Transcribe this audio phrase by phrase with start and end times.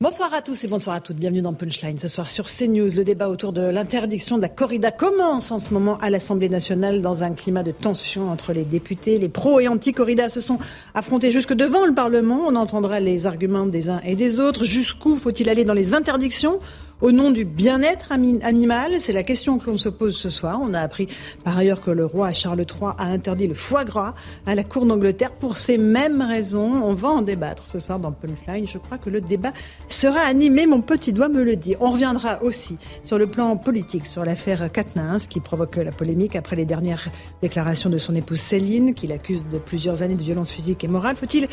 [0.00, 1.16] Bonsoir à tous et bonsoir à toutes.
[1.16, 1.98] Bienvenue dans Punchline.
[1.98, 5.74] Ce soir sur CNews, le débat autour de l'interdiction de la corrida commence en ce
[5.74, 9.18] moment à l'Assemblée nationale dans un climat de tension entre les députés.
[9.18, 10.60] Les pro et anti-corrida se sont
[10.94, 12.42] affrontés jusque devant le Parlement.
[12.46, 14.64] On entendra les arguments des uns et des autres.
[14.64, 16.60] Jusqu'où faut-il aller dans les interdictions?
[17.00, 20.58] Au nom du bien-être animal C'est la question que l'on se pose ce soir.
[20.60, 21.08] On a appris
[21.44, 24.14] par ailleurs que le roi Charles III a interdit le foie gras
[24.46, 26.82] à la cour d'Angleterre pour ces mêmes raisons.
[26.82, 28.66] On va en débattre ce soir dans Punchline.
[28.66, 29.52] Je crois que le débat
[29.88, 31.76] sera animé, mon petit doigt me le dit.
[31.80, 36.56] On reviendra aussi sur le plan politique, sur l'affaire Katnins qui provoque la polémique après
[36.56, 37.08] les dernières
[37.42, 41.16] déclarations de son épouse Céline, qui l'accuse de plusieurs années de violence physique et morale.
[41.16, 41.48] Faut-il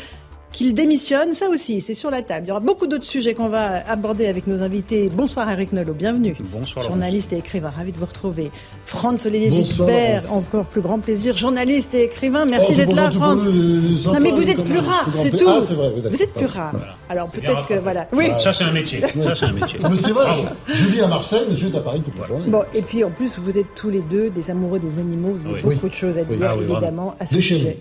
[0.52, 2.46] qu'il démissionne, ça aussi, c'est sur la table.
[2.46, 5.10] Il y aura beaucoup d'autres sujets qu'on va aborder avec nos invités.
[5.12, 6.36] Bonsoir Eric Nolot, bienvenue.
[6.40, 6.86] Bonsoir.
[6.86, 8.50] Journaliste et écrivain, ravi de vous retrouver.
[8.84, 11.36] Franz Olivier Gisbert, encore plus grand plaisir.
[11.36, 13.44] Journaliste et écrivain, merci oh, d'être là, Franz.
[13.44, 15.46] Non mais vous êtes plus rare, c'est tout.
[15.48, 16.96] Ah, vrai, vous êtes plus rare.
[17.08, 18.08] Alors peut-être que voilà.
[18.12, 18.30] Oui.
[18.40, 19.00] Ça c'est un métier.
[19.00, 19.78] Ça c'est un métier.
[19.82, 20.30] Mais c'est vrai.
[20.68, 22.48] Je, je, vis à Marseille, monsieur est à Paris toute la journée.
[22.48, 25.34] Bon et puis en plus vous êtes tous les deux des amoureux des animaux.
[25.34, 27.78] Vous avez beaucoup de choses à dire Ah évidemment à ce sujet.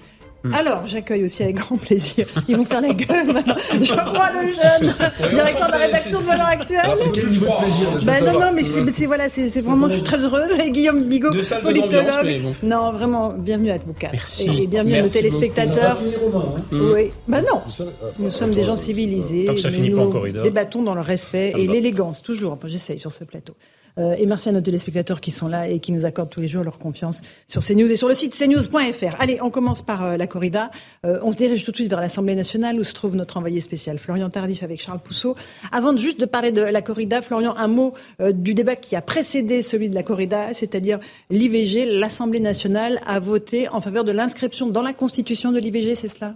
[0.53, 2.25] Alors, j'accueille aussi avec grand plaisir.
[2.47, 3.55] Ils vont faire la gueule maintenant.
[3.81, 6.91] Je crois le jeune directeur de la rédaction de Valeurs Actuelles.
[6.97, 10.03] C'est quel niveau de plaisir ben, Non, non, mais c'est voilà, c'est vraiment, je suis
[10.03, 12.41] très heureuse avec Guillaume Bigot, politologue.
[12.63, 14.11] Non, vraiment, bienvenue à Boucal.
[14.13, 14.63] Merci.
[14.63, 15.99] Et, bienvenue à nos téléspectateurs.
[16.21, 16.61] Romain, hein.
[16.71, 17.61] Oui, ben non.
[17.81, 17.85] euh,
[18.19, 19.45] Nous sommes des gens civilisés.
[19.45, 20.43] Tant que ça finit pas en corridor.
[20.43, 22.53] débattons dans le respect et l'élégance, toujours.
[22.53, 23.53] Enfin, j'essaye sur ce plateau.
[23.97, 26.47] Euh, et merci à nos téléspectateurs qui sont là et qui nous accordent tous les
[26.47, 29.15] jours leur confiance sur CNews et sur le site cnews.fr.
[29.19, 30.71] Allez, on commence par euh, la corrida.
[31.05, 33.61] Euh, on se dirige tout de suite vers l'Assemblée nationale où se trouve notre envoyé
[33.61, 35.35] spécial Florian Tardif avec Charles Pousseau.
[35.71, 37.93] Avant de juste de parler de la corrida, Florian, un mot
[38.33, 41.85] du débat qui a précédé celui de la corrida, c'est-à-dire l'IVG.
[41.85, 46.35] L'Assemblée nationale a voté en faveur de l'inscription dans la Constitution de l'IVG, c'est cela?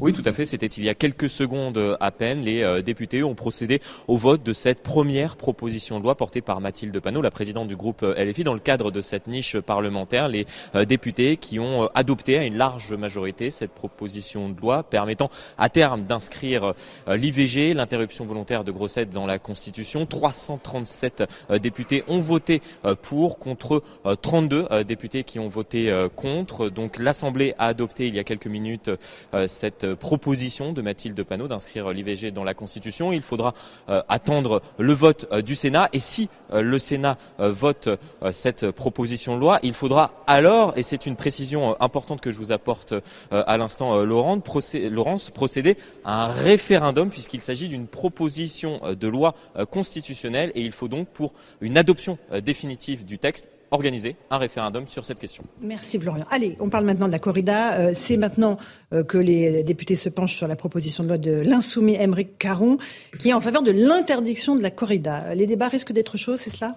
[0.00, 0.46] Oui, tout à fait.
[0.46, 2.40] C'était il y a quelques secondes euh, à peine.
[2.40, 6.60] Les euh, députés ont procédé au vote de cette première proposition de loi portée par
[6.62, 10.28] Mathilde Panot, la présidente du groupe euh, LFI, dans le cadre de cette niche parlementaire.
[10.28, 10.46] Les
[10.86, 16.04] députés qui ont adopté à une large majorité cette proposition de loi permettant à terme
[16.04, 16.74] d'inscrire
[17.06, 20.06] l'IVG, l'interruption volontaire de grossesse, dans la Constitution.
[20.06, 22.62] 337 euh, députés ont voté
[23.02, 26.68] pour, contre euh, 32 euh, députés qui ont voté contre.
[26.68, 28.90] Donc l'Assemblée a adopté il y a quelques minutes
[29.34, 29.46] euh,
[29.82, 33.12] cette euh, proposition de Mathilde Panot d'inscrire euh, l'IVG dans la Constitution.
[33.12, 33.54] Il faudra
[33.88, 37.88] euh, attendre le vote du Sénat et si le Sénat vote
[38.32, 42.52] cette proposition de loi, il faudra alors, et c'est une précision importante que je vous
[42.52, 42.94] apporte
[43.30, 49.34] à l'instant, Laurence, procéder à un référendum puisqu'il s'agit d'une proposition de loi
[49.70, 55.04] constitutionnelle et il faut donc pour une adoption définitive du texte organiser un référendum sur
[55.04, 55.42] cette question.
[55.60, 56.24] Merci Florian.
[56.30, 57.74] Allez, on parle maintenant de la corrida.
[57.74, 58.58] Euh, c'est maintenant
[58.92, 62.78] euh, que les députés se penchent sur la proposition de loi de l'insoumis Émeric Caron,
[63.18, 65.34] qui est en faveur de l'interdiction de la corrida.
[65.34, 66.76] Les débats risquent d'être chauds, c'est cela?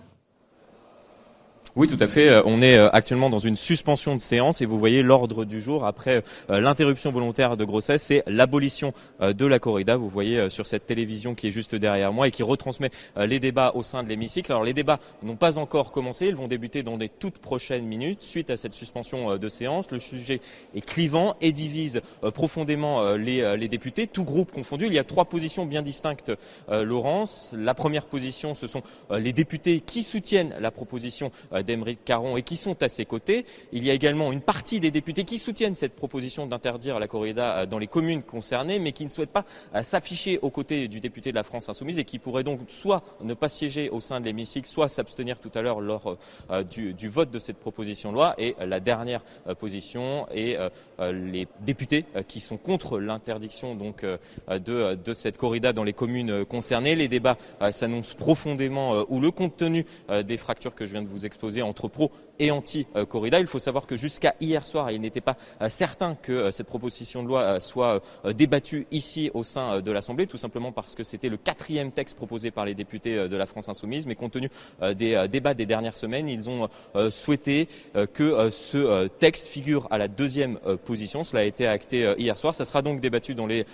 [1.77, 2.29] Oui, tout à fait.
[2.29, 5.59] Euh, On est euh, actuellement dans une suspension de séance et vous voyez l'ordre du
[5.59, 9.97] jour après euh, l'interruption volontaire de grossesse, c'est l'abolition de la corrida.
[9.97, 13.71] Vous voyez sur cette télévision qui est juste derrière moi et qui retransmet les débats
[13.75, 14.51] au sein de l'hémicycle.
[14.51, 18.23] Alors les débats n'ont pas encore commencé, ils vont débuter dans des toutes prochaines minutes
[18.23, 19.91] suite à cette suspension de séance.
[19.91, 20.41] Le sujet
[20.75, 22.01] est clivant et divise
[22.33, 24.85] profondément les, les députés, tout groupe confondu.
[24.85, 26.31] Il y a trois positions bien distinctes,
[26.69, 27.55] Laurence.
[27.57, 31.31] La première position, ce sont les députés qui soutiennent la proposition
[31.65, 33.45] d'Émeric Caron et qui sont à ses côtés.
[33.71, 37.57] Il y a également une partie des députés qui soutiennent cette proposition d'interdire la corrida
[37.57, 40.99] euh, dans les communes concernées, mais qui ne souhaitent pas euh, s'afficher aux côtés du
[40.99, 44.19] député de la France Insoumise et qui pourraient donc soit ne pas siéger au sein
[44.19, 46.17] de l'hémicycle, soit s'abstenir tout à l'heure lors
[46.51, 48.35] euh, du, du vote de cette proposition de loi.
[48.37, 49.23] Et la dernière
[49.59, 50.57] position est
[50.99, 56.31] les députés euh, qui sont contre l'interdiction donc euh, de, cette corrida dans les communes
[56.31, 56.95] euh, concernées.
[56.95, 61.01] Les débats euh, s'annoncent profondément euh, houleux compte tenu euh, des fractures que je viens
[61.01, 63.39] de vous exposer entre pro et anti-corrida.
[63.39, 65.37] Il faut savoir que jusqu'à hier soir, il n'était pas
[65.69, 68.01] certain que cette proposition de loi soit
[68.33, 72.51] débattue ici au sein de l'Assemblée, tout simplement parce que c'était le quatrième texte proposé
[72.51, 74.05] par les députés de la France insoumise.
[74.05, 74.49] Mais compte tenu
[74.95, 76.69] des débats des dernières semaines, ils ont
[77.09, 77.67] souhaité
[78.13, 81.23] que ce texte figure à la deuxième position.
[81.23, 82.53] Cela a été acté hier soir.
[82.53, 83.65] Ça sera donc débattu dans les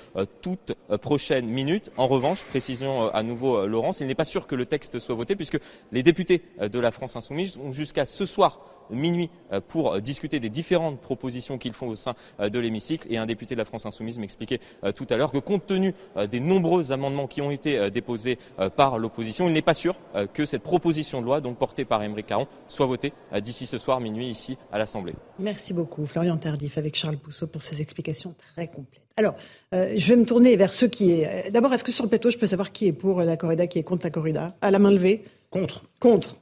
[0.42, 1.92] toutes prochaines minutes.
[1.98, 5.36] En revanche, précision à nouveau Laurence, il n'est pas sûr que le texte soit voté
[5.36, 5.60] puisque
[5.92, 8.50] les députés de la France insoumise ont jusqu'à ce soir
[8.92, 13.07] minuit euh, pour euh, discuter des différentes propositions qu'ils font au sein euh, de l'hémicycle.
[13.12, 14.59] Et un député de la France Insoumise m'expliquait
[14.95, 15.94] tout à l'heure que compte tenu
[16.30, 18.38] des nombreux amendements qui ont été déposés
[18.75, 19.95] par l'opposition, il n'est pas sûr
[20.33, 24.00] que cette proposition de loi, donc portée par Émeric Caron, soit votée d'ici ce soir
[24.00, 25.13] minuit ici à l'Assemblée.
[25.39, 29.03] Merci beaucoup, Florian Tardif, avec Charles Pousseau pour ces explications très complètes.
[29.18, 29.36] Alors,
[29.71, 31.51] je vais me tourner vers ceux qui est.
[31.51, 33.80] D'abord, est-ce que sur le plateau, je peux savoir qui est pour la corrida, qui
[33.80, 34.56] est contre la corrida?
[34.62, 35.24] À la main levée?
[35.50, 35.83] Contre.
[36.00, 36.38] Contre.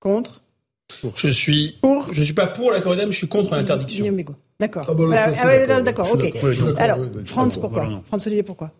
[0.00, 0.42] Contre?
[1.16, 2.12] Je suis pour.
[2.12, 4.04] Je suis pas pour la corrida, mais je suis contre l'interdiction.
[4.58, 4.86] D'accord.
[4.88, 5.04] Ah bah
[5.68, 6.10] ah d'accord.
[6.12, 6.32] Ok.
[6.78, 8.72] Alors, France, pourquoi France Olivier, pourquoi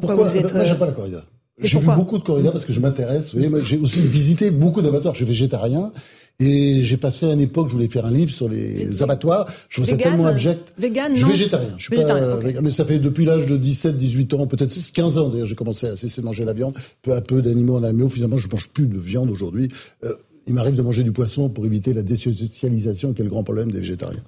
[0.00, 1.24] Pourquoi, vous êtes Moi, j'aime pas la corrida.
[1.60, 3.34] J'ai vu beaucoup de corrida parce que je m'intéresse.
[3.34, 5.14] Vous voyez, j'ai aussi visité beaucoup d'abattoirs.
[5.14, 5.92] Je suis végétarien.
[6.40, 9.46] Et j'ai passé une époque, je voulais faire un livre sur les abattoiirs.
[9.68, 10.72] Je trouve ça tellement abject.
[10.78, 11.74] Vegan, je suis végétarien.
[11.76, 15.28] Je suis pas, mais ça fait depuis l'âge de 17, 18 ans, peut-être 15 ans
[15.28, 16.74] d'ailleurs, j'ai commencé à cesser de manger la viande.
[17.02, 18.08] Peu à peu d'animaux en animaux.
[18.08, 19.68] Finalement, je mange plus de viande aujourd'hui.
[20.04, 20.14] Euh,
[20.46, 23.70] il m'arrive de manger du poisson pour éviter la désocialisation, qui est le grand problème
[23.70, 24.22] des végétariens.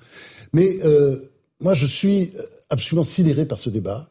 [0.53, 1.19] Mais euh,
[1.61, 2.33] moi, je suis
[2.71, 4.11] absolument sidéré par ce débat,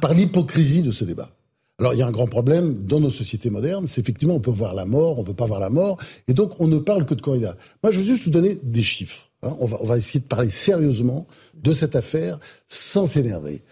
[0.00, 1.30] par l'hypocrisie de ce débat.
[1.78, 4.50] Alors, il y a un grand problème dans nos sociétés modernes, c'est effectivement, on peut
[4.50, 5.98] voir la mort, on ne veut pas voir la mort,
[6.28, 7.56] et donc on ne parle que de corrida.
[7.82, 9.30] Moi, je veux juste vous donner des chiffres.
[9.42, 9.56] Hein.
[9.58, 12.38] On, va, on va essayer de parler sérieusement de cette affaire
[12.68, 13.62] sans s'énerver.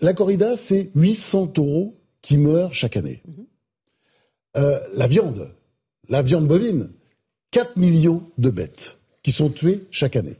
[0.00, 3.22] La corrida, c'est 800 taureaux qui meurent chaque année.
[3.26, 3.46] Mhm.
[4.56, 5.50] Euh, la viande,
[6.08, 6.90] la viande bovine,
[7.50, 10.36] 4 millions de bêtes qui sont tuées chaque année.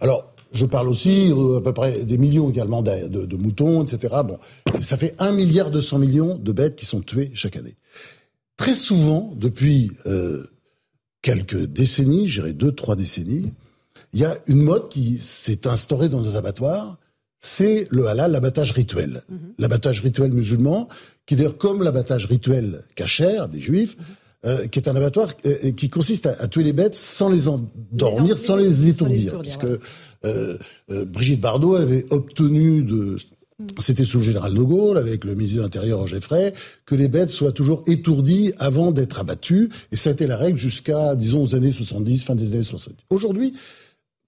[0.00, 4.14] Alors, je parle aussi euh, à peu près des millions également de, moutons, etc.
[4.24, 4.38] Bon,
[4.80, 7.74] ça fait 1 milliard 200 millions de bêtes qui sont tuées chaque année.
[8.56, 10.44] Très souvent, depuis euh,
[11.22, 13.54] quelques décennies, je dirais deux, trois décennies,
[14.12, 16.98] il y a une mode qui s'est instaurée dans nos abattoirs,
[17.40, 19.22] c'est le halal, l'abattage rituel.
[19.30, 19.36] Mm-hmm.
[19.58, 20.88] L'abattage rituel musulman,
[21.26, 24.21] qui d'ailleurs, comme l'abattage rituel cachère des juifs, mm-hmm.
[24.44, 28.36] Euh, qui est un abattoir euh, qui consiste à, tuer les bêtes sans les endormir,
[28.36, 29.68] sans les étourdir, puisque
[30.24, 30.58] euh,
[30.88, 33.18] Brigitte Bardot avait obtenu de
[33.78, 36.52] c'était sous le général de Gaulle, avec le ministre de l'Intérieur Roger Frey,
[36.86, 39.68] que les bêtes soient toujours étourdies avant d'être abattues.
[39.92, 43.04] Et ça a été la règle jusqu'à, disons, aux années 70, fin des années 70.
[43.10, 43.52] Aujourd'hui,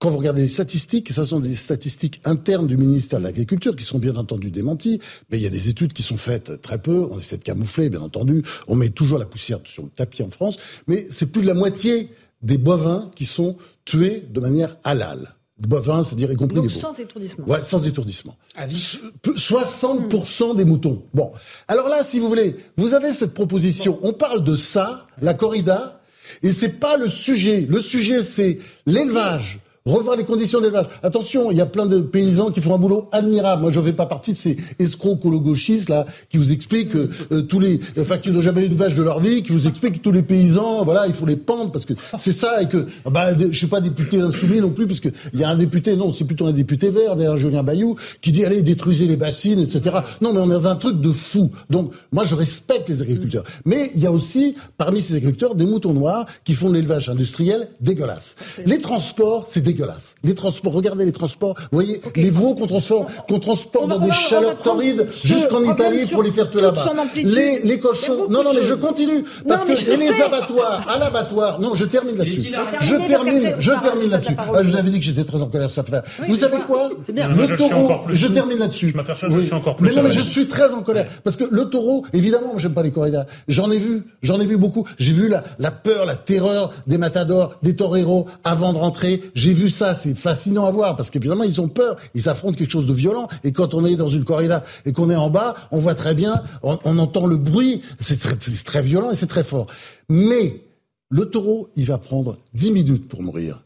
[0.04, 3.86] quand vous regardez les statistiques, ce sont des statistiques internes du ministère de l'Agriculture qui
[3.86, 7.08] sont bien entendu démenties, mais il y a des études qui sont faites très peu,
[7.10, 10.28] on essaie de camoufler, bien entendu, on met toujours la poussière sur le tapis en
[10.28, 10.58] France,
[10.88, 12.10] mais c'est plus de la moitié
[12.42, 13.56] des bovins qui sont
[13.86, 15.36] tués de manière halal.
[15.66, 17.46] Bovins, c'est-à-dire y compris Donc, les sans étourdissement.
[17.46, 18.36] Ouais, sans étourdissement.
[18.58, 21.02] 60% des moutons.
[21.14, 21.32] Bon.
[21.66, 23.98] Alors là, si vous voulez, vous avez cette proposition.
[24.02, 26.02] On parle de ça, la corrida,
[26.42, 27.66] et c'est pas le sujet.
[27.70, 29.60] Le sujet, c'est l'élevage
[29.92, 30.86] revoir les conditions d'élevage.
[31.02, 33.60] Attention, il y a plein de paysans qui font un boulot admirable.
[33.60, 37.10] Moi, je ne fais pas partie de ces escrocs colo-gauchistes là qui vous expliquent que
[37.32, 39.68] euh, tous les, enfin, qui n'ont jamais eu une vache de leur vie, qui vous
[39.68, 42.68] expliquent que tous les paysans, voilà, il faut les pendre parce que c'est ça et
[42.68, 45.56] que, bah, je suis pas député insoumis non plus parce que il y a un
[45.56, 49.16] député, non, c'est plutôt un député vert, d'ailleurs Julien Bayou, qui dit allez détruisez les
[49.16, 49.96] bassines, etc.
[50.22, 51.50] Non, mais on est dans un truc de fou.
[51.68, 55.66] Donc, moi, je respecte les agriculteurs, mais il y a aussi parmi ces agriculteurs des
[55.66, 58.36] moutons noirs qui font de l'élevage industriel dégueulasse.
[58.64, 59.73] Les transports, c'est dégueulasse.
[60.22, 61.54] Les transports, regardez les transports.
[61.58, 66.22] Vous voyez, les veaux qu'on transporte, qu'on transporte dans des chaleurs torrides jusqu'en Italie pour
[66.22, 66.92] les faire tout là-bas.
[67.14, 68.28] Les, les cochons.
[68.28, 69.24] Non, non, mais je continue.
[69.46, 71.60] Parce que les abattoirs, à l'abattoir.
[71.60, 72.52] Non, je termine là-dessus.
[72.80, 74.36] Je termine, je termine là-dessus.
[74.38, 76.02] Ah, je vous avais dit que j'étais très en colère cette affaire.
[76.28, 76.90] Vous savez quoi?
[77.08, 78.90] Le taureau, je termine là-dessus.
[78.90, 79.88] Je m'aperçois que je suis encore plus.
[79.88, 81.06] Mais non, mais je suis très en colère.
[81.22, 83.26] Parce que le taureau, évidemment, j'aime pas les corridas.
[83.48, 84.04] J'en ai vu.
[84.22, 84.86] J'en ai vu beaucoup.
[84.98, 89.22] J'ai vu la, la peur, la terreur des matadors, des toreros avant de rentrer.
[89.34, 92.70] J'ai vu ça c'est fascinant à voir parce qu'évidemment ils ont peur, ils affrontent quelque
[92.70, 93.28] chose de violent.
[93.42, 96.14] Et quand on est dans une corrida et qu'on est en bas, on voit très
[96.14, 99.66] bien, on, entend le bruit, c'est très, très violent et c'est très fort.
[100.08, 100.62] Mais
[101.10, 103.62] le taureau, il va prendre 10 minutes pour mourir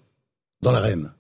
[0.63, 1.13] dans l'arène.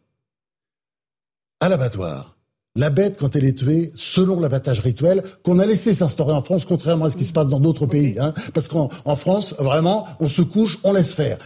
[1.60, 2.36] À l'abattoir,
[2.76, 6.64] la bête, quand elle est tuée, selon l'abattage rituel, qu'on a laissé s'instaurer en France,
[6.64, 8.16] contrairement à ce qui se passe dans d'autres pays.
[8.20, 11.38] Hein, parce qu'en France, vraiment, on se couche, on laisse faire.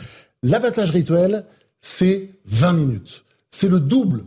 [0.42, 1.46] L'abattage rituel,
[1.82, 3.24] c'est 20 minutes.
[3.50, 4.24] C'est le double.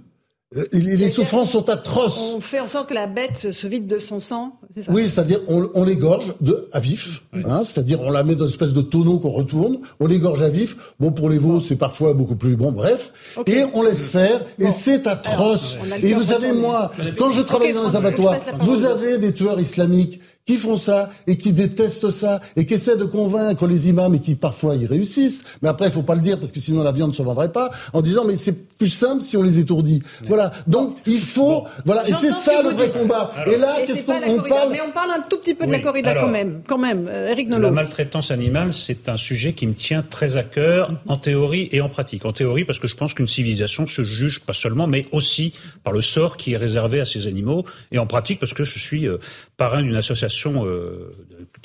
[0.55, 2.33] Euh, les souffrances sont atroces.
[2.35, 4.91] On fait en sorte que la bête se vide de son sang, c'est ça?
[4.91, 8.51] Oui, c'est-à-dire on, on l'égorge de à vif, hein, c'est-à-dire on la met dans une
[8.51, 10.77] espèce de tonneau qu'on retourne, on l'égorge à vif.
[10.99, 13.11] Bon, pour les veaux, c'est parfois beaucoup plus bon, bref.
[13.47, 15.77] Et on laisse faire, et c'est atroce.
[16.01, 20.21] et vous savez, moi, quand je travaille dans les abattoirs, vous avez des tueurs islamiques
[20.45, 24.19] qui font ça et qui détestent ça et qui essaient de convaincre les imams et
[24.19, 25.43] qui parfois y réussissent.
[25.61, 27.51] Mais après, il faut pas le dire parce que sinon la viande ne se vendrait
[27.51, 30.01] pas en disant mais c'est plus simple si on les étourdit.
[30.27, 30.51] Voilà.
[30.67, 33.31] Donc il faut voilà et c'est ça le vrai combat.
[33.47, 36.13] et là, qu'est-ce qu'on parle Mais on parle un tout petit peu de la corrida
[36.15, 36.61] quand même.
[36.67, 37.67] Quand même, Eric euh, Nolot.
[37.67, 41.81] La maltraitance animale, c'est un sujet qui me tient très à cœur en théorie et
[41.81, 42.25] en pratique.
[42.25, 45.53] En théorie parce que je pense qu'une civilisation se juge pas seulement mais aussi
[45.83, 48.79] par le sort qui est réservé à ces animaux et en pratique parce que je
[48.79, 49.17] suis euh,
[49.57, 51.15] parrain d'une association euh,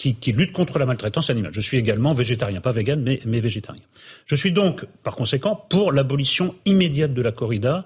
[0.01, 1.53] qui, qui, lutte contre la maltraitance animale.
[1.53, 3.83] Je suis également végétarien, pas vegan, mais, mais végétarien.
[4.25, 7.85] Je suis donc, par conséquent, pour l'abolition immédiate de la corrida,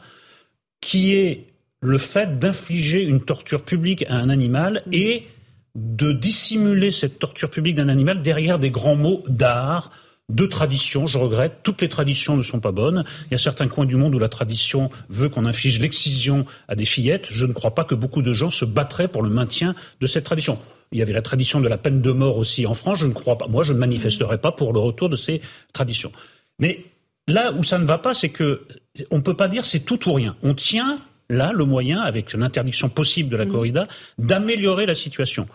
[0.81, 1.49] qui est
[1.83, 5.27] le fait d'infliger une torture publique à un animal et
[5.75, 9.91] de dissimuler cette torture publique d'un animal derrière des grands mots d'art,
[10.29, 11.59] de tradition, je regrette.
[11.65, 13.05] Toutes les traditions ne sont pas bonnes.
[13.27, 16.77] Il y a certains coins du monde où la tradition veut qu'on inflige l'excision à
[16.77, 17.27] des fillettes.
[17.29, 20.25] Je ne crois pas que beaucoup de gens se battraient pour le maintien de cette
[20.25, 20.59] tradition.
[20.95, 23.01] Il y avait la tradition de la peine de mort aussi en France.
[23.01, 23.49] Je ne crois pas.
[23.49, 25.41] Moi, je ne manifesterai pas pour le retour de ces
[25.73, 26.13] traditions.
[26.61, 26.85] Mais
[27.27, 28.63] là où ça ne va pas, c'est que
[29.11, 30.37] on ne peut pas dire c'est tout ou rien.
[30.43, 33.51] On tient là le moyen, avec l'interdiction possible de la mmh.
[33.51, 35.47] corrida, d'améliorer la situation.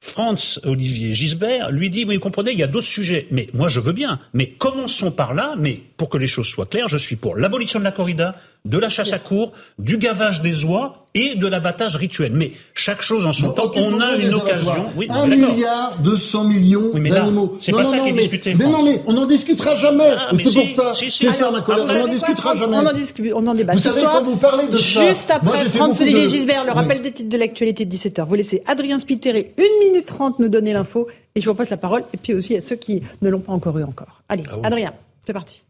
[0.00, 3.28] Franz Olivier Gisbert lui dit, vous comprenez, il y a d'autres sujets.
[3.30, 4.18] Mais moi, je veux bien.
[4.34, 5.54] Mais commençons par là.
[5.56, 8.78] Mais pour que les choses soient claires, je suis pour l'abolition de la corrida, de
[8.78, 12.32] la chasse à cour, du gavage des oies et de l'abattage rituel.
[12.32, 14.86] Mais chaque chose en son temps, on a une occasion.
[14.96, 17.56] Oui, un milliard deux cents millions d'animaux.
[17.58, 18.54] C'est pas ça qui est discuté.
[18.54, 20.10] Mais non, mais on n'en discutera jamais.
[20.16, 20.92] Ah, c'est pour ça.
[20.94, 21.86] C'est ça ma colère.
[21.88, 22.76] On n'en discutera jamais.
[22.76, 23.32] On en discute.
[23.34, 23.72] On en débat.
[23.72, 25.06] Vous savez quand vous parlez de ça.
[25.08, 28.26] Juste après Franz Olivier Gisbert, le rappel des titres de l'actualité de 17h.
[28.26, 31.76] Vous laissez Adrien Spiteri une minute trente nous donner l'info et je vous passe la
[31.76, 32.04] parole.
[32.14, 34.22] Et puis aussi à ceux qui ne l'ont pas encore eu encore.
[34.28, 34.92] Allez, ah Adrien,
[35.26, 35.64] c'est parti.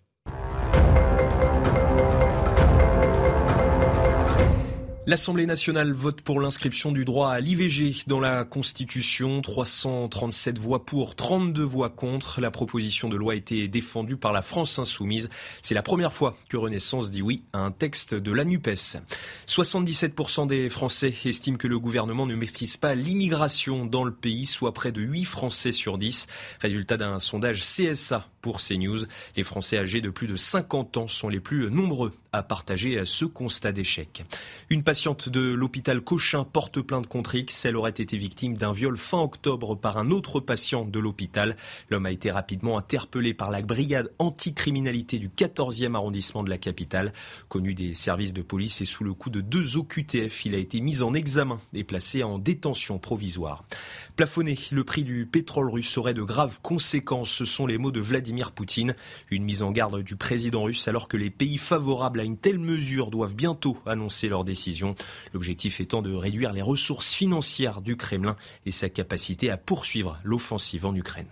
[5.05, 9.43] L'Assemblée nationale vote pour l'inscription du droit à l'IVG dans la Constitution.
[9.43, 12.41] 337 voix pour, 32 voix contre.
[12.41, 15.29] La proposition de loi a été défendue par la France insoumise.
[15.61, 18.99] C'est la première fois que Renaissance dit oui à un texte de la NUPES.
[19.49, 24.73] 77% des Français estiment que le gouvernement ne maîtrise pas l'immigration dans le pays, soit
[24.73, 26.29] près de 8 Français sur 10.
[26.61, 29.07] Résultat d'un sondage CSA pour CNews.
[29.37, 33.25] Les Français âgés de plus de 50 ans sont les plus nombreux à partager ce
[33.25, 34.25] constat d'échec.
[34.93, 37.65] Patiente de l'hôpital Cochin porte plainte contre X.
[37.65, 41.57] Elle aurait été victime d'un viol fin octobre par un autre patient de l'hôpital.
[41.89, 47.15] L'homme a été rapidement interpellé par la brigade anticriminalité du 14e arrondissement de la capitale.
[47.49, 50.83] Connu des services de police et sous le coup de deux OQTF, il a été
[50.83, 53.65] mis en examen et placé en détention provisoire.
[54.15, 57.31] Plafonner le prix du pétrole russe aurait de graves conséquences.
[57.31, 58.95] Ce sont les mots de Vladimir Poutine.
[59.31, 62.59] Une mise en garde du président russe alors que les pays favorables à une telle
[62.59, 64.82] mesure doivent bientôt annoncer leur décision.
[65.33, 68.37] L'objectif étant de réduire les ressources financières du Kremlin
[68.67, 71.27] et sa capacité à poursuivre l'offensive en Ukraine.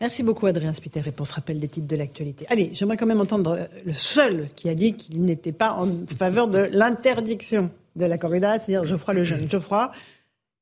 [0.00, 2.44] Merci beaucoup Adrien Spiter ce rappel des titres de l'actualité.
[2.50, 5.88] Allez, j'aimerais quand même entendre euh, le seul qui a dit qu'il n'était pas en
[6.18, 9.50] faveur de l'interdiction de la corrida, c'est-à-dire Geoffroy le jeune.
[9.50, 9.90] Geoffroy,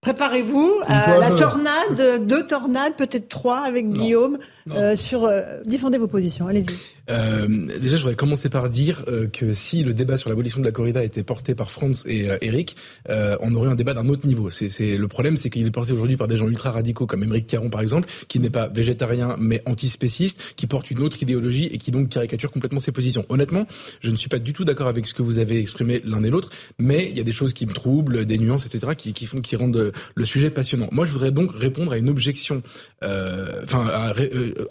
[0.04, 4.38] Préparez-vous à la tornade, deux tornades, peut-être trois avec Guillaume.
[4.70, 6.46] Euh, sur euh, défendez vos positions.
[6.46, 6.66] Allez-y.
[7.10, 7.46] Euh,
[7.80, 10.72] déjà, je voudrais commencer par dire euh, que si le débat sur l'abolition de la
[10.72, 12.76] corrida était porté par Franz et Eric,
[13.08, 14.48] on aurait un débat d'un autre niveau.
[14.50, 17.46] C'est le problème, c'est qu'il est porté aujourd'hui par des gens ultra radicaux comme Émeric
[17.46, 21.78] Caron par exemple, qui n'est pas végétarien mais antispéciste, qui porte une autre idéologie et
[21.78, 23.24] qui donc caricature complètement ses positions.
[23.28, 23.66] Honnêtement,
[24.00, 26.30] je ne suis pas du tout d'accord avec ce que vous avez exprimé l'un et
[26.30, 29.26] l'autre, mais il y a des choses qui me troublent, des nuances, etc., qui, qui
[29.26, 30.88] font, qui rendent le sujet passionnant.
[30.92, 32.62] Moi, je voudrais donc répondre à une objection,
[33.02, 34.14] enfin,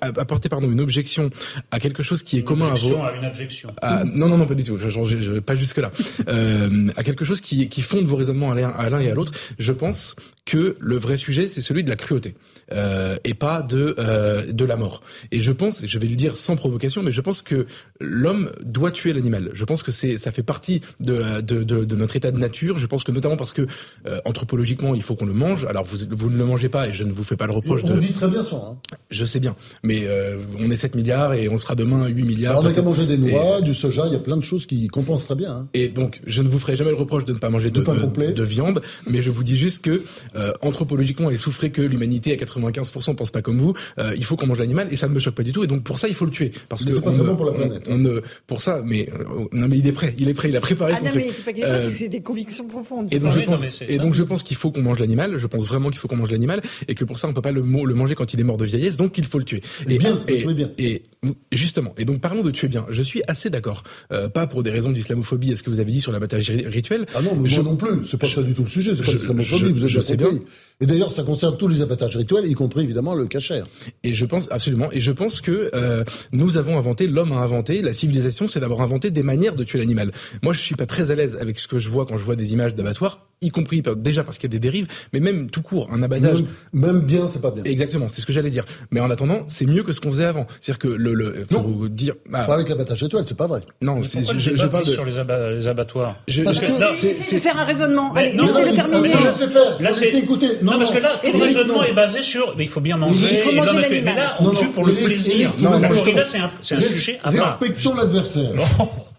[0.01, 1.29] apporter pardon une objection
[1.71, 2.95] à quelque chose qui est commun à vous.
[2.95, 3.69] À une objection.
[4.13, 4.77] non non non pas du tout.
[4.77, 5.91] Je, je, pas jusque là.
[6.27, 8.55] euh, à quelque chose qui qui fonde vos raisonnements à
[8.89, 9.31] l'un et à l'autre.
[9.57, 12.35] Je pense que le vrai sujet c'est celui de la cruauté
[12.73, 15.01] euh, et pas de euh, de la mort.
[15.31, 17.65] Et je pense, et je vais lui dire sans provocation, mais je pense que
[18.01, 19.51] l'homme doit tuer l'animal.
[19.53, 22.77] Je pense que c'est ça fait partie de, de, de, de, notre état de nature.
[22.77, 23.65] Je pense que notamment parce que
[24.07, 25.65] euh, anthropologiquement il faut faut qu'on le mange.
[25.65, 27.81] Alors vous, vous ne le mangez pas et je ne vous fais pas le reproche
[27.83, 27.99] on de.
[27.99, 28.71] vit très bien sans.
[28.71, 28.77] Hein.
[29.13, 32.51] Je sais bien, mais euh, on est 7 milliards et on sera demain 8 milliards.
[32.53, 34.65] Alors on n'a qu'à manger des noix, du soja, il y a plein de choses
[34.65, 35.51] qui compensent très bien.
[35.51, 35.67] Hein.
[35.74, 38.32] Et donc je ne vous ferai jamais le reproche de ne pas manger de, de,
[38.32, 40.03] de, viande, mais je vous dis juste que
[40.36, 44.36] euh, anthropologiquement et souffrez que l'humanité à 95% pense pas comme vous, euh, il faut
[44.36, 46.08] qu'on mange l'animal et ça ne me choque pas du tout et donc pour ça
[46.08, 47.88] il faut le tuer parce mais que c'est pas bon pour la planète.
[47.89, 49.10] On, on, pour ça, mais
[49.51, 51.25] non mais il est prêt, il est prêt, il a préparé ah son non, truc.
[51.25, 53.08] Mais c'est pas qu'il euh, c'est des convictions profondes.
[53.12, 55.38] Et donc Ah je pense, non, et donc je pense qu'il faut qu'on mange l'animal.
[55.38, 57.51] Je pense vraiment qu'il faut qu'on mange l'animal et que pour ça on peut pas
[57.51, 59.62] le, manger quand il est mort de vieillesse, donc il faut le tuer.
[59.88, 60.69] Et bien, et, bien.
[60.77, 61.03] et
[61.51, 62.86] justement, et donc parlons de tuer bien.
[62.89, 65.91] Je suis assez d'accord, euh, pas pour des raisons d'islamophobie, à ce que vous avez
[65.91, 67.05] dit sur l'abattage ri- rituel.
[67.15, 68.05] Ah non, mais Je- moi non plus.
[68.07, 68.91] C'est pas ça du tout le sujet.
[68.95, 69.60] C'est pas je- l'islamophobie.
[69.60, 70.15] je- Vous avez je compris.
[70.17, 70.39] bien.
[70.81, 73.65] Et d'ailleurs, ça concerne tous les abattages rituels, y compris évidemment le cachère.
[74.03, 74.91] Et je pense absolument.
[74.91, 78.81] Et je pense que euh, nous avons inventé, l'homme a inventé, la civilisation, c'est d'avoir
[78.81, 80.12] inventé des manières de tuer l'animal.
[80.41, 82.36] Moi, je suis pas très à l'aise avec ce que je vois quand je vois
[82.36, 85.61] des images d'abattoirs, y compris déjà parce qu'il y a des dérives, mais même tout
[85.61, 86.35] court, un abattage.
[86.35, 87.63] Même, même bien, c'est pas bien.
[87.65, 88.63] Exactement, c'est ce que j'allais dire.
[88.91, 90.47] Mais en attendant, c'est mieux que ce qu'on faisait avant.
[90.61, 91.87] C'est-à-dire que le, le faut Non.
[91.87, 93.61] dire, ah, Pas avec l'abattage rituel, c'est pas vrai.
[93.81, 94.19] non, je,
[94.55, 94.91] je parle de.
[94.91, 96.15] sur les, aba- les abattoirs.
[96.27, 98.13] je- Parce je- que- là, c'est- faire un raisonnement.
[98.13, 99.01] Mais Allez, non, laissez-le terminer.
[99.19, 99.81] mais- laissez faire.
[99.81, 100.47] Là, laisser écouter.
[100.61, 101.83] Non, parce que là, Éric, raisonnement non.
[101.83, 104.03] est basé sur, mais il faut bien manger Il faut manger l'animal.
[104.05, 105.51] Mais là, on Non, tue non, pour le plaisir.
[105.59, 107.59] Non, non, non, corrida, c'est un, c'est un Res- sujet à part.
[107.59, 108.51] Respectons l'adversaire.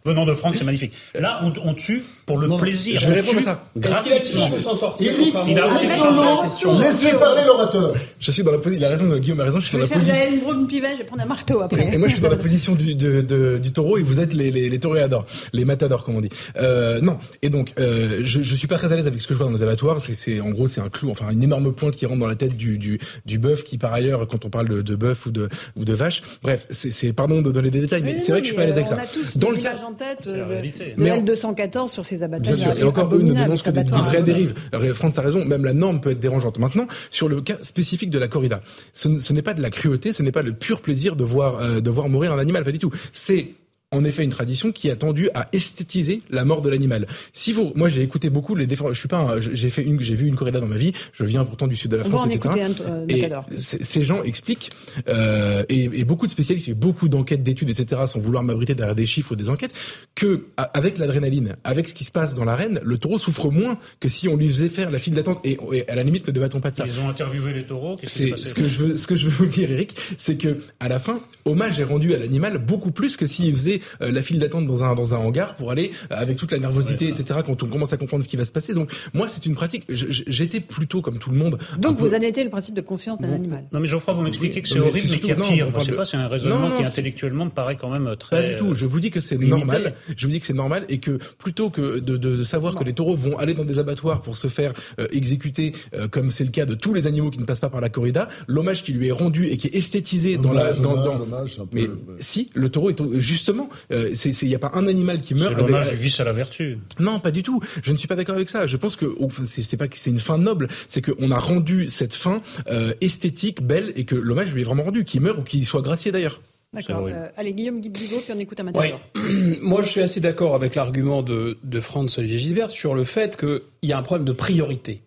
[0.07, 0.93] Venant de France, c'est magnifique.
[1.19, 3.01] Là, on, on tue pour le Non, plaisir.
[3.01, 3.71] je vais On répondre à ça.
[3.75, 6.79] Est-ce qu'il a s'en sortir il a arrêté de la.
[6.87, 7.95] Laissez parler l'orateur.
[8.21, 8.79] Je suis dans la position.
[8.83, 9.61] Il a raison, Guillaume a raison.
[9.61, 10.69] Je suis Je dans vais la faire position.
[10.71, 11.95] Je vais prendre un marteau après.
[11.95, 14.35] Et moi, je suis dans la position du, de- de- du taureau et vous êtes
[14.35, 16.29] les, les, les toréadors, les matadors, comme on dit.
[16.59, 17.17] Euh, non.
[17.41, 19.47] Et donc, euh, je, je suis pas très à l'aise avec ce que je vois
[19.51, 20.03] dans les abattoirs.
[20.03, 22.37] C'est, c'est en gros, c'est un clou, enfin, une énorme pointe qui rentre dans la
[22.37, 25.31] tête du, du, du bœuf, qui par ailleurs, quand on parle de, de bœuf ou
[25.31, 28.43] de, ou de vache, bref, c'est, c'est pardon de donner des détails, mais c'est vrai
[28.43, 28.99] que je suis pas à l'aise avec ça.
[29.37, 32.55] Dans le cas, tête C'est la euh, L214 sur ces abattages.
[32.55, 34.11] Bien sûr, et encore eux ne dénoncent que des, des abattoirs.
[34.11, 34.55] vraies dérives.
[34.73, 36.59] Alors, Franz a raison, même la norme peut être dérangeante.
[36.59, 38.61] Maintenant, sur le cas spécifique de la corrida,
[38.93, 41.61] ce, ce n'est pas de la cruauté, ce n'est pas le pur plaisir de voir,
[41.61, 42.91] euh, de voir mourir un animal, pas du tout.
[43.13, 43.49] C'est
[43.95, 47.07] en effet une tradition qui a tendu à esthétiser la mort de l'animal.
[47.33, 50.01] Si vous, moi j'ai écouté beaucoup les défenseurs, je suis pas, un- j'ai fait une,
[50.01, 52.27] j'ai vu une corrida dans ma vie, je viens pourtant du sud de la France,
[52.27, 52.55] etc.
[52.87, 54.71] un, euh, Et ces gens expliquent,
[55.09, 58.19] euh, et, et beaucoup de spécialistes, il y a eu beaucoup d'enquêtes, d'études, etc., sans
[58.19, 59.73] vouloir m'abriter derrière des chiffres ou des enquêtes,
[60.15, 64.09] que avec l'adrénaline, avec ce qui se passe dans l'arène, le taureau souffre moins que
[64.09, 65.41] si on lui faisait faire la file d'attente.
[65.45, 66.85] Et, et à la limite, ne débattons pas de ça.
[66.87, 67.97] Ils ont interviewé les taureaux.
[68.07, 70.59] C'est passé ce que je veux, ce que je veux vous dire, Eric, c'est que
[70.81, 74.39] à la fin, hommage est rendu à l'animal beaucoup plus que s'il faisait la file
[74.39, 77.41] d'attente dans un dans un hangar pour aller euh, avec toute la nervosité, etc.
[77.45, 78.75] Quand on commence à comprendre ce qui va se passer.
[78.75, 79.85] Donc moi, c'est une pratique.
[79.91, 81.59] J'étais plutôt comme tout le monde.
[81.79, 83.65] Donc peu- vous admettez le principe de conscience d'un animal.
[83.73, 85.65] Non mais Geoffroy, vous m'expliquez que c'est horrible, mais qu'il y a surtout- non, pire.
[85.65, 87.91] on Je parle sais pas, c'est un raisonnement Non, non, qui intellectuellement me paraît quand
[87.91, 88.43] même très.
[88.43, 88.75] Pas du tout.
[88.75, 89.95] Je vous dis que c'est normal.
[90.17, 92.85] Je vous dis que c'est normal et que plutôt que de, de, de savoir que
[92.85, 96.45] les taureaux vont aller dans des abattoirs pour se faire euh, exécuter, euh, comme c'est
[96.45, 98.93] le cas de tous les animaux qui ne passent pas par la corrida, l'hommage qui
[98.93, 101.79] lui est rendu et qui est esthétisé dans la dans, dans- hommage, c'est un peu-
[101.79, 101.89] mais
[102.21, 105.53] si le taureau est justement, euh, il n'y a pas un animal qui C'est meurt.
[105.55, 106.79] avec- l'hommage du vice à la vertu.
[107.01, 107.61] Non, pas du tout.
[107.83, 108.67] Je ne suis pas d'accord avec ça.
[108.67, 111.39] Je pense que enfin, c'est c'est pas que c'est une fin noble, c'est qu'on a
[111.39, 115.39] rendu cette fin euh, esthétique, belle, et que l'hommage lui est vraiment rendu, qu'il meure
[115.39, 116.41] ou qu'il soit gracié d'ailleurs.
[116.73, 117.07] D'accord.
[117.07, 118.73] Euh, allez, Guillaume Guibigo, puis on écoute un Ouais.
[118.73, 119.01] Matador.
[119.63, 123.37] Moi, je suis assez d'accord avec l'argument de, de Franz Olivier Gisbert sur le fait
[123.37, 125.01] qu'il y a un problème de priorité.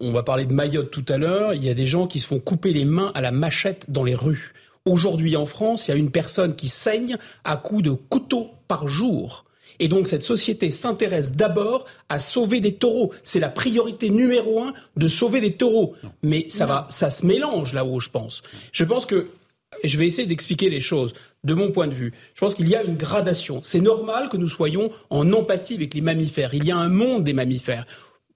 [0.00, 1.54] On va parler de Mayotte tout à l'heure.
[1.54, 4.02] Il y a des gens qui se font couper les mains à la machette dans
[4.02, 4.52] les rues.
[4.84, 8.88] Aujourd'hui, en France, il y a une personne qui saigne à coups de couteau par
[8.88, 9.44] jour.
[9.78, 13.12] Et donc, cette société s'intéresse d'abord à sauver des taureaux.
[13.22, 15.94] C'est la priorité numéro un de sauver des taureaux.
[16.22, 18.42] Mais ça va, ça se mélange là-haut, je pense.
[18.72, 19.28] Je pense que
[19.84, 21.14] je vais essayer d'expliquer les choses
[21.44, 22.12] de mon point de vue.
[22.34, 23.60] Je pense qu'il y a une gradation.
[23.62, 26.54] C'est normal que nous soyons en empathie avec les mammifères.
[26.54, 27.86] Il y a un monde des mammifères.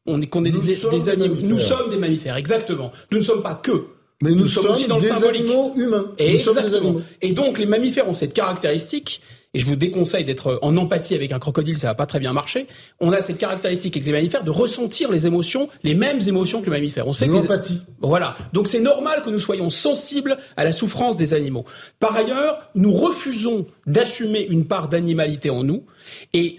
[0.06, 1.35] On est, qu'on est des, animaux.
[1.42, 2.92] Nous sommes des mammifères, exactement.
[3.11, 3.87] Nous ne sommes pas que.
[4.22, 5.42] Mais nous, Nous sommes aussi dans le des symbolique.
[5.42, 6.07] animaux humains.
[6.18, 6.79] Nous sommes des Exactement.
[6.79, 7.02] animaux.
[7.20, 9.20] Et donc les mammifères ont cette caractéristique,
[9.52, 12.33] et je vous déconseille d'être en empathie avec un crocodile, ça va pas très bien
[12.33, 12.66] marcher.
[13.00, 16.66] On a cette caractéristique avec les mammifères de ressentir les émotions, les mêmes émotions que
[16.66, 17.07] les mammifères.
[17.07, 17.83] On sait les- L'empathie.
[18.00, 18.37] voilà.
[18.55, 21.66] Donc c'est normal que nous soyons sensibles à la souffrance des animaux.
[22.00, 25.85] Par ailleurs, nous refusons d'assumer une part d'animalité en nous.
[26.33, 26.57] Et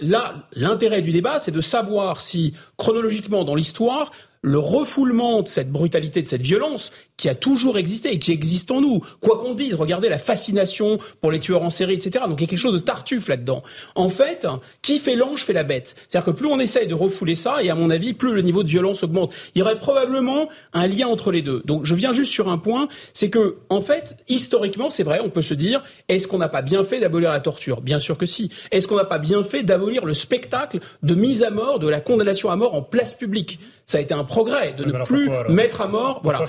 [0.00, 4.10] là, l'intérêt du débat, c'est de savoir si, chronologiquement dans l'histoire,
[4.44, 8.70] le refoulement de cette brutalité, de cette violence qui a toujours existé et qui existe
[8.70, 9.00] en nous.
[9.20, 12.26] Quoi qu'on dise, regardez la fascination pour les tueurs en série, etc.
[12.28, 13.62] Donc il y a quelque chose de tartuffe là-dedans.
[13.94, 14.46] En fait,
[14.82, 15.96] qui fait l'ange fait la bête.
[16.08, 18.62] C'est-à-dire que plus on essaye de refouler ça, et à mon avis, plus le niveau
[18.62, 19.32] de violence augmente.
[19.54, 21.62] Il y aurait probablement un lien entre les deux.
[21.64, 25.30] Donc je viens juste sur un point, c'est que, en fait, historiquement, c'est vrai, on
[25.30, 27.80] peut se dire, est-ce qu'on n'a pas bien fait d'abolir la torture?
[27.80, 28.50] Bien sûr que si.
[28.72, 32.00] Est-ce qu'on n'a pas bien fait d'abolir le spectacle de mise à mort, de la
[32.00, 33.58] condamnation à mort en place publique?
[33.86, 36.20] Ça a été un progrès de ne plus mettre à mort.
[36.24, 36.44] Voilà.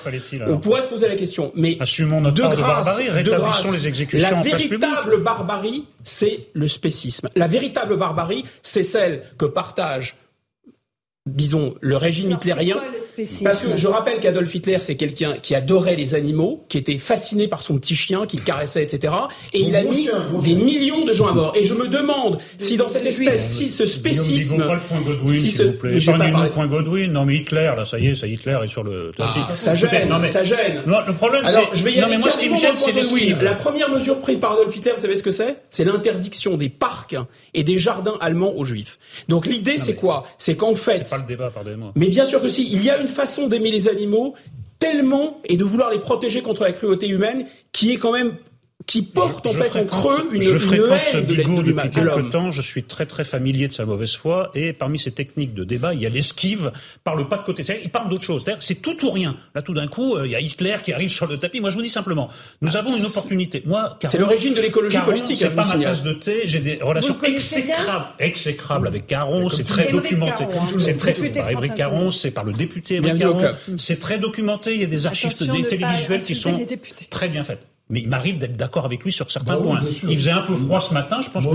[0.48, 3.88] On pourrait se poser la question, mais Assumons notre de grâce, de, de grâce, les
[3.88, 7.28] exécutions la véritable barbarie, c'est le spécisme.
[7.36, 10.16] La véritable barbarie, c'est celle que partagent
[11.26, 12.78] disons, le régime hitlérien.
[13.44, 17.48] Parce que je rappelle qu'Adolf Hitler, c'est quelqu'un qui adorait les animaux, qui était fasciné
[17.48, 19.14] par son petit chien, qui le caressait, etc.
[19.54, 20.10] Et il a mis
[20.44, 21.54] des millions de gens à mort.
[21.56, 24.66] Et je me demande si dans cette espèce, si ce spécisme...
[24.66, 25.64] Pas le point Godwin, si ce...
[25.64, 26.00] plaît.
[26.00, 27.12] Pas point Godwin.
[27.12, 29.12] Non, mais Hitler, là, ça y est, ça Hitler est sur le...
[29.20, 30.28] Ah, ça gêne, non, mais...
[30.28, 30.84] ça gêne.
[30.86, 31.60] Non, le problème, c'est...
[31.74, 33.42] Je vais y non, mais moi, ce qui me gêne, c'est l'esquive.
[33.42, 35.56] La première mesure prise par Adolf Hitler, vous savez ce que c'est?
[35.70, 37.16] C'est l'interdiction des parcs
[37.54, 39.00] et des jardins allemands aux juifs.
[39.30, 40.24] Donc l'idée, c'est quoi?
[40.38, 41.02] C'est qu'en fait...
[41.06, 41.52] C'est pas le débat
[41.96, 42.68] mais bien sûr que si.
[42.72, 44.36] Il y a une façon d'aimer les animaux
[44.80, 48.36] tellement et de vouloir les protéger contre la cruauté humaine qui est quand même
[48.86, 52.52] qui porte en fait en creux une, je fréquente haine Bigot de depuis quelque temps.
[52.52, 55.94] Je suis très très familier de sa mauvaise foi et parmi ces techniques de débat,
[55.94, 56.72] il y a l'esquive
[57.04, 57.64] par le pas de côté.
[57.84, 58.46] Il parle d'autre chose.
[58.60, 59.38] C'est tout ou rien.
[59.56, 61.62] Là, tout d'un coup, euh, il y a Hitler qui arrive sur le tapis.
[61.62, 62.30] Moi, je vous dis simplement,
[62.62, 63.64] nous ah, avons une opportunité.
[63.66, 65.38] Moi, c'est l'origine de l'écologie politique.
[65.40, 66.42] C'est pas ma tasse de thé.
[66.46, 69.50] J'ai des relations exécrables, exécrables avec Caron.
[69.50, 70.44] C'est très documenté.
[70.44, 72.12] Hein, c'est très par Émeric Caron.
[72.12, 73.52] C'est par le député Émeric Caron.
[73.78, 74.76] C'est très documenté.
[74.76, 76.60] Il y a des archives des télévisuels qui sont
[77.10, 77.66] très bien faites.
[77.88, 79.82] Mais il m'arrive d'être d'accord avec lui sur certains bah points.
[80.10, 81.22] il faisait un peu froid ce matin.
[81.22, 81.52] Je pense que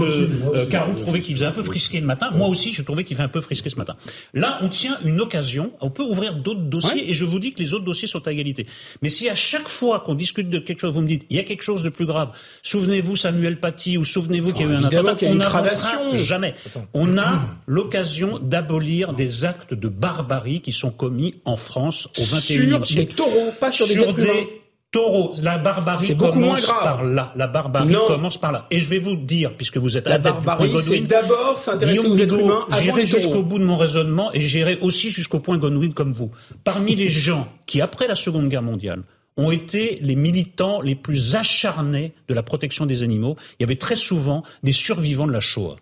[0.55, 2.31] euh, Caron trouvait qu'il faisait un peu frisqué le matin.
[2.33, 3.97] Moi aussi, je trouvais qu'il fait un peu frisqué ce matin.
[4.33, 5.73] Là, on tient une occasion.
[5.81, 8.33] On peut ouvrir d'autres dossiers et je vous dis que les autres dossiers sont à
[8.33, 8.67] égalité.
[9.03, 11.41] Mais si à chaque fois qu'on discute de quelque chose, vous me dites il y
[11.41, 12.31] a quelque chose de plus grave.
[12.63, 15.27] Souvenez-vous Samuel Paty ou souvenez-vous qu'il y a eu un attentat.
[15.27, 16.55] on n'avancera jamais.
[16.95, 22.39] On a l'occasion d'abolir des actes de barbarie qui sont commis en France au XXIe
[22.39, 22.85] siècle.
[22.85, 24.47] Sur des taureaux, pas sur, des êtres humains
[24.91, 25.35] taureau.
[25.43, 27.33] La barbarie commence par là.
[27.37, 28.67] La barbarie commence par là.
[28.71, 32.39] Et je vais vous dire, puisque vous êtes la barbarie, c'est d'abord s'intéresser aux êtres
[32.39, 32.67] humains.
[32.81, 36.31] J'irai jusqu'au bout de mon raisonnement et j'irai aussi jusqu'au point Godwin comme vous.
[36.65, 39.03] Parmi les gens qui, après la Seconde Guerre mondiale,
[39.37, 43.77] ont été les militants les plus acharnés de la protection des animaux, il y avait
[43.77, 45.77] très souvent des survivants de la Shoah.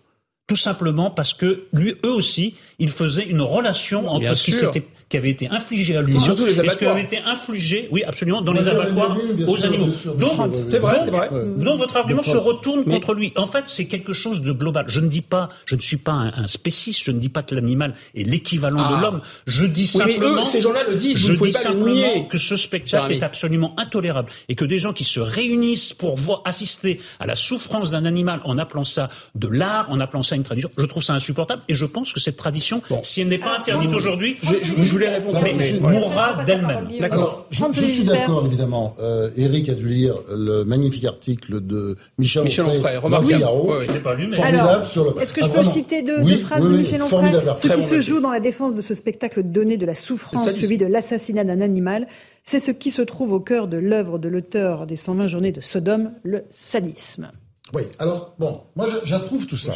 [0.49, 4.81] Tout simplement parce que lui, eux aussi, ils faisaient une relation entre ce qui,
[5.11, 7.87] qui, avait été infligé à lui et, surtout les et ce qui avait été infligé,
[7.93, 9.15] oui, absolument, dans les abattoirs
[9.47, 9.89] aux animaux.
[10.17, 11.29] donc, c'est vrai, c'est vrai.
[11.59, 13.35] Donc, votre argument se retourne contre lui.
[13.37, 14.87] En fait, c'est quelque chose de global.
[14.89, 17.55] Je ne dis pas, je ne suis pas un, spéciste, je ne dis pas que
[17.55, 19.01] l'animal est l'équivalent de ah.
[19.03, 19.21] l'homme.
[19.47, 20.37] Je dis simplement.
[20.37, 21.19] Mais eux, ces gens-là le disent.
[21.19, 25.21] Je dis simplement que ce spectacle est absolument intolérable et que des gens qui se
[25.21, 30.01] réunissent pour voir assister à la souffrance d'un animal en appelant ça de l'art, en
[30.01, 30.71] appelant ça une tradition.
[30.77, 33.93] Je trouve ça insupportable et je pense que cette tradition, si elle n'est pas interdite
[33.93, 36.89] aujourd'hui, je, voulais répondre, mais, mourra d'elle-même.
[37.01, 37.47] D'accord.
[37.51, 38.95] Je, suis d'accord, évidemment.
[39.01, 44.03] Euh, Eric a dû lire le magnifique article de Michel, Michel Onfray, remarquable.
[44.03, 44.37] pas lu, mais...
[44.37, 45.23] Formidable sur le...
[45.23, 48.31] Est-ce que je peux citer deux, phrases de Michel Onfray Ce qui se joue dans
[48.31, 52.07] la défense de ce spectacle donné de la souffrance, celui de l'assassinat d'un animal,
[52.45, 55.61] c'est ce qui se trouve au cœur de l'œuvre de l'auteur des 120 journées de
[55.61, 57.31] Sodome, le sadisme.
[57.75, 59.73] Oui, alors, bon, moi j'approuve tout ça.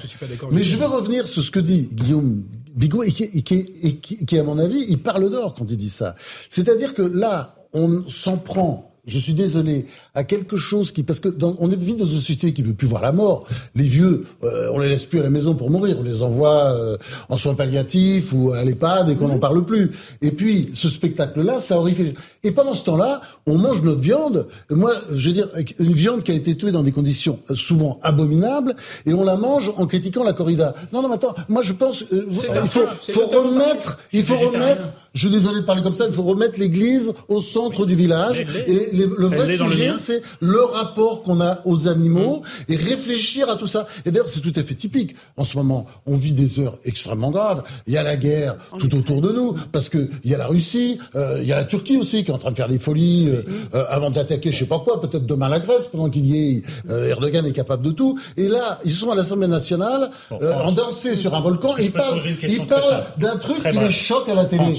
[0.50, 3.96] Mais je veux revenir sur ce que dit Guillaume Bigot et qui, et qui, et
[3.98, 6.14] qui, à mon avis, il parle d'or quand il dit ça.
[6.48, 11.28] C'est-à-dire que là, on s'en prend je suis désolé, à quelque chose qui, parce que
[11.28, 13.44] dans, on vit dans une société qui veut plus voir la mort.
[13.74, 16.72] Les vieux, euh, on les laisse plus à la maison pour mourir, on les envoie
[16.72, 16.96] euh,
[17.28, 19.90] en soins palliatifs ou à l'EHPAD et qu'on n'en parle plus.
[20.20, 22.14] Et puis, ce spectacle-là, ça horrifie.
[22.44, 24.46] Et pendant ce temps-là, on mange notre viande.
[24.70, 25.48] Moi, je veux dire,
[25.80, 29.36] une viande qui a été tuée dans des conditions euh, souvent abominables, et on la
[29.36, 30.74] mange en critiquant la corrida.
[30.92, 34.92] Non, non, mais attends, moi je pense, euh, il faut, faut remettre, il faut remettre
[35.14, 38.40] je suis désolé de parler comme ça, il faut remettre l'église au centre du village.
[38.66, 42.72] Et le vrai sujet, c'est le rapport qu'on a aux animaux mmh.
[42.72, 43.86] et réfléchir à tout ça.
[44.04, 45.14] Et d'ailleurs, c'est tout à fait typique.
[45.36, 47.62] En ce moment, on vit des heures extrêmement graves.
[47.86, 50.46] Il y a la guerre tout autour de nous, parce que il y a la
[50.46, 52.78] Russie, euh, il y a la Turquie aussi qui est en train de faire des
[52.78, 53.42] folies euh,
[53.74, 56.62] euh, avant d'attaquer, je sais pas quoi, peut-être demain la Grèce, pendant qu'il y ait
[56.88, 58.18] Erdogan est capable de tout.
[58.36, 62.20] Et là, ils sont à l'Assemblée nationale, en danser sur un volcan, et ils parlent,
[62.42, 64.74] ils parlent d'un truc qui les choque à la télé.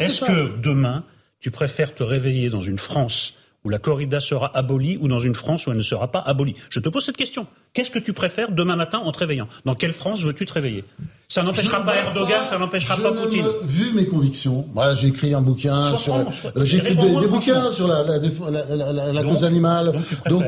[0.00, 1.04] Est-ce que demain,
[1.40, 5.34] tu préfères te réveiller dans une France où la corrida sera abolie ou dans une
[5.34, 6.54] France où elle ne sera pas abolie?
[6.70, 7.46] Je te pose cette question.
[7.74, 9.48] Qu'est-ce que tu préfères demain matin en te réveillant?
[9.64, 10.84] Dans quelle France veux-tu te réveiller?
[11.28, 13.46] Ça n'empêchera pas Erdogan, ça n'empêchera pas Poutine.
[13.64, 16.24] vu mes convictions, moi j'ai écrit un bouquin sur, euh,
[16.64, 19.92] j'ai écrit des, bouquins sur la, la, la, cause animale.
[20.26, 20.44] Donc,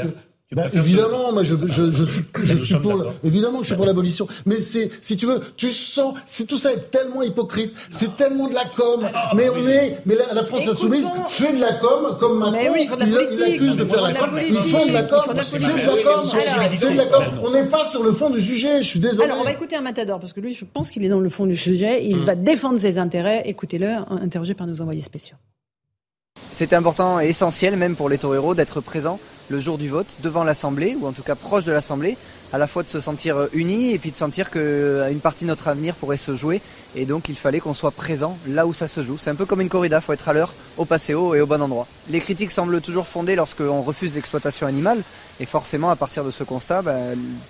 [0.53, 4.27] bah, évidemment, moi je, je, je suis, je suis pour, évidemment, je suis pour l'abolition.
[4.47, 8.49] Mais c'est, si tu veux, tu sens, c'est tout ça est tellement hypocrite, c'est tellement
[8.49, 9.09] de la com.
[9.15, 12.73] Ah, mais on est, mais la, la France insoumise fait de la com, comme Macron,
[12.73, 14.31] oui, il, il, accuse de faire de la com.
[14.45, 16.21] Ils font de la com, c'est de la com,
[16.73, 17.25] c'est de la com.
[17.45, 18.83] On n'est pas sur le fond du sujet.
[18.83, 19.29] Je suis désolé.
[19.31, 21.31] Alors on va écouter un matador parce que lui, je pense qu'il est dans le
[21.31, 22.05] fond du sujet.
[22.05, 22.25] Il hum.
[22.25, 23.45] va défendre ses intérêts.
[23.47, 25.37] Écoutez-le, interrogé par nos envoyés spéciaux.
[26.53, 30.45] C'était important et essentiel même pour les toreros d'être présents le jour du vote devant
[30.45, 32.17] l'Assemblée, ou en tout cas proche de l'Assemblée,
[32.53, 35.45] à la fois de se sentir euh, unis et puis de sentir qu'une euh, partie
[35.45, 36.61] de notre avenir pourrait se jouer.
[36.97, 39.19] Et donc il fallait qu'on soit présent là où ça se joue.
[39.19, 41.61] C'est un peu comme une corrida, faut être à l'heure, au passéo et au bon
[41.63, 41.87] endroit.
[42.09, 45.03] Les critiques semblent toujours fondées lorsqu'on refuse l'exploitation animale.
[45.39, 46.97] Et forcément, à partir de ce constat, bah,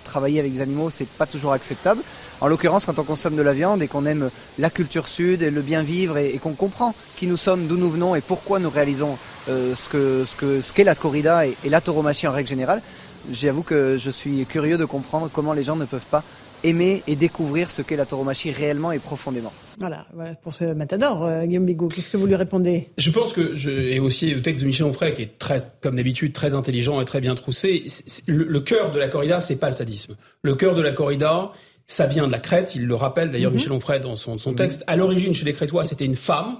[0.05, 2.01] travailler avec des animaux, c'est pas toujours acceptable.
[2.39, 5.51] En l'occurrence, quand on consomme de la viande et qu'on aime la culture sud et
[5.51, 8.69] le bien vivre et, qu'on comprend qui nous sommes, d'où nous venons et pourquoi nous
[8.69, 9.17] réalisons
[9.49, 12.49] euh, ce que ce que ce qu'est la corrida et, et la tauromachie en règle
[12.49, 12.81] générale,
[13.31, 16.23] j'avoue que je suis curieux de comprendre comment les gens ne peuvent pas
[16.63, 19.51] aimer et découvrir ce qu'est la tauromachie réellement et profondément.
[19.79, 22.89] Voilà, voilà pour ce matador, euh, Guillaume Bigot, qu'est-ce que vous lui répondez?
[22.97, 25.95] Je pense que, je, et aussi le texte de Michel Onfray, qui est très, comme
[25.95, 27.87] d'habitude, très intelligent et très bien troussé,
[28.27, 30.15] le, cœur de la corrida, c'est pas le sadisme.
[30.43, 31.51] Le cœur de la corrida,
[31.87, 33.57] ça vient de la Crète, il le rappelle d'ailleurs mhm.
[33.57, 34.83] Michel Onfray dans son, son texte.
[34.87, 36.57] À l'origine, chez les Crétois, c'était une femme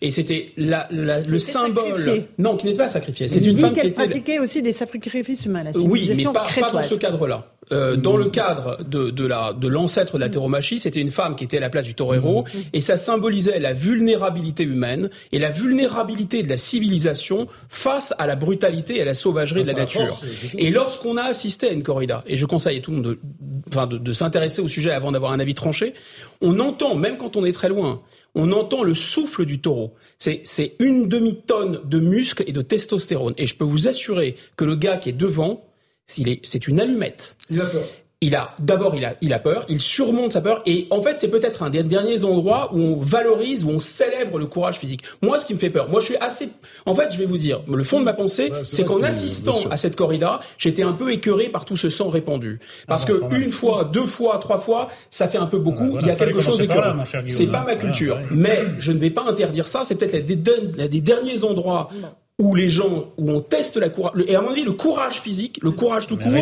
[0.00, 2.24] et c'était la, le symbole.
[2.38, 3.28] Non, qui n'était pas sacrifiée.
[3.28, 3.90] C'est une femme qui était...
[3.90, 5.64] pratiquait aussi des sacrifices humains.
[5.64, 7.48] La oui, mais pas, pas, dans ce cadre-là.
[7.70, 11.36] Euh, dans le cadre de, de la de l'ancêtre de la tauromachie, c'était une femme
[11.36, 12.58] qui était à la place du torero, mmh.
[12.72, 18.34] et ça symbolisait la vulnérabilité humaine et la vulnérabilité de la civilisation face à la
[18.34, 20.20] brutalité et à la sauvagerie de la nature.
[20.58, 23.86] et lorsqu'on a assisté à une corrida, et je conseille à tout le monde de,
[23.86, 25.94] de, de s'intéresser au sujet avant d'avoir un avis tranché,
[26.40, 28.00] on entend, même quand on est très loin,
[28.34, 29.94] on entend le souffle du taureau.
[30.18, 33.34] C'est une demi-tonne de muscles et de testostérone.
[33.36, 35.64] Et je peux vous assurer que le gars qui est devant,
[36.06, 37.36] c'est une allumette.
[37.50, 37.84] Il a peur
[38.22, 41.18] il a d'abord il a il a peur, il surmonte sa peur et en fait
[41.18, 45.02] c'est peut-être un des derniers endroits où on valorise où on célèbre le courage physique.
[45.20, 46.50] Moi ce qui me fait peur, moi je suis assez
[46.86, 49.76] en fait, je vais vous dire, le fond de ma pensée, c'est qu'en assistant à
[49.76, 52.60] cette corrida, j'étais un peu écœuré par tout ce sang répandu.
[52.86, 56.06] Parce ah, que une fois, deux fois, trois fois, ça fait un peu beaucoup, il
[56.06, 57.04] y a quelque chose d'écœurant.
[57.28, 61.00] C'est pas ma culture, mais je ne vais pas interdire ça, c'est peut-être les, des
[61.00, 61.88] derniers endroits
[62.38, 65.60] où les gens, où on teste la courage, et à mon avis, le courage physique,
[65.62, 66.32] le courage tout court,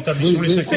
[0.42, 0.76] c'est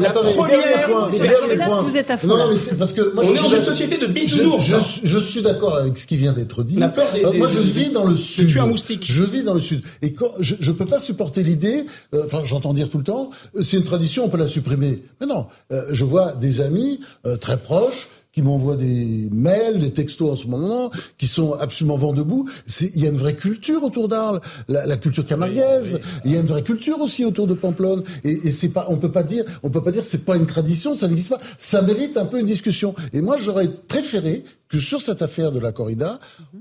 [0.00, 1.82] la première...
[1.82, 2.26] vous êtes à fond.
[2.26, 4.64] Non, non, mais c'est parce que moi, on est dans une société de bisounours.
[4.64, 6.76] Je, je, je, suis d'accord avec ce qui vient d'être dit.
[6.76, 8.48] La peur des, euh, moi, je vis dans le sud.
[8.48, 9.06] Tu es un moustique.
[9.08, 9.82] Je vis dans le sud.
[10.02, 13.30] Et quand, je, je peux pas supporter l'idée, euh, enfin, j'entends dire tout le temps,
[13.56, 15.02] euh, c'est une tradition, on peut la supprimer.
[15.20, 15.46] Mais non,
[15.92, 17.00] je vois des amis
[17.40, 18.08] très proches
[18.38, 22.48] qui m'envoient des mails, des textos en ce moment, qui sont absolument vent debout.
[22.94, 25.98] Il y a une vraie culture autour d'Arles, la, la, culture camarguaise.
[26.24, 28.04] Il y a une vraie culture aussi autour de Pamplonne.
[28.22, 30.46] Et, et c'est pas, on peut pas dire, on peut pas dire c'est pas une
[30.46, 31.40] tradition, ça n'existe pas.
[31.58, 32.94] Ça mérite un peu une discussion.
[33.12, 36.18] Et moi, j'aurais préféré que sur cette affaire de la corrida,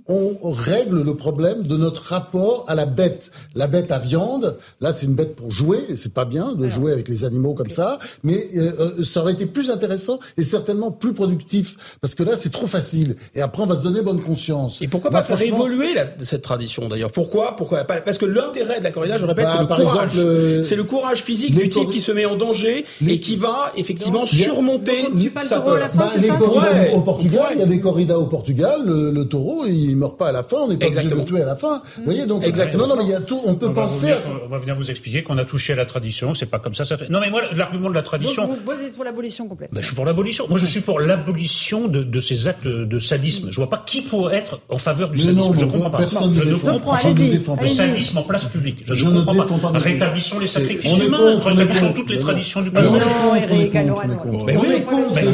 [0.07, 3.31] on règle le problème de notre rapport à la bête.
[3.55, 6.67] La bête à viande, là c'est une bête pour jouer, et c'est pas bien de
[6.67, 10.43] jouer avec les animaux comme ça, mais euh, euh, ça aurait été plus intéressant et
[10.43, 14.01] certainement plus productif, parce que là c'est trop facile, et après on va se donner
[14.01, 14.81] bonne conscience.
[14.81, 17.11] Et pourquoi pas faire évoluer cette tradition d'ailleurs?
[17.11, 17.55] Pourquoi?
[17.55, 20.11] Pourquoi Parce que l'intérêt de la corrida, je répète, c'est bah, le courage.
[20.15, 23.71] Euh, c'est le courage physique du type qui se met en danger et qui va
[23.75, 25.07] effectivement surmonter
[25.39, 25.89] sa peur.
[25.93, 29.95] Bah, les corridas au Portugal, il y a des corridas au Portugal, le, taureau, il
[29.95, 31.81] meurt pas à la fin, on n'est pas obligé de le tuer à la fin.
[31.97, 32.87] Vous voyez, donc, Exactement.
[32.87, 34.13] non, non, mais il y a tout, on peut penser
[34.45, 36.85] On va venir vous expliquer qu'on a touché à la tradition, c'est pas comme ça,
[36.85, 37.09] ça fait.
[37.09, 38.47] Non, mais moi, l'argument de la tradition.
[38.47, 39.69] vous, vous êtes pour l'abolition complète.
[39.71, 40.45] Ben, je suis pour l'abolition.
[40.49, 43.49] Moi, je suis pour l'abolition de, de, ces actes de sadisme.
[43.51, 45.53] Je vois pas qui pourrait être en faveur du sadisme.
[45.57, 45.97] je ne comprends pas.
[45.99, 47.63] Personne je ne défend pas.
[47.63, 48.83] Le sadisme en place publique.
[48.87, 49.79] Je, ne comprends pas.
[49.79, 52.91] Rétablissons les sacrifices humains, rétablissons toutes les traditions du passé.
[52.91, 54.03] Non, Eric, alors,
[54.45, 54.83] Mais oui,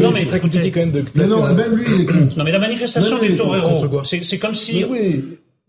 [0.02, 1.04] non, mais très compliqué quand même de.
[1.15, 2.38] Mais non, même lui, il est contre.
[2.54, 4.86] La manifestation des taureaux c'est comme si.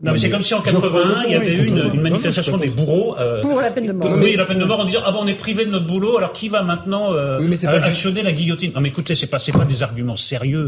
[0.05, 2.69] Non, mais c'est comme si en 81, il y avait eu une, une, manifestation des
[2.69, 3.17] bourreaux.
[3.17, 4.17] Euh, pour la peine de mort.
[4.19, 6.17] Oui, la peine de mort, en disant ah bon, on est privé de notre boulot,
[6.17, 7.39] alors qui va maintenant euh,
[7.81, 8.71] actionner la guillotine?
[8.75, 10.67] Non, mais écoutez, c'est pas c'est pas des arguments sérieux.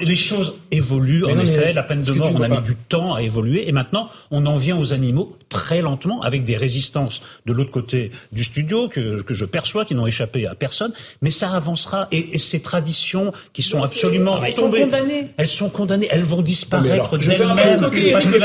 [0.00, 1.24] les choses évoluent.
[1.24, 4.08] en effet, la peine de mort, on a mis du temps à évoluer, et maintenant,
[4.30, 8.88] on en vient aux animaux très lentement, avec des résistances de l'autre côté du studio
[8.88, 10.92] que, que je perçois, qui n'ont échappé à personne.
[11.20, 15.26] Mais ça avancera, et, et ces traditions qui sont absolument elles tombées, sont condamnées.
[15.36, 17.90] elles sont condamnées, elles vont disparaître d'elles-mêmes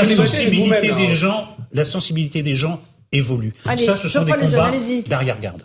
[0.08, 2.80] la sensibilité des gens, la sensibilité des gens
[3.12, 3.52] évolue.
[3.76, 4.72] ça, ce sont des combats
[5.06, 5.62] d'arrière-garde.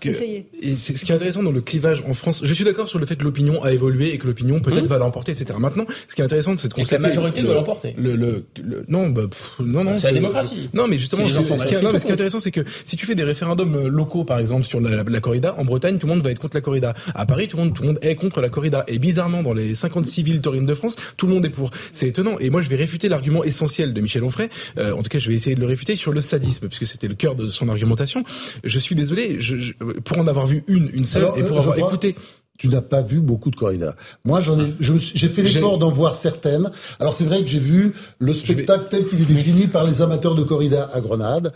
[0.61, 2.41] Et c'est ce qui est intéressant dans le clivage en France.
[2.43, 4.87] Je suis d'accord sur le fait que l'opinion a évolué et que l'opinion peut-être mmh.
[4.87, 5.57] va l'emporter, etc.
[5.59, 7.01] Maintenant, ce qui est intéressant, c'est de constater.
[7.01, 7.95] la majorité doit l'emporter.
[7.97, 8.45] Le, le,
[8.87, 9.23] non, bah,
[9.59, 9.97] non, non.
[9.97, 10.69] C'est la démocratie.
[10.73, 13.05] Non, mais justement, ce, qui, non, mais ce qui est intéressant, c'est que si tu
[13.05, 16.23] fais des référendums locaux, par exemple, sur la, la, corrida, en Bretagne, tout le monde
[16.23, 16.93] va être contre la corrida.
[17.13, 18.85] À Paris, tout le monde, tout le monde est contre la corrida.
[18.87, 21.71] Et bizarrement, dans les 56 villes taurines de France, tout le monde est pour.
[21.91, 22.37] C'est étonnant.
[22.39, 24.49] Et moi, je vais réfuter l'argument essentiel de Michel Onfray.
[24.77, 27.07] Euh, en tout cas, je vais essayer de le réfuter sur le sadisme, puisque c'était
[27.07, 28.23] le cœur de son argumentation.
[28.63, 31.77] Je suis désolé, je, pour en avoir vu une, une seule, et pour euh, avoir
[31.77, 32.15] écouté
[32.57, 33.95] tu n'as pas vu beaucoup de corridas.
[34.25, 36.69] Moi, j'en ai, j'ai fait l'effort d'en voir certaines.
[36.99, 40.35] Alors c'est vrai que j'ai vu le spectacle tel qu'il est défini par les amateurs
[40.35, 41.51] de corrida à Grenade,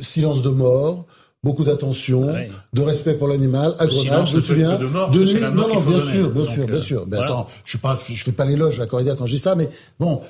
[0.00, 1.06] silence de mort,
[1.42, 2.34] beaucoup d'attention,
[2.72, 3.74] de respect pour l'animal.
[3.78, 4.84] À Grenade, je me souviens de,
[5.24, 5.40] nuit.
[5.40, 7.06] Non, non, bien sûr, bien sûr, bien sûr.
[7.08, 9.38] Mais attends, je suis pas, je fais pas l'éloge à la corrida quand je dis
[9.40, 10.22] ça, mais bon,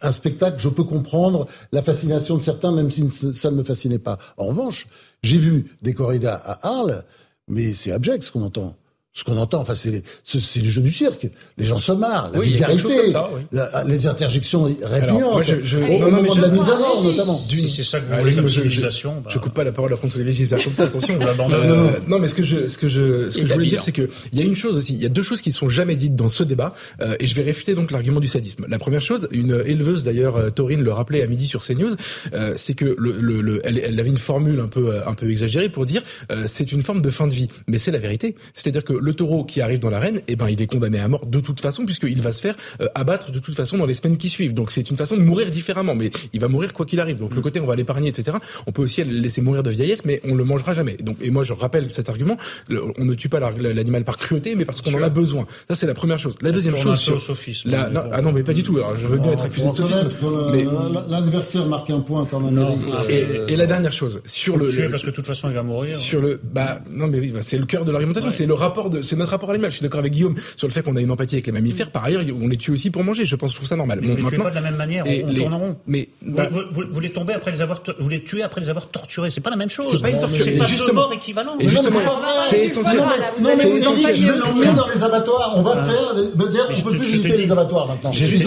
[0.00, 3.98] un spectacle, je peux comprendre la fascination de certains, même si ça ne me fascinait
[3.98, 4.18] pas.
[4.36, 4.86] En revanche,
[5.22, 7.04] j'ai vu des corridas à Arles,
[7.48, 8.76] mais c'est abject ce qu'on entend
[9.12, 11.28] ce qu'on entend, enfin, c'est c'est le jeu du cirque.
[11.58, 13.12] Les gens se marrent, la vulgarité,
[13.86, 17.40] les interjections répugnantes, je, je, au, non, moment de la mise à mort, notamment.
[17.68, 18.70] c'est ça que vous voulez.
[18.70, 19.40] Je, bah...
[19.42, 21.18] coupe pas la parole à François Olivier Gisbert comme ça, attention.
[21.50, 23.92] euh, non, mais ce que je, ce que je, ce que je voulais dire, c'est
[23.92, 25.96] que il y a une chose aussi, il y a deux choses qui sont jamais
[25.96, 28.66] dites dans ce débat, euh, et je vais réfuter donc l'argument du sadisme.
[28.68, 31.96] La première chose, une éleveuse d'ailleurs, euh, Taurine le rappelait à midi sur CNews,
[32.32, 35.30] euh, c'est que le, le, le elle, elle, avait une formule un peu, un peu
[35.30, 38.36] exagérée pour dire, euh, c'est une forme de fin de vie, mais c'est la vérité.
[38.54, 41.26] C'est-à-dire que le taureau qui arrive dans l'arène, eh ben, il est condamné à mort
[41.26, 44.16] de toute façon, puisqu'il va se faire euh, abattre de toute façon dans les semaines
[44.16, 44.54] qui suivent.
[44.54, 47.18] Donc c'est une façon de mourir différemment, mais il va mourir quoi qu'il arrive.
[47.18, 47.42] Donc le mm.
[47.42, 48.36] côté on va l'épargner, etc.
[48.66, 50.94] On peut aussi le laisser mourir de vieillesse, mais on le mangera jamais.
[50.94, 52.36] Donc et moi je rappelle cet argument,
[52.70, 55.46] on ne tue pas l'animal par cruauté, mais parce qu'on en a besoin.
[55.68, 56.36] Ça c'est la première chose.
[56.42, 58.76] La deuxième chose, sur sophisme, ah non mais pas du tout.
[58.76, 60.08] Alors je veux bien être accusé de sophisme,
[60.52, 60.66] mais
[61.08, 62.58] l'adversaire marque un point quand même.
[63.08, 65.94] et, la dernière chose sur le, parce que de toute façon il va mourir.
[65.94, 68.89] Sur le bah non mais oui, bah, c'est le cœur de l'argumentation, c'est le rapport
[68.90, 69.70] de c'est notre rapport à l'animal.
[69.70, 71.90] Je suis d'accord avec Guillaume sur le fait qu'on a une empathie avec les mammifères.
[71.90, 73.24] Par ailleurs, on les tue aussi pour manger.
[73.24, 74.00] Je pense, je trouve ça normal.
[74.02, 75.04] Mais bon, pas de la même manière.
[75.06, 75.40] on, les...
[75.40, 75.76] tourne en rond.
[75.86, 76.48] Mais bah...
[76.50, 79.30] vous, vous, les tombez après les avoir, vous les tuez après les avoir torturés.
[79.30, 79.86] C'est pas la même chose.
[79.90, 80.42] C'est pas une torture.
[80.42, 81.56] C'est pas deux morts équivalents.
[82.48, 83.00] C'est essentiel.
[83.40, 84.36] Non, mais vous essentiel.
[84.76, 85.54] dans les abattoirs.
[85.56, 86.14] On va faire.
[86.16, 88.12] On peut plus visiter les abattoirs maintenant.
[88.12, 88.46] J'ai juste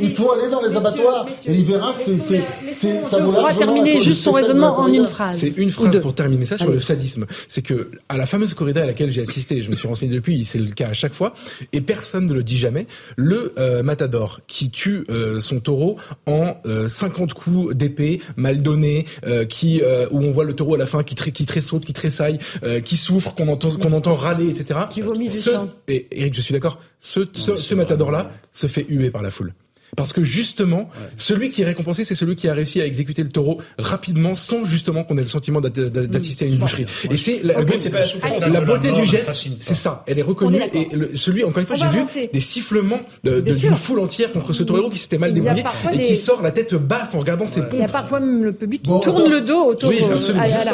[0.00, 3.58] Il faut aller dans les abattoirs et il verra que c'est ça vaut largement.
[3.58, 5.38] terminer juste son raisonnement en une phrase.
[5.38, 7.26] C'est une phrase pour terminer ça sur le sadisme.
[7.48, 10.44] C'est que à la fameuse corrida à laquelle j'ai assisté, je me suis renseigné depuis,
[10.44, 11.34] c'est le cas à chaque fois,
[11.72, 12.86] et personne ne le dit jamais.
[13.16, 15.96] Le euh, matador qui tue euh, son taureau
[16.26, 16.56] en
[16.88, 19.06] 50 euh, coups d'épée mal donnés,
[19.48, 22.38] qui où on voit le taureau à la fin qui, qui tressaute, qui tressaille,
[22.84, 24.80] qui souffre, qu'on entend qu'on entend râler, etc.
[24.90, 25.50] Qui vomit ce,
[25.88, 26.80] Et Eric, je suis d'accord.
[27.00, 29.52] Ce, ce, ce matador-là se fait huer par la foule.
[29.96, 33.28] Parce que justement, celui qui est récompensé, c'est celui qui a réussi à exécuter le
[33.28, 36.86] taureau rapidement, sans justement qu'on ait le sentiment d'assister à une boucherie.
[37.10, 40.04] Et c'est la, beauté du geste, c'est ça.
[40.06, 40.60] Elle est reconnue.
[40.72, 44.88] Et celui, encore une fois, j'ai vu des sifflements d'une foule entière contre ce taureau
[44.88, 47.70] qui s'était mal débrouillé et qui sort la tête basse en regardant ses pompes.
[47.74, 50.00] Il y a parfois même le public qui tourne le dos autour oui,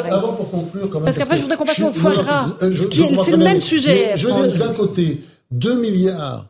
[0.09, 1.05] Avant pour conclure, quand même.
[1.05, 2.47] Parce qu'après, je voudrais qu'on passe au foie gras.
[2.59, 4.13] C'est le même sujet.
[4.15, 6.47] Je veux dire, d'un côté, 2 milliards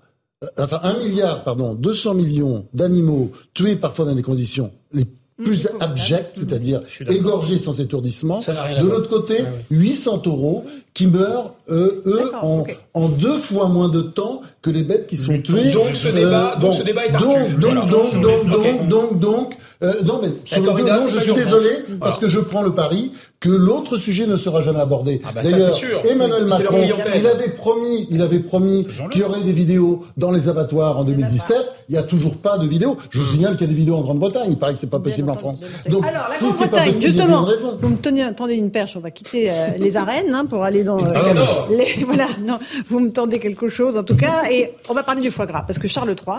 [0.58, 5.06] enfin un milliard, pardon, 200 millions d'animaux tués parfois dans des conditions les
[5.43, 5.82] plus mmh.
[5.82, 8.39] abjectes, c'est-à-dire égorgés sans étourdissement.
[8.39, 9.39] De l'autre côté,
[9.71, 10.65] 800 euros
[11.02, 15.18] qui meurent, euh, eux, en, en, deux fois moins de temps que les bêtes qui
[15.18, 15.72] sont tuées.
[15.72, 19.54] Donc ce débat, euh, donc, ce débat est donc, donc, donc, donc, donc, donc, donc,
[19.84, 23.12] euh, non, mais sur le non, je suis désolé, parce que je prends le pari
[23.40, 25.20] que l'autre sujet ne sera jamais abordé.
[25.24, 25.76] Ah bah D'ailleurs,
[26.08, 26.78] Emmanuel Macron,
[27.16, 31.04] il avait promis, il avait promis qu'il y aurait des vidéos dans les abattoirs en
[31.04, 31.58] 2017.
[31.90, 32.96] Il n'y a toujours pas de vidéos.
[33.10, 34.50] Je vous signale qu'il y a des vidéos en Grande-Bretagne.
[34.52, 35.62] Il paraît que c'est pas possible en France.
[35.90, 37.48] Donc, Alors, la si possible, justement,
[37.82, 38.96] vous me tenez, tendez une perche.
[38.96, 42.30] On va quitter euh, les arènes hein, pour aller dans euh, ah, les, voilà.
[42.45, 45.45] Non, vous me tendez quelque chose en tout cas, et on va parler du foie
[45.45, 46.38] gras parce que Charles III,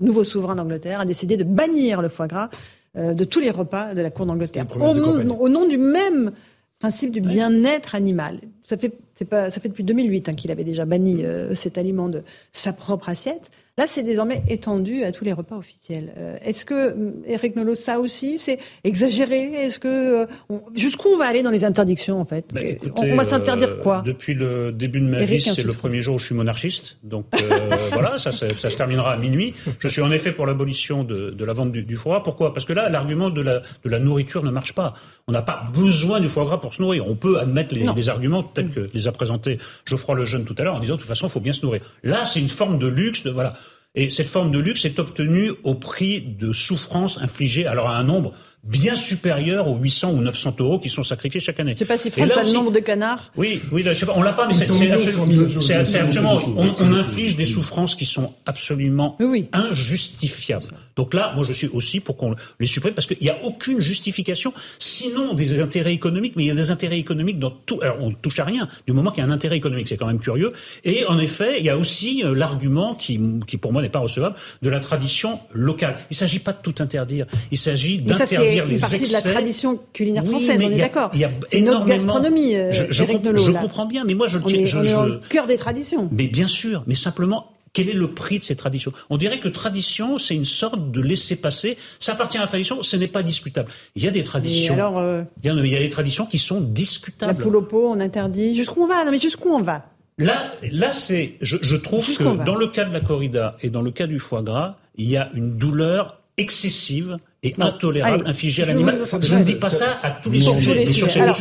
[0.00, 2.48] nouveau souverain d'Angleterre, a décidé de bannir le foie gras
[2.96, 4.66] euh, de tous les repas de la cour d'Angleterre.
[4.78, 6.32] Au, nom du même
[6.78, 8.40] principe du bien-être animal.
[8.64, 8.92] Ça fait,
[9.24, 12.72] pas, ça fait depuis 2008 hein, qu'il avait déjà banni euh, cet aliment de sa
[12.72, 13.50] propre assiette.
[13.78, 16.12] Là, c'est désormais étendu à tous les repas officiels.
[16.18, 16.94] Euh, est-ce que,
[17.26, 19.44] Eric Nolot, ça aussi, c'est exagéré?
[19.54, 20.26] Est-ce que euh,
[20.74, 22.52] jusqu'où on va aller dans les interdictions en fait?
[22.52, 22.60] Bah,
[22.98, 24.00] On va s'interdire quoi?
[24.00, 26.98] euh, Depuis le début de ma vie, c'est le premier jour où je suis monarchiste.
[27.02, 27.24] Donc
[27.92, 29.54] voilà, ça, ça, se terminera à minuit.
[29.78, 32.22] Je suis en effet pour l'abolition de, de, la vente du, du, foie gras.
[32.22, 32.52] Pourquoi?
[32.52, 34.92] Parce que là, l'argument de la, de la nourriture ne marche pas.
[35.28, 37.08] On n'a pas besoin du foie gras pour se nourrir.
[37.08, 39.56] On peut admettre les, les arguments tels que les a présentés
[39.86, 41.80] Geoffroy Lejeune tout à l'heure en disant de toute façon, il faut bien se nourrir.
[42.02, 43.22] Là, c'est une forme de luxe.
[43.22, 43.54] De, voilà.
[43.94, 48.04] Et cette forme de luxe est obtenue au prix de souffrances infligées alors à un
[48.04, 48.32] nombre
[48.64, 51.72] bien supérieur aux 800 ou 900 euros qui sont sacrifiés chaque année.
[51.74, 53.32] Je sais pas si France a le nombre de canards.
[53.36, 56.92] Oui, oui, je sais pas, on l'a pas, mais c'est absolument, c'est absolument, on, on,
[56.92, 59.48] inflige des souffrances qui sont absolument oui.
[59.52, 60.74] injustifiables.
[60.94, 63.80] Donc là, moi, je suis aussi pour qu'on les supprime parce qu'il n'y a aucune
[63.80, 67.80] justification, sinon des intérêts économiques, mais il y a des intérêts économiques dans tout.
[67.82, 69.96] Alors, on ne touche à rien du moment qu'il y a un intérêt économique, c'est
[69.96, 70.52] quand même curieux.
[70.84, 73.98] Et en effet, il y a aussi euh, l'argument qui, qui pour moi n'est pas
[73.98, 75.96] recevable de la tradition locale.
[76.10, 77.26] Il ne s'agit pas de tout interdire.
[77.50, 78.78] Il s'agit d'interdire les.
[78.78, 81.10] C'est une partie de la tradition culinaire française, on est d'accord.
[81.14, 81.80] Il y a énormément.
[81.80, 82.56] Notre gastronomie.
[82.56, 85.18] Euh, je, je, je comprends bien, mais moi je on est, je, on est au
[85.28, 86.08] cœur des traditions.
[86.12, 88.92] Mais bien sûr, mais simplement quel est le prix de ces traditions?
[89.08, 91.78] On dirait que tradition, c'est une sorte de laisser-passer.
[91.98, 93.70] Ça appartient à la tradition, ce n'est pas discutable.
[93.96, 94.74] Il y a des traditions.
[94.74, 97.38] Alors, euh, il, y a, il, y a, des traditions qui sont discutables.
[97.38, 98.56] La poule au pot, on interdit.
[98.56, 99.04] Jusqu'où on va?
[99.04, 99.86] Non, mais jusqu'où on va?
[100.18, 101.34] Là, là, c'est.
[101.40, 104.18] Je, je trouve que dans le cas de la corrida et dans le cas du
[104.18, 108.98] foie gras, il y a une douleur excessive et intolérable infligée à l'animal.
[109.20, 111.20] Je ne dis pas ça à tous les sujets.
[111.20, 111.36] Alors,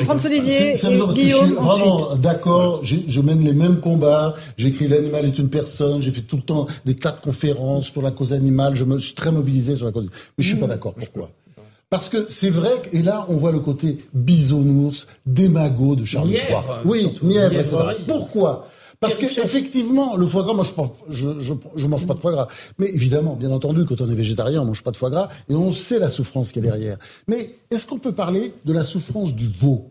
[0.00, 2.82] François Olivier, Guillaume, je suis vraiment d'accord.
[2.84, 4.34] Je mène les mêmes combats.
[4.56, 6.02] J'écris l'animal est une personne.
[6.02, 8.74] J'ai fait tout le temps des tas de conférences pour la cause animale.
[8.74, 10.10] Je me suis très mobilisé sur la cause.
[10.36, 10.70] Mais je suis pas mmh.
[10.70, 10.94] d'accord.
[10.94, 11.30] Pourquoi?
[11.90, 16.42] Parce que c'est vrai, et là on voit le côté bisounours, démago de Charles III.
[16.84, 17.76] Oui, mièvre, etc.
[18.06, 18.68] Pourquoi?
[19.00, 20.64] Parce qu'effectivement, le foie gras, moi
[21.08, 22.48] je, je, je, mange pas de foie gras.
[22.78, 25.54] Mais évidemment, bien entendu, quand on est végétarien, on mange pas de foie gras et
[25.54, 26.98] on sait la souffrance qu'il y a derrière.
[27.28, 29.90] Mais est-ce qu'on peut parler de la souffrance du veau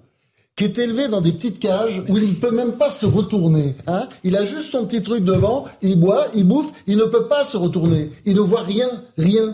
[0.58, 3.76] qui est élevé dans des petites cages où il ne peut même pas se retourner.
[3.86, 4.10] Hein?
[4.24, 7.44] Il a juste son petit truc devant, il boit, il bouffe, il ne peut pas
[7.44, 8.10] se retourner.
[8.26, 8.90] Il ne voit rien,
[9.20, 9.54] rien.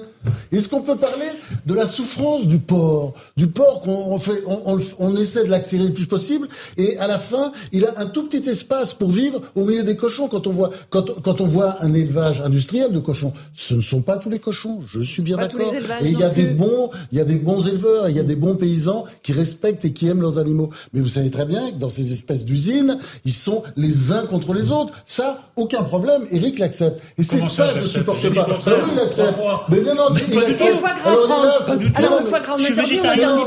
[0.52, 1.28] Est-ce qu'on peut parler
[1.66, 5.94] de la souffrance du porc Du porc qu'on fait, on, on, essaie de l'accélérer le
[5.94, 6.48] plus possible,
[6.78, 9.96] et à la fin, il a un tout petit espace pour vivre au milieu des
[9.96, 10.28] cochons.
[10.28, 14.02] Quand on voit, quand, quand on voit un élevage industriel de cochons, ce ne sont
[14.02, 14.82] pas tous les cochons.
[14.86, 15.74] Je suis bien d'accord.
[16.02, 18.24] Et il y a des bons, il y a des bons éleveurs, il y a
[18.24, 20.70] des bons paysans qui respectent et qui aiment leurs animaux.
[20.94, 24.54] Mais vous savez très bien que dans ces espèces d'usines, ils sont les uns contre
[24.54, 24.94] les autres.
[25.06, 26.24] Ça, aucun problème.
[26.32, 27.02] Eric l'accepte.
[27.18, 28.48] Et c'est ça, que je supporte pas.
[28.66, 29.40] Ben oui, il accepte.
[29.70, 31.70] Mais bien foie gras, France.
[31.96, 33.00] Alors, le foie gras, on n'interdit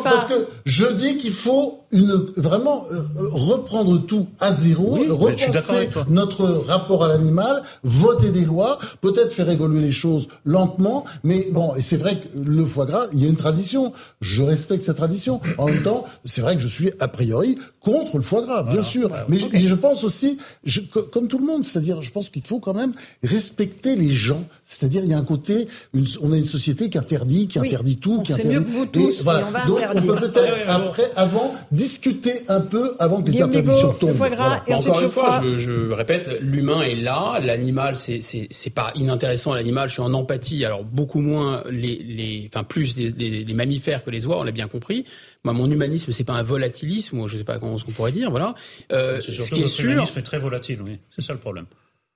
[0.02, 5.88] pas Parce que je dis qu'il faut une, vraiment euh, reprendre tout à zéro, repenser
[6.08, 11.74] notre rapport à l'animal, voter des lois, peut-être faire évoluer les choses lentement, mais bon,
[11.74, 13.92] et c'est vrai que le foie gras, il y a une tradition.
[14.20, 15.40] Je respecte cette tradition.
[15.58, 18.82] En même temps, c'est vrai que je suis a priori contre le foie gras, bien
[18.82, 19.10] sûr.
[19.28, 22.74] mais je pense aussi, je, comme tout le monde, c'est-à-dire, je pense qu'il faut quand
[22.74, 24.44] même respecter les gens.
[24.64, 27.96] C'est-à-dire, il y a un côté, une, on a une société qui interdit, qui interdit
[27.96, 28.54] tout, qui interdit.
[28.54, 29.44] Mieux que vous tous, voilà.
[29.46, 33.92] on va Donc, on peut peut-être après, avant, discuter un peu avant que les interdictions
[33.92, 34.10] tombent.
[34.12, 34.64] Voilà.
[34.68, 39.88] Encore une fois, je, je répète, l'humain est là, l'animal, c'est c'est pas inintéressant l'animal.
[39.88, 44.02] Je suis en empathie, alors beaucoup moins les les, enfin plus les, les, les mammifères
[44.04, 45.04] que les oies, on l'a bien compris.
[45.44, 48.30] Moi, mon humanisme, c'est pas un volatilisme, je sais pas comment ce qu'on pourrait dire,
[48.30, 48.54] voilà.
[48.92, 51.66] Euh, ce qui est sûr, humanisme est très volatile, oui, c'est ça le problème.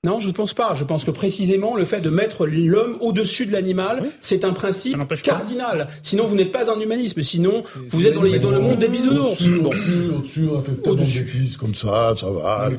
[0.07, 0.75] Non, je ne pense pas.
[0.75, 4.97] Je pense que précisément le fait de mettre l'homme au-dessus de l'animal, c'est un principe
[5.23, 5.89] cardinal.
[6.03, 7.23] Sinon, vous n'êtes pas un humanisme.
[7.23, 9.33] Sinon, vous êtes dans, les, dans le monde des bisounours.
[9.33, 9.71] Au-dessus, bon.
[10.17, 12.71] au-dessus, on fait tellement de bêtises comme ça, ça va.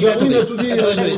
[0.00, 0.70] Darwin a tout dit.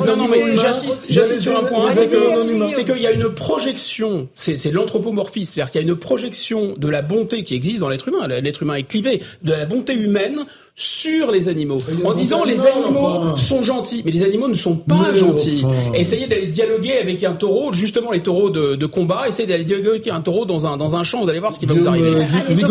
[0.05, 3.28] Non, non, mais j'insiste, j'insiste sur un point, c'est que, c'est qu'il y a une
[3.32, 7.88] projection, c'est l'anthropomorphisme, c'est-à-dire qu'il y a une projection de la bonté qui existe dans
[7.88, 8.26] l'être humain.
[8.26, 10.44] L'être humain est clivé de la bonté humaine
[10.79, 13.35] sur les animaux, en disant les animaux.
[13.37, 15.64] sont gentils, mais les animaux ne sont pas gentils.
[15.95, 19.89] Essayez d'aller dialoguer avec un taureau, justement les taureaux de, de combat, essayez d'aller dialoguer
[19.89, 21.89] avec un taureau dans un, dans un champ, vous allez voir ce qui va vous
[21.89, 22.11] arriver.
[22.51, 22.66] je,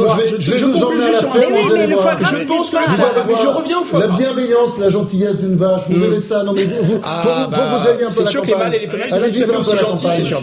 [2.47, 6.43] pense que je reviens au foie La bienveillance, la gentillesse d'une vache, vous verrez ça.
[6.43, 8.75] Non mais vous, ah, faut, bah, vous alliez un peu C'est sûr que les mâles
[8.75, 10.41] et les femelles sont aussi gentils, c'est sûr.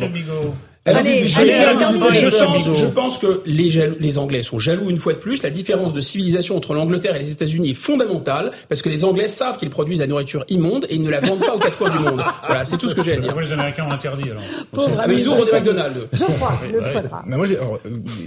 [0.85, 3.70] Allez, je, pense, que les,
[4.01, 5.41] les Anglais sont jaloux une fois de plus.
[5.45, 9.28] La différence de civilisation entre l'Angleterre et les États-Unis est fondamentale parce que les Anglais
[9.28, 11.91] savent qu'ils produisent la nourriture immonde et ils ne la vendent pas aux quatre coins
[11.91, 12.22] du monde.
[12.47, 13.39] Voilà, c'est tout ce que j'ai à dire.
[13.39, 14.43] Les Américains ont interdit alors.
[14.99, 16.01] Ah, mais ils ouvrent des McDonald's.
[16.12, 17.78] Le foie Mais moi, alors,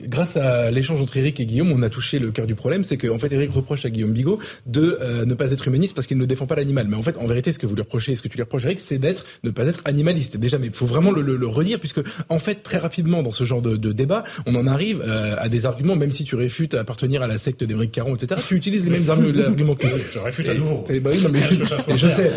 [0.05, 2.97] grâce à l'échange entre Eric et Guillaume, on a touché le cœur du problème, c'est
[2.97, 6.17] qu'en fait Eric reproche à Guillaume Bigot de euh, ne pas être humaniste parce qu'il
[6.17, 6.87] ne défend pas l'animal.
[6.89, 8.63] Mais en fait, en vérité, ce que vous lui reprochez, ce que tu lui reproches
[8.65, 10.37] Eric, c'est d'être ne pas être animaliste.
[10.37, 11.99] Déjà, mais il faut vraiment le, le, le redire puisque
[12.29, 15.49] en fait très rapidement dans ce genre de, de débat, on en arrive euh, à
[15.49, 18.39] des arguments, même si tu réfutes appartenir à la secte d'Émeric Caron, etc.
[18.47, 20.83] Tu utilises les mêmes arguments que je réfute à nouveau.
[21.01, 22.31] Bah oui, non, mais je, sais, je sais.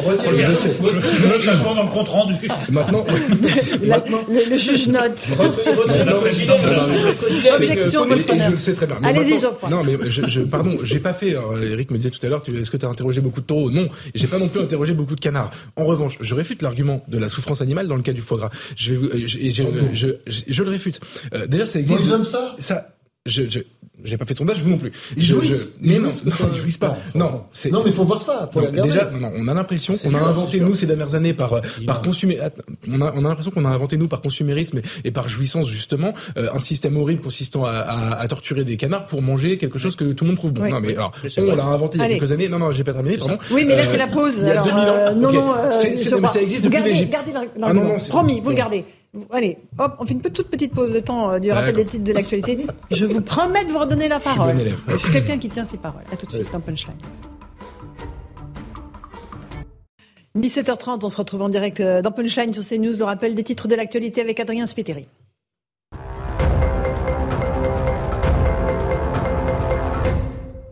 [1.20, 2.34] Je note ça dans le compte rendu.
[2.70, 3.04] Maintenant,
[3.86, 5.26] maintenant, le, juge note.
[7.56, 8.96] Objection et, je le sais très bien.
[9.02, 9.68] Allez-y, Geoffroy.
[9.68, 11.36] Non, mais je, je pardon, j'ai pas fait.
[11.62, 13.70] Eric me disait tout à l'heure, est-ce que tu as interrogé beaucoup de taureaux?
[13.70, 15.50] Non, j'ai pas non plus interrogé beaucoup de canards.
[15.76, 18.50] En revanche, je réfute l'argument de la souffrance animale dans le cas du foie gras.
[18.76, 21.00] Je vais, je, je, je, je le réfute.
[21.34, 22.00] Euh, déjà, ça existe.
[22.04, 22.94] Ils aiment ça Ça,
[23.26, 23.60] je, je
[24.04, 24.92] j'ai pas fait de sondage, vous non plus.
[25.16, 25.68] Ils jouissent.
[25.80, 26.96] mais non, non, ils jouissent pas.
[27.14, 27.70] Non, c'est.
[27.70, 28.48] Non, mais il faut voir ça.
[28.52, 31.60] Pour déjà, non, on a l'impression qu'on a inventé nous ces dernières années par euh,
[31.86, 32.38] par consommer.
[32.88, 36.14] On a on a l'impression qu'on a inventé nous par consumérisme et, par jouissance justement
[36.36, 39.96] euh, un système horrible consistant à, à, à, torturer des canards pour manger quelque chose
[39.96, 40.68] que tout le monde trouve bon.
[40.68, 42.48] Non, mais alors on l'a inventé il y a quelques années.
[42.48, 43.18] Non, non, j'ai pas terminé.
[43.18, 43.38] Pardon.
[43.50, 44.36] Oui, mais là c'est la pause.
[44.38, 45.14] Il y a 2000 ans.
[45.16, 45.88] Non, non, ça
[46.40, 47.12] existe depuis l'Égypte.
[47.12, 48.84] Gardez, ah, non, non, promis, vous le gardez.
[49.30, 52.04] Allez, hop, on fait une toute petite pause de temps euh, du rappel des titres
[52.04, 52.66] de l'actualité.
[52.90, 54.54] Je vous promets de vous redonner la parole.
[54.88, 56.02] Je suis, quelqu'un qui tient ses paroles.
[56.12, 56.96] À tout de suite dans Punchline.
[60.36, 63.66] 17h30, on se retrouve en direct euh, dans Punchline sur CNews, le rappel des titres
[63.68, 65.08] de l'actualité avec Adrien Spiteri.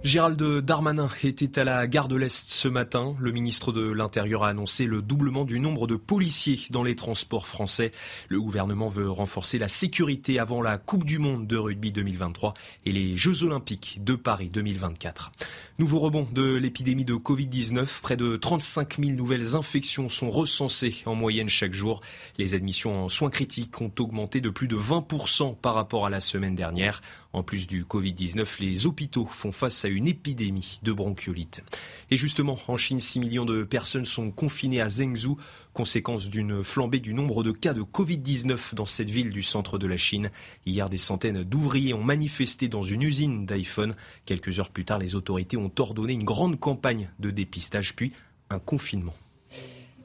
[0.06, 3.16] Gérald Darmanin était à la gare de l'Est ce matin.
[3.18, 7.48] Le ministre de l'Intérieur a annoncé le doublement du nombre de policiers dans les transports
[7.48, 7.90] français.
[8.28, 12.54] Le gouvernement veut renforcer la sécurité avant la Coupe du Monde de rugby 2023
[12.84, 15.32] et les Jeux Olympiques de Paris 2024.
[15.80, 18.00] Nouveau rebond de l'épidémie de Covid-19.
[18.00, 22.00] Près de 35 000 nouvelles infections sont recensées en moyenne chaque jour.
[22.38, 26.20] Les admissions en soins critiques ont augmenté de plus de 20% par rapport à la
[26.20, 27.02] semaine dernière.
[27.32, 31.62] En plus du Covid-19, les hôpitaux font face à une épidémie de bronchiolite.
[32.10, 35.38] Et justement, en Chine, 6 millions de personnes sont confinées à Zhengzhou,
[35.72, 39.86] conséquence d'une flambée du nombre de cas de Covid-19 dans cette ville du centre de
[39.86, 40.30] la Chine.
[40.66, 43.94] Hier, des centaines d'ouvriers ont manifesté dans une usine d'iPhone.
[44.24, 48.12] Quelques heures plus tard, les autorités ont ordonné une grande campagne de dépistage, puis
[48.50, 49.14] un confinement.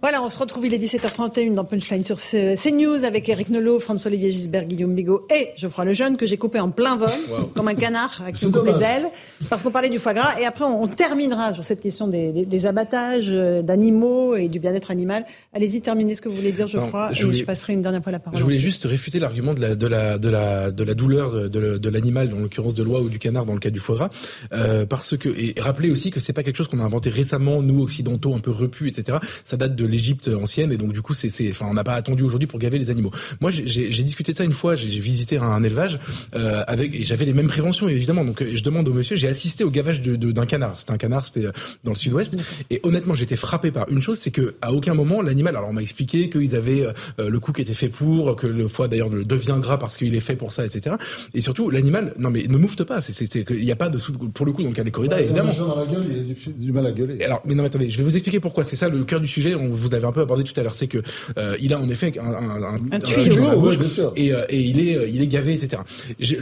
[0.02, 4.32] Voilà, on se retrouve, il est 17h31 dans Punchline sur CNews avec Eric Nolot, François-Olivier
[4.32, 7.12] Gisbert, Guillaume Bigot et Geoffroy Lejeune que j'ai coupé en plein vol,
[7.54, 9.08] comme un canard avec son les ailes,
[9.48, 10.40] parce qu'on parlait du foie gras.
[10.42, 15.24] Et après, on, terminera sur cette question des, abattages euh, d'animaux et du bien-être animal.
[15.54, 18.12] Allez-y, terminez ce que vous voulez dire, Geoffroy, je et je passerai une dernière fois
[18.12, 18.40] la parole.
[18.40, 21.90] Je voulais juste réfuter l'argument de la, de, la, de, la, de la douleur de,
[21.90, 24.10] l'animal, en l'occurrence de l'oie ou du canard dans le cas du foie gras,
[24.52, 27.62] euh, parce que, et rappeler aussi que c'est pas quelque chose qu'on a inventé récemment,
[27.62, 29.20] nous, occidentaux, un peu repus, etc.
[29.44, 32.24] Ça date de l'Égypte ancienne et donc du coup c'est enfin on n'a pas attendu
[32.24, 33.12] aujourd'hui pour gaver les animaux.
[33.40, 36.00] Moi j'ai discuté de ça une fois, j'ai visité un, élevage
[36.36, 38.26] euh, avec et j'avais les mêmes préventions évidemment.
[38.26, 40.78] Donc je demande au monsieur, j'ai assisté au gavage d'un de, d'un canard.
[40.78, 41.52] C'était un canard, c'était euh,
[41.84, 42.38] dans le sud-ouest
[42.70, 45.56] et honnêtement j'étais frappé par une chose, c'est que à aucun moment l'animal.
[45.56, 46.86] Alors on m'a expliqué qu'ils avaient
[47.20, 50.16] euh, le cou qui était fait pour, que le foie d'ailleurs devient gras parce qu'il
[50.16, 50.96] est fait pour ça, etc.
[51.34, 53.02] Et surtout l'animal, non mais ne moufte pas.
[53.02, 53.98] C'est il n'y a pas de
[54.34, 55.54] pour le coup donc il y a des corridas évidemment.
[55.54, 57.24] Dans la gueule, il a du mal à gueuler.
[57.24, 58.64] Alors mais non mais attendez, je vais vous expliquer pourquoi.
[58.64, 59.56] C'est ça le cœur du sujet.
[59.56, 61.00] On vous avait un peu abordé tout à l'heure, c'est que
[61.38, 63.72] euh, il a en effet un, un, un, tuyau,
[64.16, 65.82] et, euh, et il est euh, il est gavé, etc.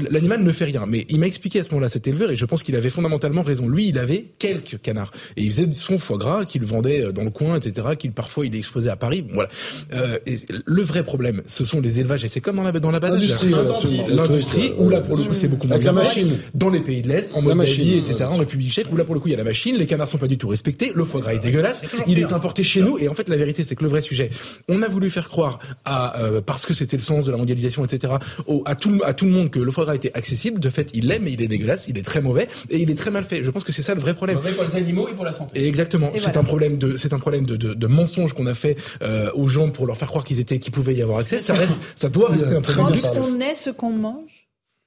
[0.10, 2.46] L'animal ne fait rien, mais il m'a expliqué à ce moment-là cet éleveur et je
[2.46, 3.68] pense qu'il avait fondamentalement raison.
[3.68, 7.30] Lui, il avait quelques canards et il faisait son foie gras qu'il vendait dans le
[7.30, 7.88] coin, etc.
[7.98, 9.22] Qu'il parfois il est exposé à Paris.
[9.22, 9.50] Bon, voilà.
[9.94, 12.92] Euh, et le vrai problème, ce sont les élevages et c'est comme dans la dans
[12.92, 16.80] la l'industrie où là pour le coup c'est beaucoup moins Avec la machine dans les
[16.80, 18.26] pays de l'Est, en Moldavie, etc.
[18.30, 20.08] En République Tchèque où là pour le coup il y a la machine, les canards
[20.08, 22.98] sont pas du tout respectés, le foie gras est dégueulasse, il est importé chez nous
[22.98, 24.30] et en fait la vérité c'est que le vrai sujet,
[24.68, 27.86] on a voulu faire croire à euh, parce que c'était le sens de la mondialisation,
[27.86, 28.14] etc.
[28.48, 30.60] Au, à tout à tout le monde que le foie gras était accessible.
[30.60, 32.96] De fait, il l'est, mais il est dégueulasse, il est très mauvais et il est
[32.96, 33.44] très mal fait.
[33.44, 34.38] Je pense que c'est ça le vrai problème.
[34.38, 35.66] Mauvais pour les animaux et pour la santé.
[35.66, 36.12] exactement.
[36.16, 39.30] C'est un problème de c'est un problème de, de, de mensonge qu'on a fait euh,
[39.34, 41.40] aux gens pour leur faire croire qu'ils étaient qu'ils pouvaient y avoir accès.
[41.40, 43.00] Ça reste, ça doit rester un problème.
[43.00, 44.39] Puisqu'on est ce qu'on mange.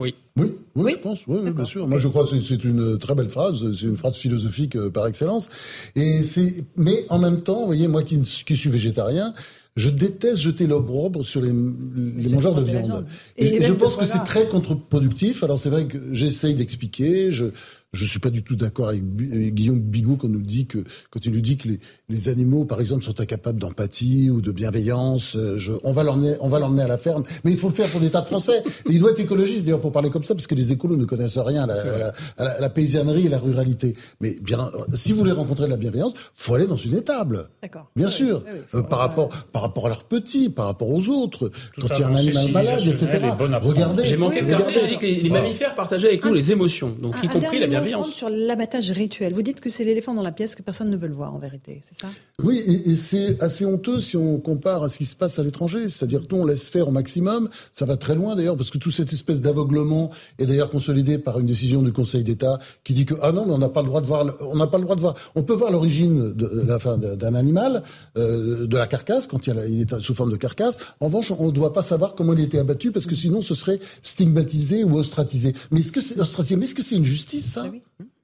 [0.03, 0.14] Oui.
[0.36, 1.86] Oui, oui, je pense, oui, bien sûr.
[1.86, 5.07] Moi, je crois que c'est une très belle phrase, c'est une phrase philosophique euh, par
[5.07, 5.50] excellence.
[5.94, 9.34] Et c'est, mais en même temps, vous voyez, moi qui, qui suis végétarien,
[9.76, 13.07] je déteste jeter l'opprobre sur les, les mangeurs de viande.
[13.36, 15.42] Et, je pense que c'est très contre-productif.
[15.44, 17.46] Alors c'est vrai que j'essaye d'expliquer, je,
[17.93, 20.78] je suis pas du tout d'accord avec, Guillaume Bigot quand nous dit que
[21.11, 24.51] quand il nous dit que les, les animaux, par exemple, sont incapables d'empathie ou de
[24.51, 25.36] bienveillance.
[25.36, 27.74] Euh, je, on va l'emmener, on va l'emmener à la ferme, mais il faut le
[27.74, 28.62] faire pour des tas de Français.
[28.88, 31.05] Et il doit être écologiste d'ailleurs pour parler comme ça, parce que les écolos ne
[31.05, 33.95] connaissent rien à la, la, la, paysannerie et la ruralité.
[34.22, 37.51] Mais bien, si vous voulez rencontrer de la bienveillance, faut aller dans une étable.
[37.61, 37.90] D'accord.
[37.95, 38.43] Bien sûr,
[38.74, 41.51] euh, par rapport par rapport à leurs petits, par rapport aux autres.
[41.78, 43.18] quand il y a un animal malade, etc.
[43.61, 44.07] Regardez.
[44.07, 44.49] J'ai manqué de.
[44.49, 47.82] J'ai dit que les, mammifères partageaient avec nous les émotions, donc y compris la bienveillance
[48.12, 49.35] sur l'abattage rituel.
[49.35, 51.39] Vous dites que c'est l'éléphant dans la pièce que personne ne veut le voir en
[51.39, 52.09] vérité, c'est ça?
[52.43, 55.89] Oui, et, c'est assez honteux si on compare à ce qui se passe à l'étranger.
[55.89, 57.49] C'est-à-dire que nous, on laisse faire au maximum.
[57.72, 61.39] Ça va très loin d'ailleurs, parce que toute cette espèce d'aveuglement est d'ailleurs consolidé par
[61.39, 63.89] une décision du Conseil d'État qui dit que ah non, mais on n'a pas le
[63.89, 64.26] droit de voir.
[64.41, 65.14] On n'a pas le droit de voir.
[65.35, 67.83] On peut voir l'origine d'un animal,
[68.16, 70.76] euh, de la carcasse quand il, il, est sous forme de carcasse.
[71.01, 73.41] En revanche, on ne doit pas savoir comment il a été abattu parce que sinon,
[73.41, 75.55] ce serait stigmatisé ou ostratisé.
[75.70, 76.57] Mais est-ce que c'est ostracisé?
[76.57, 77.64] Mais est-ce que c'est une justice ça?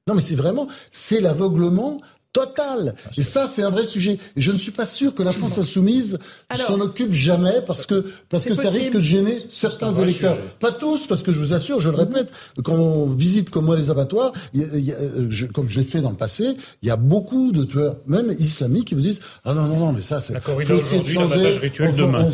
[0.06, 2.00] Non, mais c'est vraiment, c'est l'aveuglement
[2.34, 2.94] Total.
[3.16, 4.18] Et ça, c'est un vrai sujet.
[4.36, 6.18] Et je ne suis pas sûr que la France insoumise
[6.54, 10.38] s'en occupe jamais parce que parce que ça risque de gêner certains électeurs.
[10.60, 12.30] Pas tous, parce que je vous assure, je le répète,
[12.62, 16.56] quand on visite comme moi les abattoirs, je, comme je l'ai fait dans le passé,
[16.82, 19.92] il y a beaucoup de tueurs, même islamiques, qui vous disent ah non non non
[19.92, 22.28] mais ça c'est la corrida aujourd'hui, l'abattage rituel demain.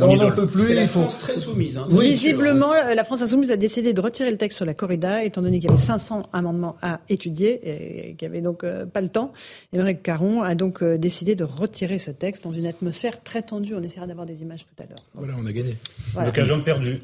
[0.00, 0.74] On n'en peut plus.
[0.74, 1.76] Il faut très soumise.
[1.76, 5.42] Hein, Visiblement, la France insoumise a décidé de retirer le texte sur la corrida, étant
[5.42, 9.08] donné qu'il y avait 500 amendements à étudier et qui avait donc euh, pas le
[9.08, 9.32] temps.
[9.72, 13.74] Émeric Caron a donc euh, décidé de retirer ce texte dans une atmosphère très tendue.
[13.74, 15.04] On essaiera d'avoir des images tout à l'heure.
[15.14, 15.76] Voilà, on a gagné.
[16.22, 17.02] L'occasion perdue.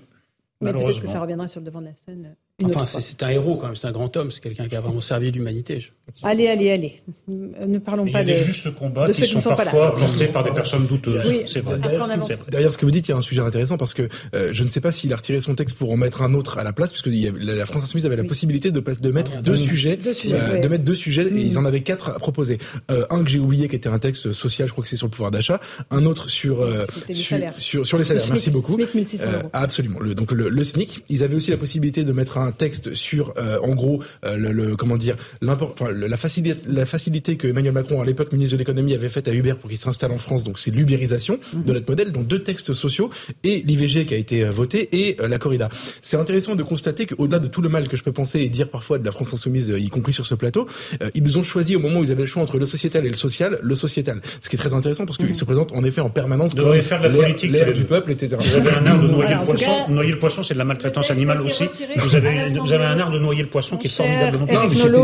[0.61, 3.57] Mais peut-être que ça reviendra sur le devant de la scène Enfin, c'est un héros
[3.57, 5.79] quand même, c'est un grand homme, c'est quelqu'un qui a vraiment servi l'humanité.
[6.23, 7.03] Allez, allez, allez.
[7.29, 8.31] Ne parlons pas de.
[8.31, 11.25] Il y a des justes combats qui sont, parfois portés par des personnes douteuses.
[11.27, 11.79] Oui, c'est vrai.
[12.49, 14.65] Derrière ce que vous dites, il y a un sujet intéressant parce que euh, je
[14.65, 16.73] ne sais pas s'il a retiré son texte pour en mettre un autre à la
[16.73, 20.69] place, puisque la France Insoumise avait la possibilité de, de mettre deux, sujets, euh, de
[20.69, 22.59] mettre deux sujets, et ils en avaient quatre à proposer.
[22.91, 25.07] Euh, un que j'ai oublié, qui était un texte social, je crois que c'est sur
[25.07, 25.61] le pouvoir d'achat.
[25.91, 26.67] Un autre sur
[27.11, 28.25] sur, sur, sur, les salaires.
[28.31, 28.79] Merci beaucoup.
[29.53, 30.01] absolument.
[30.01, 31.05] Le, donc le, le SMIC.
[31.09, 34.77] Ils avaient aussi la possibilité de mettre un texte sur euh, en gros, euh, le,
[34.77, 38.95] comment dire, enfin, la facilité, la facilité que Emmanuel Macron, à l'époque ministre de l'économie,
[38.95, 40.45] avait faite à Uber pour qu'il s'installe en France.
[40.45, 41.65] Donc c'est l'ubérisation mhm.
[41.65, 42.13] de notre modèle.
[42.13, 43.11] Donc deux textes sociaux
[43.45, 45.69] et l'IVG qui a été euh, voté et la corrida.
[46.03, 48.69] C'est intéressant de constater qu'au-delà de tout le mal que je peux penser et dire
[48.69, 50.67] parfois de la France insoumise, y compris sur ce plateau,
[51.15, 53.17] ils ont choisi au moment où ils avaient le choix entre le sociétal et le
[53.17, 54.21] social, le sociétal.
[54.41, 55.35] Ce qui est très intéressant parce qu'ils mhm.
[55.35, 58.37] se présentent en effet en permanence comme faire de la politique l'air du peuple, etc.
[58.41, 59.73] Vous avez un air de noyer le poisson.
[59.89, 61.65] Noyer le poisson, c'est de la maltraitance animale aussi.
[61.97, 64.47] Vous avez, vous avez un air de noyer le poisson qui est formidablement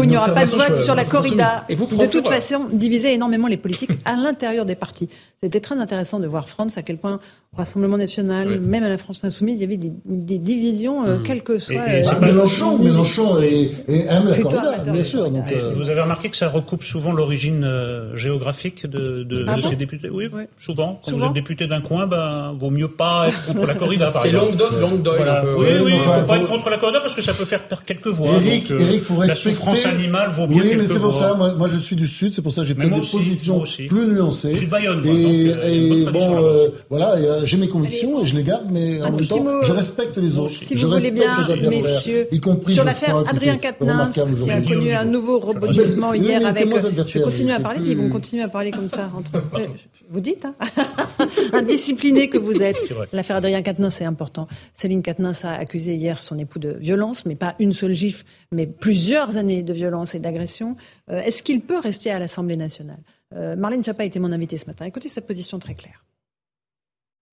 [0.02, 1.64] il n'y aura pas de vote sur la corrida.
[1.68, 5.08] Et vous, de toute façon, diviser énormément les politiques à l'intérieur des partis.
[5.42, 7.20] C'était très intéressant de voir France à quel point
[7.56, 11.58] Rassemblement national, même à la France insoumise, il y avait des, divisions, euh, quelles que
[11.58, 11.76] soient.
[11.88, 15.30] Euh, Mélenchon, Mélenchon et, la corrida, bien sûr.
[15.30, 17.66] Donc, euh, Vous avez remarqué que ça recoupe souvent l'origine
[18.14, 20.10] géographique de, de, ah ces députés?
[20.10, 21.00] Oui, oui, souvent.
[21.04, 24.32] Quand vous êtes député d'un coin, ben, vaut mieux pas être contre la corrida, C'est
[24.32, 25.16] Languedoc, Languedoc.
[25.16, 25.44] Voilà.
[25.56, 27.62] Oui, oui, il ne faut pas être contre la corrida parce que ça peut faire
[27.62, 28.34] perdre quelques voix.
[28.34, 31.78] Eric, Eric, faut La souffrance animale vaut bien Oui, mais c'est pour ça, moi, je
[31.78, 34.52] suis du Sud, c'est pour ça que j'ai peut-être des positions plus nuancées.
[34.52, 38.70] Je suis de Bayonne, et bon, euh, voilà, j'ai mes convictions et je les garde,
[38.70, 40.52] mais en même temps, je respecte les autres.
[40.52, 44.60] Si je respecte bien, les adversaires, messieurs, y compris sur l'affaire Adrien Quatennens, qui a
[44.60, 46.68] connu un nouveau rebondissement hier avec.
[46.68, 49.30] Je continue à parler, puis ils vont continuer à parler comme ça entre.
[50.08, 50.54] Vous dites, hein
[51.52, 52.76] Indiscipliné que vous êtes.
[53.12, 54.46] L'affaire Adrien Quatennens, c'est important.
[54.74, 58.66] Céline Quatennens a accusé hier son époux de violence, mais pas une seule gifle, mais
[58.66, 60.76] plusieurs années de violence et d'agression.
[61.10, 63.00] Euh, est-ce qu'il peut rester à l'Assemblée nationale?
[63.34, 64.84] Euh, Marlène Chapa était mon invitée ce matin.
[64.84, 66.04] Écoutez sa position très claire.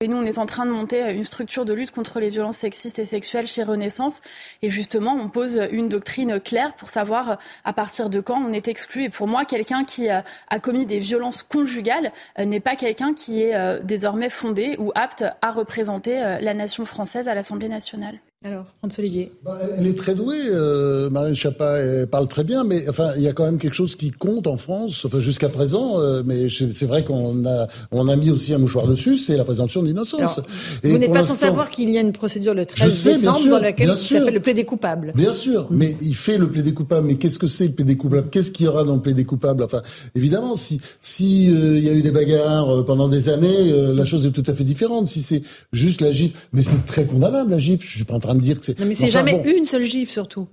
[0.04, 2.58] Et nous, on est en train de monter une structure de lutte contre les violences
[2.58, 4.22] sexistes et sexuelles chez Renaissance.
[4.62, 8.68] Et justement, on pose une doctrine claire pour savoir à partir de quand on est
[8.68, 9.06] exclu.
[9.06, 10.24] Et pour moi, quelqu'un qui a
[10.62, 15.24] commis des violences conjugales euh, n'est pas quelqu'un qui est euh, désormais fondé ou apte
[15.42, 18.20] à représenter la nation française à l'Assemblée nationale.
[18.46, 19.32] Alors, François Olivier.
[19.46, 23.22] Bah, elle est très douée, euh, Marine Chapa, elle parle très bien, mais enfin, il
[23.22, 26.50] y a quand même quelque chose qui compte en France, enfin jusqu'à présent, euh, mais
[26.50, 30.42] c'est vrai qu'on a, on a mis aussi un mouchoir dessus, c'est la présomption d'innocence.
[30.84, 33.94] Vous n'êtes pas sans savoir qu'il y a une procédure le 13 décembre dans laquelle
[33.96, 35.14] il s'appelle le plaidé coupable.
[35.16, 38.28] Bien sûr, mais il fait le plaidé coupable, mais qu'est-ce que c'est le plaidé coupable?
[38.30, 39.64] Qu'est-ce qu'il y aura dans le plaidé coupable?
[39.64, 39.84] Enfin,
[40.16, 44.32] évidemment, si si euh, y a eu des bagarres pendant des années, la chose est
[44.32, 45.08] tout à fait différente.
[45.08, 47.86] Si c'est juste la gifle, mais c'est très condamnable la gifle.
[47.88, 48.80] Je suis pas en train de dire que c'est.
[48.80, 50.48] Non, mais c'est jamais une seule gifle surtout.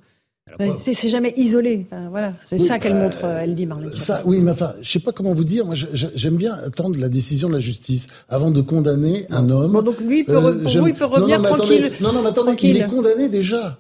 [0.79, 1.87] C'est jamais isolé.
[2.11, 3.93] voilà, c'est ça qu'elle euh, montre, elle dit Marlène.
[3.97, 5.65] Ça, oui, mais enfin, je sais pas comment vous dire.
[5.65, 9.73] Moi, j'aime bien attendre la décision de la justice avant de condamner un homme.
[9.73, 11.93] Bon, donc lui, il peut, euh, pour vous, il peut revenir non, non, tranquille.
[12.01, 13.79] non, non, mais attendez, il est condamné déjà.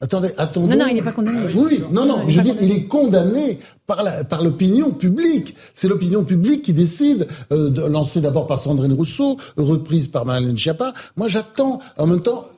[0.00, 0.76] Attendez, attendez.
[0.76, 1.54] Non, non, il n'est pas condamné.
[1.54, 5.54] oui, non, non, je veux dire, il est condamné par la, par l'opinion publique.
[5.72, 10.56] C'est l'opinion publique qui décide, euh, de, lancée d'abord par Sandrine Rousseau, reprise par Marlène
[10.56, 10.92] Schiappa.
[11.16, 11.80] Moi, j'attends.
[11.96, 12.48] En même temps,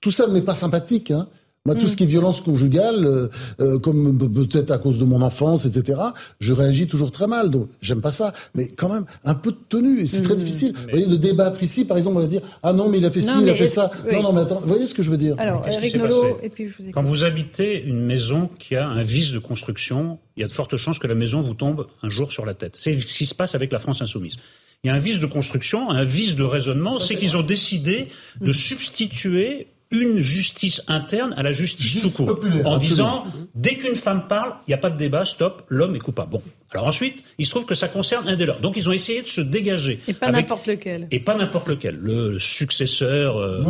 [0.00, 1.10] tout ça ne m'est pas sympathique.
[1.10, 1.28] Hein.
[1.66, 1.88] Moi, tout mm.
[1.88, 3.28] ce qui est violence conjugale, euh,
[3.60, 6.00] euh, comme peut-être à cause de mon enfance, etc.,
[6.40, 7.50] je réagis toujours très mal.
[7.50, 8.32] Donc, j'aime pas ça.
[8.54, 10.00] Mais quand même, un peu de tenue.
[10.00, 10.38] Et c'est très mm.
[10.38, 10.72] difficile.
[10.72, 13.10] Vous voyez, de débattre ici, par exemple, on va dire Ah non, mais il a
[13.10, 13.90] fait ci, il a fait ça.
[14.10, 15.34] Non, non, mais attends, vous voyez ce que je veux dire?
[15.36, 19.02] Alors, Eric Nolot, et puis je vous Quand vous habitez une maison qui a un
[19.02, 22.08] vice de construction, il y a de fortes chances que la maison vous tombe un
[22.08, 22.74] jour sur la tête.
[22.74, 24.36] C'est ce qui se passe avec la France insoumise.
[24.82, 28.08] Il y a un vice de construction, un vice de raisonnement, c'est qu'ils ont décidé
[28.40, 33.24] de substituer une justice interne à la justice tout court, en disant
[33.54, 36.30] dès qu'une femme parle, il n'y a pas de débat, stop, l'homme est coupable.
[36.30, 38.60] Bon, alors ensuite, il se trouve que ça concerne un des leurs.
[38.60, 39.98] Donc ils ont essayé de se dégager.
[40.06, 41.08] Et pas n'importe lequel.
[41.10, 41.98] Et pas n'importe lequel.
[42.00, 43.64] Le successeur euh,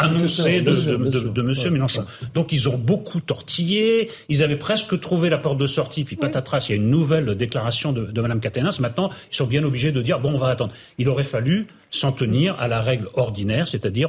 [0.00, 2.04] annoncé de, de, Monsieur Mélenchon.
[2.34, 4.10] Donc ils ont beaucoup tortillé.
[4.28, 6.02] Ils avaient presque trouvé la porte de sortie.
[6.02, 8.70] Puis patatras, il y a une nouvelle déclaration de, de Madame Caténins.
[8.80, 10.72] Maintenant, ils sont bien obligés de dire bon, on va attendre.
[10.98, 14.08] Il aurait fallu s'en tenir à la règle ordinaire, c'est-à-dire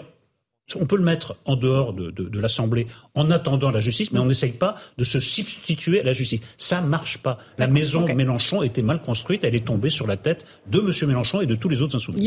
[0.80, 4.54] on peut le mettre en dehors de, l'Assemblée en attendant la justice, mais on n'essaye
[4.54, 6.42] pas de se substituer à la justice.
[6.58, 7.38] Ça marche pas.
[7.58, 11.08] La maison Mélenchon était mal construite, elle est tombée sur la tête de M.
[11.08, 12.22] Mélenchon et de tous les autres insoumis.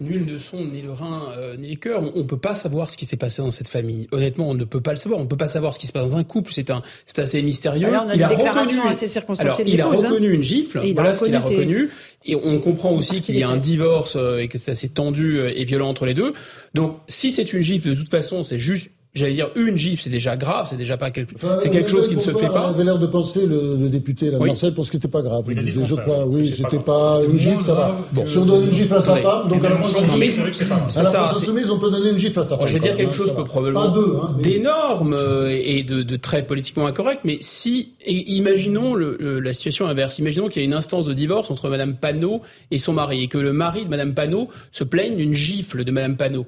[0.00, 2.02] Nul ne sont ni le rein euh, ni les cœurs.
[2.14, 4.08] On, ne peut pas savoir ce qui s'est passé dans cette famille.
[4.12, 5.20] Honnêtement, on ne peut pas le savoir.
[5.20, 6.52] On ne peut pas savoir ce qui se passe dans un couple.
[6.52, 7.88] C'est un, c'est assez mystérieux.
[7.88, 9.06] Alors, on a il, a reconnu, assez
[9.38, 10.82] alors, il a reconnu une gifle.
[10.92, 11.88] voilà ce qu'il a reconnu.
[12.26, 15.38] Et on comprend aussi qu'il y a un divorce euh, et que c'est assez tendu
[15.38, 16.34] euh, et violent entre les deux.
[16.74, 20.10] Donc, si c'est une gifle, de toute façon, c'est juste j'allais dire une gifle, c'est
[20.10, 22.66] déjà grave, c'est déjà pas quelque, c'est quelque chose qui ne se fait pas.
[22.68, 25.22] Il avait l'air de penser le, le député là, de Marseille parce que c'était pas
[25.22, 25.44] grave.
[25.48, 27.96] Il, disait, je crois, oui, c'était pas, une gifle, ça va.
[28.12, 31.02] Bon, si on donne une gifle à sa femme, donc à la France insoumise, à
[31.02, 32.66] la France insoumise, on peut donner une gifle à sa femme.
[32.66, 33.92] Je vais dire quelque chose probablement
[34.38, 40.18] d'énorme euh, et de, de très politiquement incorrect, mais si, imaginons le, la situation inverse,
[40.18, 43.28] imaginons qu'il y a une instance de divorce entre Madame Panot et son mari et
[43.28, 46.46] que le mari de Madame Panot se plaigne d'une gifle de Madame Panot.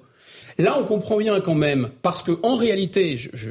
[0.59, 3.51] Là, on comprend bien quand même, parce que en réalité, je,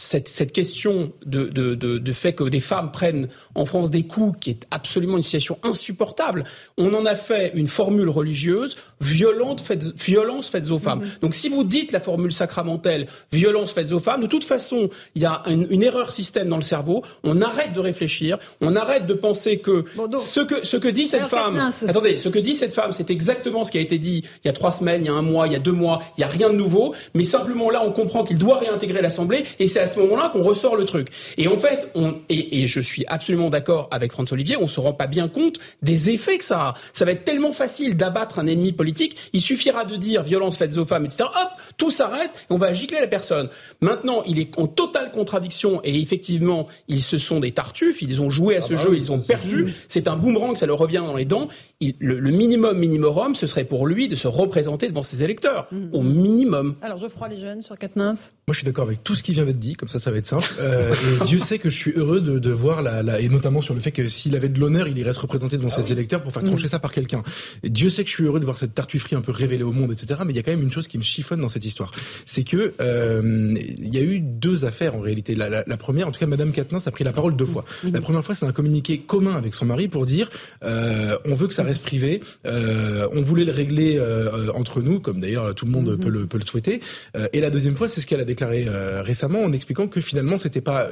[0.00, 4.04] cette, cette, question de, de, de, de, fait que des femmes prennent en France des
[4.04, 6.44] coups, qui est absolument une situation insupportable.
[6.78, 11.02] On en a fait une formule religieuse, violente, faites, violence faite aux femmes.
[11.02, 11.20] Mm-hmm.
[11.20, 15.22] Donc si vous dites la formule sacramentelle, violence faite aux femmes, de toute façon, il
[15.22, 17.04] y a une, une, erreur système dans le cerveau.
[17.22, 19.84] On arrête de réfléchir, on arrête de penser que
[20.18, 23.64] ce que ce que dit cette femme, attendez, ce que dit cette femme, c'est exactement
[23.64, 25.46] ce qui a été dit il y a trois semaines, il y a un mois,
[25.46, 26.94] il y a deux mois, il y a rien de nouveau.
[27.14, 30.76] Mais simplement là, on comprend qu'il doit réintégrer l'Assemblée, et c'est ce moment-là qu'on ressort
[30.76, 31.08] le truc.
[31.36, 34.80] Et en fait, on, et, et je suis absolument d'accord avec François Olivier, on se
[34.80, 36.74] rend pas bien compte des effets que ça a.
[36.92, 39.16] Ça va être tellement facile d'abattre un ennemi politique.
[39.32, 41.24] Il suffira de dire violence faite aux femmes, etc.
[41.24, 43.48] Hop, tout s'arrête et on va gicler la personne.
[43.80, 48.02] Maintenant, il est en totale contradiction et effectivement, ils se sont des tartuffes.
[48.02, 49.74] Ils ont joué à ce ah bah jeu, ils ont perdu.
[49.88, 51.48] C'est un boomerang, ça leur revient dans les dents.
[51.80, 55.76] le, minimum minimum, ce serait pour lui de se représenter devant ses électeurs, mmh.
[55.92, 56.76] au minimum.
[56.82, 58.14] Alors, Geoffroy, les jeunes sur Katnins?
[58.46, 60.18] Moi, je suis d'accord avec tout ce qui vient d'être dit, comme ça, ça va
[60.18, 60.46] être simple.
[60.60, 63.62] Euh, et Dieu sait que je suis heureux de, de voir la, la, et notamment
[63.62, 65.90] sur le fait que s'il avait de l'honneur, il irait se représenter devant ah ses
[65.90, 66.68] électeurs pour faire trancher mm.
[66.68, 67.22] ça par quelqu'un.
[67.64, 69.90] Dieu sait que je suis heureux de voir cette tartufferie un peu révélée au monde,
[69.90, 70.20] etc.
[70.26, 71.92] Mais il y a quand même une chose qui me chiffonne dans cette histoire,
[72.26, 75.34] c'est que euh, il y a eu deux affaires en réalité.
[75.34, 77.64] La, la, la première, en tout cas, Madame Katnins a pris la parole deux fois.
[77.82, 77.92] Mm.
[77.92, 80.28] La première fois, c'est un communiqué commun avec son mari pour dire
[80.62, 85.00] euh, on veut que ça reste privé, euh, on voulait le régler euh, entre nous,
[85.00, 86.80] comme d'ailleurs tout le monde peut, le, peut le souhaiter.
[87.16, 88.66] Euh, et la deuxième fois, c'est ce qu'elle a déclaré
[89.00, 90.88] récemment en expliquant que finalement c'était pas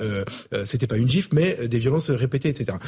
[0.64, 2.79] c'était pas une gifle, mais des violences répétées, etc.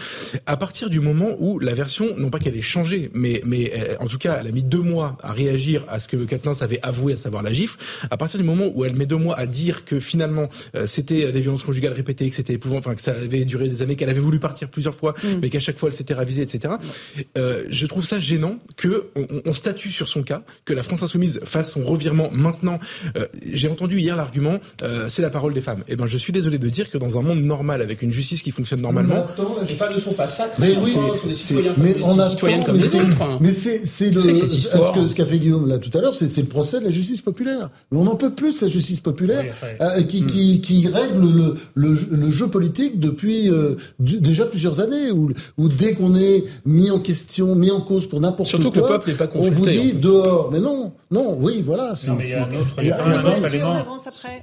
[0.46, 3.96] À partir du moment où la version, non pas qu'elle ait changé, mais, mais euh,
[4.00, 6.80] en tout cas, elle a mis deux mois à réagir à ce que Katniss avait
[6.82, 7.78] avoué, à savoir la gifle.
[8.10, 11.32] À partir du moment où elle met deux mois à dire que finalement euh, c'était
[11.32, 14.10] des violences conjugales répétées, que c'était épouvant, enfin que ça avait duré des années, qu'elle
[14.10, 15.28] avait voulu partir plusieurs fois, mm.
[15.42, 16.74] mais qu'à chaque fois elle s'était ravisée, etc.
[17.38, 21.02] Euh, je trouve ça gênant que on, on, statue sur son cas, que la France
[21.02, 22.78] insoumise fasse son revirement maintenant.
[23.16, 24.58] Euh, J'ai entendu hier l'argument,
[25.08, 25.69] c'est la parole des femmes.
[25.80, 28.12] Et eh ben, je suis désolé de dire que dans un monde normal, avec une
[28.12, 29.26] justice qui fonctionne normalement,
[29.66, 30.48] les femmes ne sont pas ça.
[30.58, 30.96] Mais oui,
[31.76, 32.46] mais on attend,
[33.40, 36.28] mais c'est, c'est le, ce que, ce qu'a fait Guillaume là tout à l'heure, c'est,
[36.28, 37.70] c'est le procès de la justice populaire.
[37.90, 40.60] Mais on n'en peut plus de cette justice populaire euh, qui, qui, hmm.
[40.60, 45.94] qui règle le, le, le, jeu politique depuis euh, déjà plusieurs années, où, où dès
[45.94, 49.10] qu'on est mis en question, mis en cause pour n'importe quoi, Surtout que le peuple
[49.10, 50.50] n'est pas on vous dit dehors.
[50.52, 51.94] Mais non, non, oui, voilà.
[52.06, 52.44] Non, mais il y a
[53.04, 53.84] un autre, élément,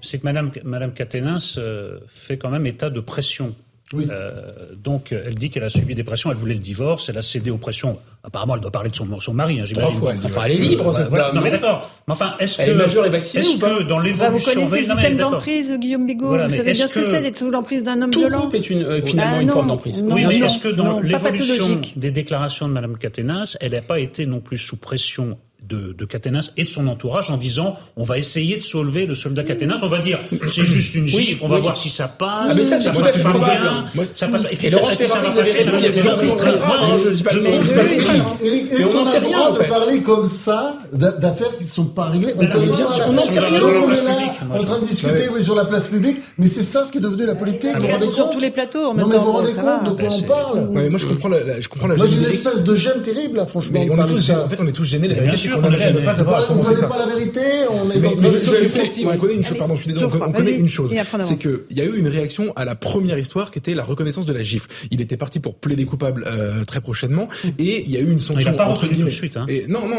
[0.01, 3.55] c'est que Madame Madame Caténins euh, fait quand même état de pression
[3.93, 4.05] oui.
[4.11, 4.31] Euh,
[4.83, 7.51] donc, elle dit qu'elle a subi des pressions, elle voulait le divorce, elle a cédé
[7.51, 7.97] aux pressions.
[8.21, 9.95] Apparemment, elle doit parler de son, son mari, hein, j'imagine.
[9.95, 11.35] Trois fois, elle, est libre, cette dame.
[11.35, 11.89] Non, mais d'accord.
[12.05, 12.63] Mais enfin, est-ce que.
[12.63, 14.31] Elle est majeure et vaccinée Est-ce que dans l'évolution.
[14.37, 17.49] Vous connaissez le système d'emprise, Guillaume Bigot Vous savez bien ce que, c'est d'être sous
[17.49, 20.03] l'emprise d'un homme tout violent Tout est une, euh, finalement ah, une forme d'emprise.
[20.05, 24.25] Oui, mais est-ce que dans l'évolution des déclarations de Mme Caténas, elle n'a pas été
[24.25, 25.37] non plus sous pression
[25.67, 29.15] de, de Caténas et de son entourage en disant on va essayer de sauver le
[29.15, 32.49] soldat Caténas, on va dire c'est juste une gifle, on va voir si ça passe.
[32.51, 33.69] Ah mais ça, c'est tout à fait probable.
[34.13, 34.51] Ça passe pas.
[34.51, 35.65] Et puis ça, ça va passer.
[35.65, 37.01] Il y a des emprises très graves.
[37.03, 39.51] Je dis pas mais on n'en sait rien.
[39.51, 42.33] de parler comme ça d'affaires qui ne sont pas réglées.
[42.37, 43.61] On n'en sait rien.
[44.51, 47.01] en train de discuter oui, sur la place publique, mais c'est ça ce qui est
[47.01, 47.71] devenu la politique.
[48.13, 50.13] Sur tous les plateaux en même Non mais vous vous rendez ça compte de quoi
[50.13, 53.01] on parle moi je comprends la, je comprends la Moi j'ai une espèce de gêne
[53.01, 53.79] terrible là, franchement.
[53.89, 54.43] on est ça.
[54.45, 55.07] en fait, on est tous gênés.
[55.07, 59.17] La vérité, ne pas On ne commenter connaît pas la vérité, on est si, on
[59.17, 60.31] connaît une chose, pardon, je suis désolé, on, pas.
[60.31, 63.59] connaît une chose, c'est qu'il y a eu une réaction à la première histoire qui
[63.59, 64.69] était la reconnaissance de la gifle.
[64.91, 67.27] Il était parti pour plaider coupable euh, très prochainement
[67.59, 69.37] et il y a eu une Il sanction n'a pas reconnu tout de suite.
[69.37, 69.45] Hein.
[69.67, 69.97] Non, non,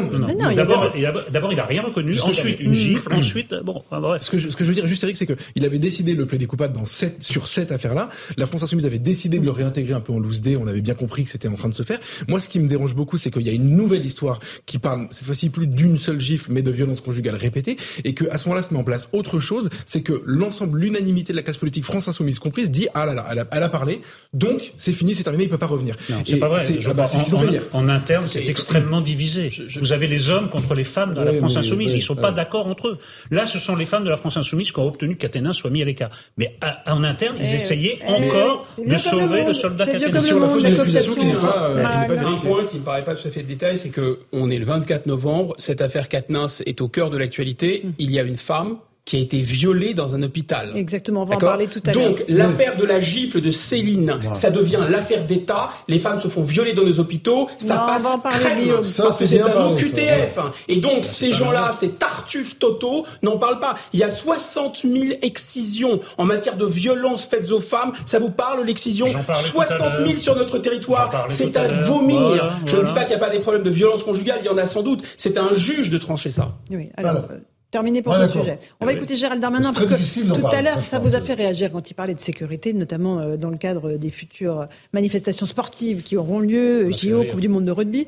[0.50, 2.18] il D'abord, il a- d'abord, il a rien reconnu.
[2.20, 3.12] Ensuite, une gifle.
[3.12, 4.22] ensuite, euh, bon, bref.
[4.22, 6.18] Ce que, je, ce que je veux dire juste Eric, c'est qu'il avait décidé de
[6.18, 8.09] le plaider coupable dans cette, sur cette affaire-là.
[8.36, 10.56] La France Insoumise avait décidé de le réintégrer un peu en loose day.
[10.56, 11.98] On avait bien compris que c'était en train de se faire.
[12.28, 15.06] Moi, ce qui me dérange beaucoup, c'est qu'il y a une nouvelle histoire qui parle
[15.11, 18.46] cette fois-ci plus d'une seule gifle, mais de violence conjugale répétée, et que à ce
[18.49, 19.68] moment-là se met en place autre chose.
[19.86, 23.26] C'est que l'ensemble, l'unanimité de la classe politique France Insoumise comprise, dit ah là là,
[23.30, 24.01] elle a, elle a parlé,
[24.32, 25.94] donc c'est fini, c'est terminé, il peut pas revenir.
[26.26, 26.62] C'est pas vrai.
[26.64, 27.62] C'est Je ah bah, ce ont en, fait en- hier.
[27.72, 29.51] en interne, c'est extrêmement divisé.
[29.80, 31.92] Vous avez les hommes contre les femmes dans la France mais- insoumise.
[31.92, 32.99] oui, Ils sont pas d'accord entre eux.
[33.30, 35.70] Là, ce sont les femmes de la France insoumise qui ont obtenu que Caténin soit
[35.70, 36.11] mis à l'écart.
[36.36, 40.18] Mais à- en interne, ils essayaient eh, encore de sauver le soldat C'est vieux Caténin.
[40.18, 41.84] comme Sur le la qui n'est pas, euh.
[41.84, 44.59] Un point qui me paraît pas tout à fait de détail, c'est que on est
[44.59, 47.84] le 24 novembre, cette affaire Katnins est au cœur de l'actualité.
[47.99, 48.78] Il y a une femme
[49.09, 50.72] qui a été violée dans un hôpital.
[50.76, 52.11] Exactement, on va en parler tout à l'heure.
[52.11, 55.70] Donc, l'affaire de la gifle de Céline, ça devient l'affaire d'État.
[55.88, 57.48] Les femmes se font violer dans nos hôpitaux.
[57.56, 58.84] Ça Non, on passe va en crème.
[58.84, 60.34] Ça, parce que c'est un parlé, OQTF.
[60.34, 63.76] ça, Et donc, ces gens-là, ces tartuffes totaux, n'en parlent pas.
[63.94, 67.92] Il y a 60 000 excisions en matière de violences faites aux femmes.
[68.04, 70.18] Ça vous parle, l'excision J'en parlais tout à 60 000 l'heure.
[70.18, 71.26] sur notre territoire.
[71.30, 72.20] C'est à vomir.
[72.20, 74.40] Voilà, Je ne dis pas qu'il n'y a pas des problèmes de violence conjugale.
[74.42, 75.02] Il y en a sans doute.
[75.16, 76.56] C'est à un juge de trancher ça.
[76.70, 77.24] Oui, alors, Alors.
[77.68, 78.42] Euh, terminé pour ce d'accord.
[78.42, 78.58] sujet.
[78.80, 78.96] On va Oui.
[78.98, 79.94] écouter Gérald Darmanin parce que
[80.40, 83.36] tout à l'heure, ça vous a fait réagir quand il parlait de sécurité, notamment euh,
[83.36, 87.30] dans le cadre des futures manifestations sportives qui auront lieu, fait JO, rire.
[87.32, 88.06] Coupe du Monde de rugby.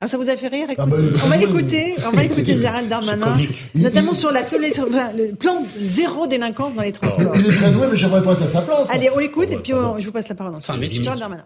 [0.00, 0.66] Ah, ça vous a fait rire?
[0.76, 3.38] Ah bah, On va l'écouter, on va écouter Gérald Darmanin,
[3.74, 7.34] notamment sur la le plan zéro délinquance dans les transports.
[7.36, 8.90] Il est très doué, mais j'aimerais pas être à sa place.
[8.90, 10.54] Allez, on l'écoute Ah et puis on- je vous passe la parole.
[10.60, 11.44] Gérald Darmanin.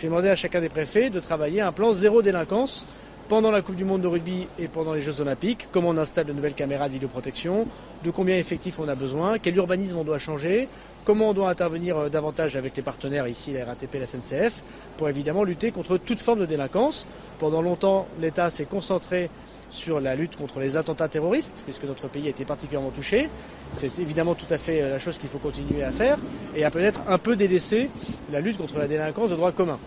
[0.00, 2.86] J'ai demandé à chacun des préfets de travailler un plan zéro délinquance
[3.30, 6.26] pendant la Coupe du Monde de rugby et pendant les Jeux Olympiques, comment on installe
[6.26, 7.68] de nouvelles caméras de vidéoprotection,
[8.02, 10.66] de combien effectifs on a besoin, quel urbanisme on doit changer,
[11.04, 14.64] comment on doit intervenir euh, davantage avec les partenaires ici, la RATP, la SNCF,
[14.96, 17.06] pour évidemment lutter contre toute forme de délinquance.
[17.38, 19.30] Pendant longtemps, l'État s'est concentré
[19.70, 23.28] sur la lutte contre les attentats terroristes, puisque notre pays a été particulièrement touché.
[23.74, 26.18] C'est évidemment tout à fait euh, la chose qu'il faut continuer à faire,
[26.56, 27.90] et à peut-être un peu délaisser
[28.32, 29.78] la lutte contre la délinquance de droit commun.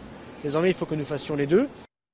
[0.45, 1.67] Désormais, il faut que nous fassions les deux.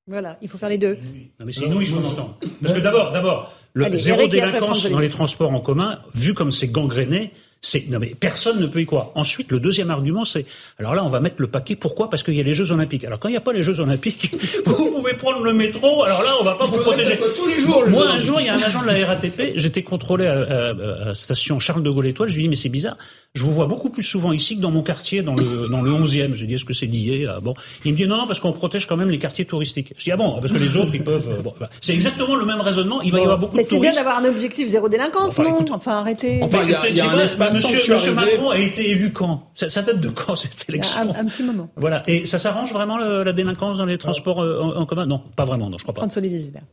[0.09, 0.97] Voilà, il faut faire les deux.
[1.39, 2.35] Non, mais c'est inouï ce qu'on entend.
[2.63, 5.59] Parce que d'abord, d'abord, le Allez, zéro Eric et après délinquance dans les transports en
[5.59, 7.31] commun, vu comme c'est gangréné,
[7.61, 9.09] c'est non mais personne ne peut y croire.
[9.15, 10.45] Ensuite, le deuxième argument, c'est
[10.77, 11.75] alors là, on va mettre le paquet.
[11.75, 12.09] Pourquoi?
[12.09, 13.03] Parce qu'il y a les Jeux Olympiques.
[13.05, 14.31] Alors quand il n'y a pas les Jeux Olympiques,
[14.65, 16.03] vous pouvez prendre le métro.
[16.03, 17.11] Alors là, on va pas vous que protéger.
[17.11, 18.81] ça soit tous les jours, les Moi, Jeux un jour, il y a un agent
[18.81, 19.53] de la RATP.
[19.55, 22.29] J'étais contrôlé à, à- à la station Charles de Gaulle Étoile.
[22.29, 22.97] Je lui dis mais c'est bizarre.
[23.35, 25.91] Je vous vois beaucoup plus souvent ici que dans mon quartier, dans le dans le
[25.91, 26.33] 11e.
[26.33, 27.53] Je lui dis est-ce que c'est lié Ah, Bon,
[27.85, 29.93] il me dit non non parce qu'on protège quand même les quartiers touristiques.
[29.97, 31.27] Je dis ah bon parce que les autres ils peuvent.
[31.29, 31.69] euh, bon, voilà.
[31.81, 33.01] c'est exactement le même raisonnement.
[33.03, 34.03] Il va y avoir beaucoup Mais de c'est bien touristes.
[34.03, 36.39] d'avoir un objectif zéro délinquance, Enfin, non écoute- Enfin, arrêtez.
[36.41, 37.19] Enfin, il y a- Mais il y a tu un vois,
[37.51, 39.49] monsieur, Macron a été élu quand?
[39.53, 40.99] Ça, ça date de quand cette un, élection?
[41.15, 41.69] Un petit moment.
[41.75, 42.03] Voilà.
[42.07, 45.05] Et ça s'arrange vraiment le- la délinquance dans les transports euh, en, en commun?
[45.05, 45.69] Non, pas vraiment.
[45.69, 46.01] Non, je crois pas.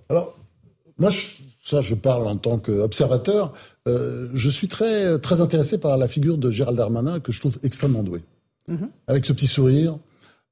[0.09, 0.37] Alors,
[0.99, 3.53] moi, je- ça, je parle en tant qu'observateur.
[3.89, 7.59] Euh, je suis très, très intéressé par la figure de Gérald Darmanin, que je trouve
[7.63, 8.23] extrêmement doué.
[9.07, 9.97] Avec ce petit sourire,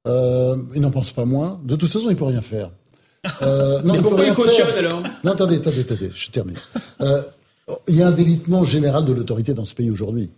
[0.07, 1.59] euh, il n'en pense pas moins.
[1.63, 2.69] De toute façon, il peut rien faire.
[3.41, 4.77] Euh, non, Mais il peut pourquoi rien il cautionne faire.
[4.77, 5.01] alors?
[5.23, 6.55] Non, attendez, attendez, attendez, je termine.
[7.87, 10.31] Il y a un délitement général de l'autorité dans ce pays aujourd'hui.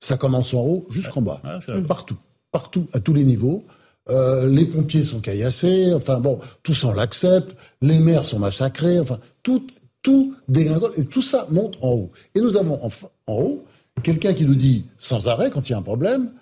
[0.00, 1.42] Ça commence en haut jusqu'en bas.
[1.44, 1.82] Ouais.
[1.82, 2.16] Partout.
[2.52, 3.64] Partout, à tous les niveaux.
[4.10, 8.98] Euh, les pompiers sont caillassés, enfin bon, tout ça on l'accepte, les maires sont massacrés,
[8.98, 9.66] enfin tout,
[10.02, 12.10] tout dégringole, et tout ça monte en haut.
[12.34, 12.88] Et nous avons en,
[13.26, 13.64] en haut
[14.02, 16.32] quelqu'un qui nous dit sans arrêt quand il y a un problème,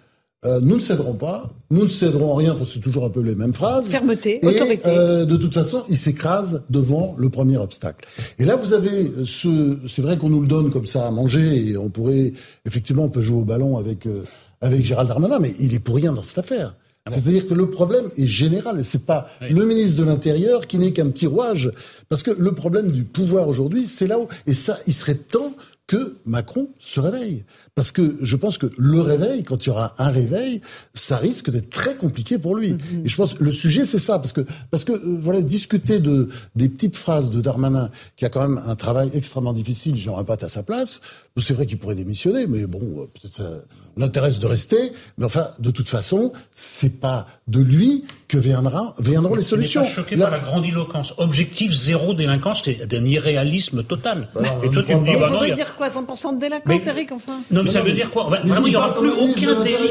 [0.46, 3.20] euh, nous ne céderons pas, nous ne céderons en rien, enfin, c'est toujours un peu
[3.20, 3.88] les mêmes phrases.
[3.90, 4.86] Fermeté, Et, autorité.
[4.86, 8.06] euh, de toute façon, il s'écrase devant le premier obstacle.
[8.38, 11.68] Et là, vous avez ce, c'est vrai qu'on nous le donne comme ça à manger,
[11.70, 12.32] et on pourrait,
[12.64, 14.22] effectivement, on peut jouer au ballon avec, euh,
[14.60, 16.74] avec Gérald Darmanin, mais il est pour rien dans cette affaire.
[17.08, 19.50] C'est-à-dire que le problème est général, et c'est pas Oui.
[19.50, 21.70] le ministre de l'Intérieur qui n'est qu'un petit rouage,
[22.08, 25.52] parce que le problème du pouvoir aujourd'hui, c'est là où, et ça, il serait temps
[25.86, 27.44] que Macron se réveille.
[27.74, 30.60] Parce que je pense que le réveil, quand il y aura un réveil,
[30.94, 32.76] ça risque d'être très compliqué pour lui.
[33.04, 34.18] Et je pense que le sujet, c'est ça.
[34.18, 38.30] Parce que, parce que euh, voilà, discuter de, des petites phrases de Darmanin, qui a
[38.30, 41.00] quand même un travail extrêmement difficile, j'aimerais pas à sa place,
[41.38, 43.62] c'est vrai qu'il pourrait démissionner, mais bon, euh, peut-être ça-
[43.98, 49.34] l'intéresse de rester, mais enfin, de toute façon, c'est pas de lui que viendra, viendront
[49.34, 49.82] les solutions.
[49.82, 51.14] Je suis choqué par la grandiloquence.
[51.18, 54.28] Objectif zéro délinquance, c'est un irréalisme total.
[54.34, 55.40] Bah, et toi, tu me dis, bah non.
[55.40, 58.24] Ça veut dire quoi 100% de délinquance, Eric, enfin Non, mais ça veut dire quoi
[58.24, 59.90] Vraiment, il n'y aura plus aucun délit.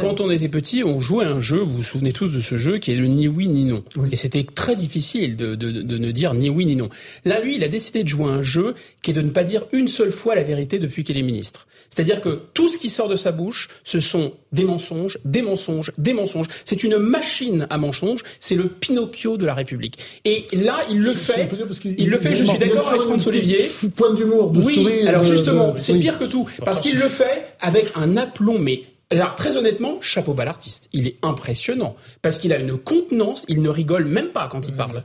[0.00, 2.78] Quand on était petit, on jouait un jeu, vous vous souvenez tous de ce jeu,
[2.78, 3.82] qui est le ni oui ni non.
[4.10, 6.88] Et c'était très difficile de, de, de ne dire ni oui ni non.
[7.24, 9.64] Là, lui, il a décidé de jouer un jeu qui est de ne pas dire
[9.72, 11.66] une seule fois la vérité depuis qu'il est ministre.
[11.94, 15.92] C'est-à-dire que tout ce qui sort de sa bouche, ce sont des mensonges, des mensonges,
[16.02, 16.46] des mensonges.
[16.64, 18.20] C'est une machine à mensonges.
[18.40, 19.98] C'est le Pinocchio de la République.
[20.24, 21.48] Et là, il le fait.
[21.98, 22.34] Il, le fait.
[22.34, 23.58] Je suis d'accord avec François Olivier.
[23.94, 25.08] Point d'humour, de oui, sourire.
[25.08, 28.82] Alors justement, c'est pire que tout parce qu'il le fait avec un aplomb mais
[29.18, 30.88] alors, très honnêtement, chapeau bas l'artiste.
[30.92, 31.96] Il est impressionnant.
[32.22, 35.00] Parce qu'il a une contenance, il ne rigole même pas quand il parle.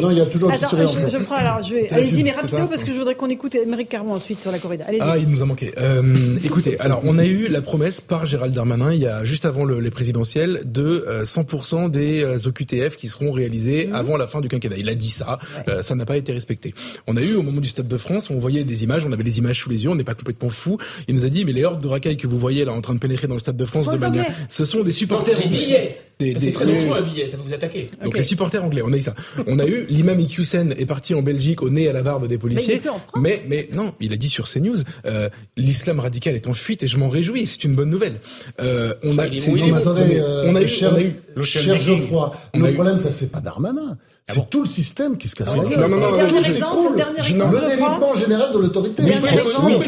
[0.00, 0.88] Non, il y a toujours un petit sourire.
[0.88, 1.92] Je, je prends, alors, je vais.
[1.92, 4.84] Allez-y, mais rapidement, parce que je voudrais qu'on écoute Émeric Caron ensuite sur la corrida.
[4.86, 5.00] Allez-y.
[5.02, 5.72] Ah, il nous a manqué.
[5.78, 9.44] Euh, écoutez, alors, on a eu la promesse par Gérald Darmanin, il y a juste
[9.44, 13.94] avant le, les présidentielles, de 100% euh, des euh, OQTF qui seront réalisés mmh.
[13.94, 14.76] avant la fin du quinquennat.
[14.78, 15.38] Il a dit ça.
[15.82, 16.74] Ça n'a pas été respecté.
[17.06, 19.22] On a eu, au moment du Stade de France, on voyait des images, on avait
[19.22, 20.78] les images sous les yeux, on n'est pas complètement fou.
[21.08, 22.94] Il nous a dit, mais les hordes de racailles que vous voyez là en train
[22.94, 25.38] de pénétrer dans le Stade de France de manière, ce sont des supporters.
[25.38, 25.96] Des billets.
[26.38, 27.86] C'est très dangereux un billet, ça peut vous attaquer.
[28.04, 29.14] Donc les supporters anglais, on a eu ça.
[29.46, 32.36] On a eu l'imam Iqiyoussen est parti en Belgique au nez à la barbe des
[32.36, 32.82] policiers.
[33.16, 34.76] Mais mais, non, il a dit sur CNews,
[35.06, 38.20] euh, l'islam radical est en fuite et je m'en réjouis, c'est une bonne nouvelle.
[38.60, 42.34] Euh, on a, attendez, on a eu, cher, on a eu, cher Geoffroy.
[42.54, 43.96] Le problème, ça c'est pas Darmanin.
[44.30, 45.80] Ah c'est tout le système qui se casse la gueule.
[45.80, 46.96] Non, non, non, non, s'écroule.
[46.96, 49.02] Le délitement général de l'autorité.
[49.02, 49.78] Oui,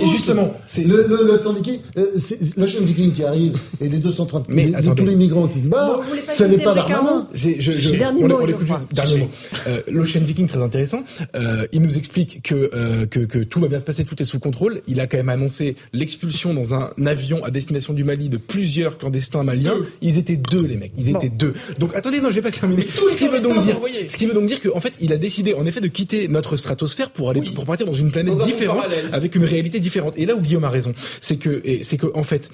[0.00, 2.06] et justement, c'est le, le, le syndicat, euh,
[2.56, 5.68] la chaîne Viking qui arrive et les 230, mais les, tous les migrants qui se
[5.68, 7.26] barrent, ce n'est pas Darmanin.
[7.34, 9.28] Dernier on, mot, on l'écoute dernier mot.
[9.66, 11.02] Euh, L'Ocean Viking très intéressant.
[11.34, 14.24] Euh, il nous explique que, euh, que que tout va bien se passer, tout est
[14.24, 14.80] sous contrôle.
[14.86, 18.98] Il a quand même annoncé l'expulsion dans un avion à destination du Mali de plusieurs
[18.98, 19.76] clandestins maliens.
[20.02, 21.54] Ils étaient deux les mecs, ils étaient deux.
[21.78, 22.86] Donc attendez, non, j'ai pas terminé.
[23.08, 23.76] Ce qui veut donc dire,
[24.06, 26.56] ce qui veut donc dire qu'en fait, il a décidé en effet de quitter notre
[26.56, 30.14] stratosphère pour aller pour partir dans une planète différente avec une réalité différente.
[30.16, 32.50] Et là où Guillaume a raison, c'est que c'est que en fait,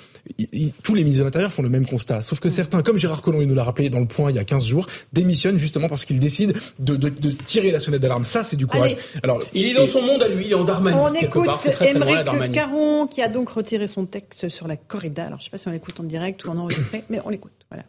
[0.82, 3.42] tous les ministres de l'Intérieur font le même constat, sauf que certains, comme Gérard Collomb,
[3.42, 6.04] il nous l'a rappelé dans le point il y a 15 jours, démissionnent justement parce
[6.04, 8.24] qu'ils décident de, de, de, tirer la sonnette d'alarme.
[8.24, 8.96] Ça, c'est du courage.
[9.22, 10.96] Alors, il est dans son monde à lui, il est en Darmanie.
[11.00, 11.48] On écoute
[11.80, 15.24] Émeric Caron qui a donc retiré son texte sur la corrida.
[15.24, 17.30] Alors, je ne sais pas si on l'écoute en direct ou en enregistré, mais on
[17.30, 17.52] l'écoute.
[17.70, 17.84] Voilà.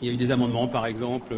[0.00, 1.34] Il y a eu des amendements, par exemple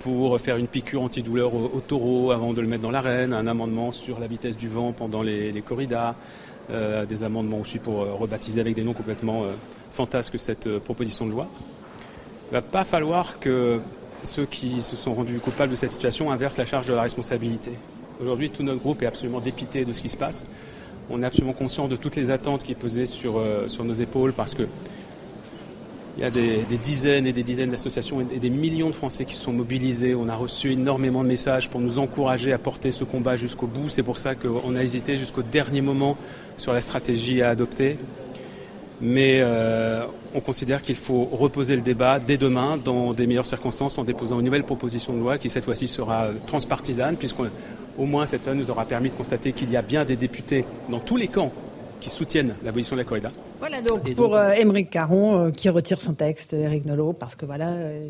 [0.00, 3.46] pour faire une piqûre antidouleur au, au, taureau avant de le mettre dans l'arène, un
[3.46, 6.14] amendement sur la vitesse du vent pendant les, corridas,
[6.70, 9.52] euh, des amendements aussi pour euh, rebaptiser avec des noms complètement euh,
[9.92, 11.46] fantasques cette proposition de loi.
[12.50, 13.80] Il va pas falloir que
[14.24, 17.72] ceux qui se sont rendus coupables de cette situation inversent la charge de la responsabilité.
[18.20, 20.46] Aujourd'hui, tout notre groupe est absolument dépité de ce qui se passe.
[21.10, 24.54] On est absolument conscient de toutes les attentes qui pesaient sur, sur nos épaules parce
[24.54, 24.64] que
[26.16, 29.34] il y a des, dizaines et des dizaines d'associations et des millions de Français qui
[29.34, 30.14] sont mobilisés.
[30.14, 33.88] On a reçu énormément de messages pour nous encourager à porter ce combat jusqu'au bout.
[33.88, 36.16] C'est pour ça qu'on a hésité jusqu'au dernier moment
[36.56, 37.96] sur la stratégie à adopter.
[39.00, 40.04] Mais euh,
[40.34, 44.38] on considère qu'il faut reposer le débat dès demain dans des meilleures circonstances en déposant
[44.40, 47.46] une nouvelle proposition de loi qui cette fois-ci sera transpartisane puisqu'au
[47.98, 51.00] moins cette année nous aura permis de constater qu'il y a bien des députés dans
[51.00, 51.52] tous les camps
[52.00, 53.30] qui soutiennent l'abolition de la corrida.
[53.60, 57.44] Voilà donc pour euh, Émeric Caron euh, qui retire son texte, Éric Nolot, parce que
[57.44, 58.08] voilà, euh,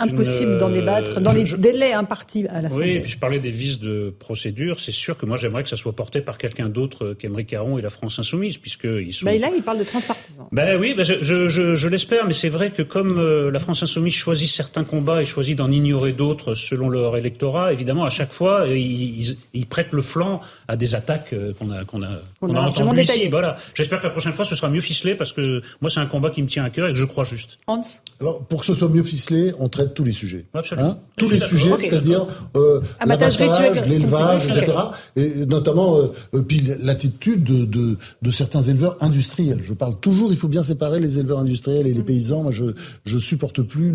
[0.00, 2.86] impossible d'en débattre dans les délais impartis à l'Assemblée.
[2.86, 4.80] Oui, et puis je parlais des vices de procédure.
[4.80, 7.82] C'est sûr que moi j'aimerais que ça soit porté par quelqu'un d'autre qu'Émeric Caron et
[7.82, 9.26] la France Insoumise, puisqu'ils sont.
[9.26, 10.48] Ben là, il parle de transpartisan.
[10.50, 13.84] Ben oui, ben je, je, je, je l'espère, mais c'est vrai que comme la France
[13.84, 18.32] Insoumise choisit certains combats et choisit d'en ignorer d'autres selon leur électorat, évidemment, à chaque
[18.32, 22.08] fois, ils, ils, prêtent le flanc à des attaques qu'on a, qu'on a,
[22.40, 23.28] qu'on a, a entendues ici.
[23.28, 23.56] Voilà.
[23.74, 26.30] J'espère que la prochaine fois, ce sera mieux ficelé parce que moi, c'est un combat
[26.30, 27.58] qui me tient à cœur et que je crois juste.
[27.66, 27.80] Hans
[28.20, 30.46] Alors, pour que ce soit mieux ficelé, on traite tous les sujets.
[30.54, 30.88] Absolument.
[30.88, 31.86] Hein tous les sujets, okay.
[31.86, 32.26] c'est-à-dire
[32.56, 33.38] euh, l'abattage,
[33.86, 34.72] l'élevage, etc.
[35.16, 39.60] Et notamment, euh, euh, puis l'attitude de, de, de, certains éleveurs industriels.
[39.62, 42.06] Je parle toujours, il faut bien séparer les éleveurs industriels et les mm.
[42.06, 42.42] paysans.
[42.42, 42.64] Moi, je
[43.04, 43.92] je supporte plus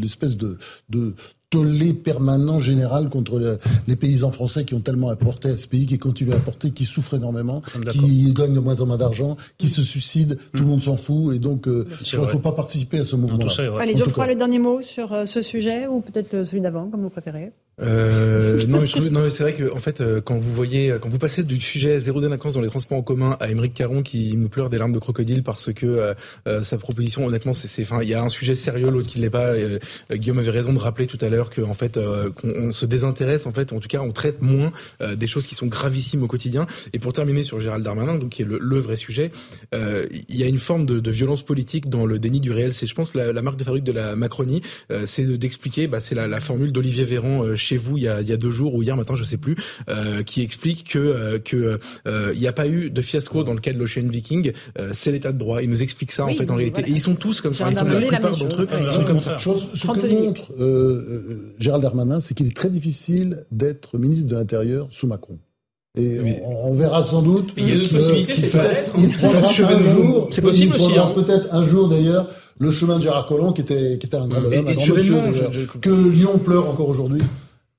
[0.00, 0.58] l'espèce le, de,
[0.88, 1.14] de
[1.50, 5.86] tollé permanent général contre le, les paysans français qui ont tellement apporté à ce pays,
[5.86, 9.68] qui continuent à apporter, qui souffrent énormément, qui gagnent de moins en moins d'argent, qui
[9.68, 12.98] se suicident, tout le monde s'en fout, et donc euh, il ne faut pas participer
[13.00, 13.46] à ce mouvement.
[13.78, 17.02] Allez, je crois le dernier mot sur euh, ce sujet, ou peut-être celui d'avant, comme
[17.02, 17.52] vous préférez?
[17.80, 21.08] Euh, non, mais, non, mais c'est vrai que en fait, euh, quand vous voyez, quand
[21.08, 24.36] vous passez du sujet zéro délinquance dans les transports en commun à Émeric Caron qui
[24.36, 26.14] nous pleure des larmes de crocodile parce que euh,
[26.46, 29.30] euh sa proposition, honnêtement, c'est, enfin, il y a un sujet sérieux, l'autre qui l'est
[29.30, 29.54] pas.
[30.12, 31.98] Guillaume avait raison de rappeler tout à l'heure que en fait,
[32.34, 35.54] qu'on on se désintéresse, en fait, en tout cas, on traite moins des choses qui
[35.54, 36.66] sont gravissimes au quotidien.
[36.92, 39.30] Et pour terminer sur Gérald Darmanin, donc qui est le, le vrai sujet,
[39.72, 42.74] il y a une forme de, de, violence politique dans le déni du réel.
[42.74, 44.62] C'est, je pense, la, la marque de fabrique de la Macronie,
[45.06, 48.32] c'est d'expliquer, bah, c'est la, la formule d'Olivier Véran vous il y, a, il y
[48.32, 49.56] a deux jours ou hier matin, je sais plus,
[49.88, 53.54] euh, qui explique que euh, que euh, il n'y a pas eu de fiasco dans
[53.54, 54.52] le cas de l'Ocean Viking.
[54.78, 55.62] Euh, c'est l'état de droit.
[55.62, 56.82] Il nous explique ça en fait en réalité.
[56.86, 57.68] Et ils sont tous comme ça.
[57.68, 58.68] Ils sont la plupart d'entre eux.
[58.82, 59.36] Ils sont comme ça.
[59.38, 60.52] Chose, ce que montre
[61.58, 65.38] Gérald Darmanin, c'est qu'il est très difficile d'être ministre de l'Intérieur sous Macron.
[65.96, 67.54] Et on, verra sans doute.
[67.56, 68.92] Il y a d'autres possibilités, c'est peut-être.
[68.98, 70.28] Il prendra un jour.
[70.30, 70.96] C'est possible aussi.
[70.96, 71.10] Hein.
[71.14, 72.28] Peut-être un jour d'ailleurs
[72.60, 75.16] le chemin de Gérard Collomb qui était qui était un grand un grand monsieur,
[75.80, 77.22] que Lyon pleure encore aujourd'hui.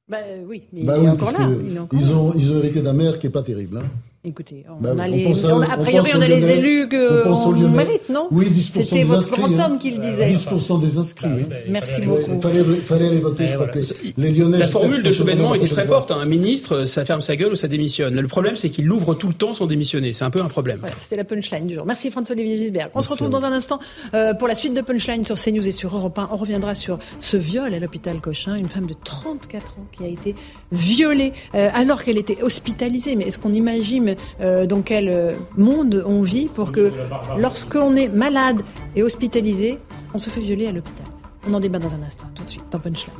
[0.09, 1.49] Bah oui, mais bah il est encore là.
[1.93, 3.77] ils, ont, ils ont hérité d'un maire qui n'est pas terrible.
[3.77, 3.83] Hein.
[4.25, 8.27] Écoutez, on bah, a les, on, a priori, on, a les élus qu'on mérite, non
[8.31, 10.25] Oui, 10% des C'était votre grand homme qui le disait.
[10.25, 11.45] 10% des inscrits.
[11.49, 12.33] Bah, Merci beaucoup.
[12.33, 13.79] Il fallait, fallait aller voter, je crois que
[14.17, 14.57] les, Lyonnais...
[14.57, 16.11] La formule de Chevènement était très forte.
[16.11, 18.19] Un ministre, ça ferme sa gueule ou ça démissionne.
[18.19, 20.11] Le problème, c'est qu'il l'ouvre tout le temps sans démissionner.
[20.11, 20.79] C'est un peu un problème.
[20.81, 21.85] Voilà, C'était la punchline du jour.
[21.85, 22.89] Merci François-Olivier Gisbert.
[22.95, 23.79] On se retrouve dans un instant
[24.13, 26.27] euh, pour la suite de punchline sur CNews et sur Europe 1.
[26.33, 28.57] On reviendra sur ce viol à l'hôpital Cochin.
[28.57, 30.35] Une femme de 34 ans qui a été
[30.73, 33.15] violée euh, alors qu'elle était hospitalisée.
[33.15, 34.09] Mais est-ce qu'on imagine
[34.41, 36.91] euh, donc quel euh, monde on vit pour que
[37.37, 38.61] lorsqu'on est malade
[38.95, 39.79] et hospitalisé,
[40.13, 41.05] on se fait violer à l'hôpital.
[41.47, 43.13] On en débat dans un instant, tout de suite, dans Punchline.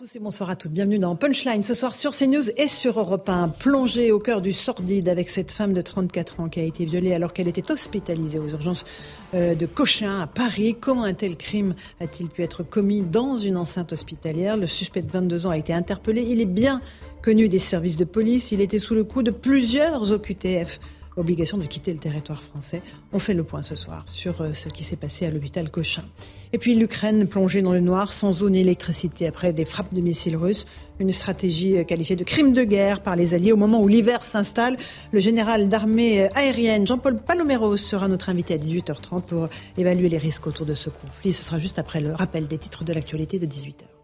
[0.00, 0.72] tous et bonsoir à toutes.
[0.72, 3.50] Bienvenue dans Punchline ce soir sur CNews et sur Europe 1.
[3.50, 7.12] Plongée au cœur du sordide avec cette femme de 34 ans qui a été violée
[7.12, 8.86] alors qu'elle était hospitalisée aux urgences
[9.34, 10.74] euh, de Cochin à Paris.
[10.80, 14.56] Comment un tel crime a-t-il pu être commis dans une enceinte hospitalière?
[14.56, 16.22] Le suspect de 22 ans a été interpellé.
[16.22, 16.80] Il est bien
[17.22, 18.52] connu des services de police.
[18.52, 20.80] Il était sous le coup de plusieurs OQTF
[21.16, 22.82] obligation de quitter le territoire français.
[23.12, 26.04] On fait le point ce soir sur euh, ce qui s'est passé à l'hôpital Cochin.
[26.52, 30.36] Et puis l'Ukraine plongée dans le noir, sans ni électricité après des frappes de missiles
[30.36, 30.66] russes.
[30.98, 34.24] Une stratégie euh, qualifiée de crime de guerre par les Alliés au moment où l'hiver
[34.24, 34.76] s'installe.
[35.12, 40.18] Le général d'armée euh, aérienne Jean-Paul Paloméros sera notre invité à 18h30 pour évaluer les
[40.18, 41.32] risques autour de ce conflit.
[41.32, 43.99] Ce sera juste après le rappel des titres de l'actualité de 18h.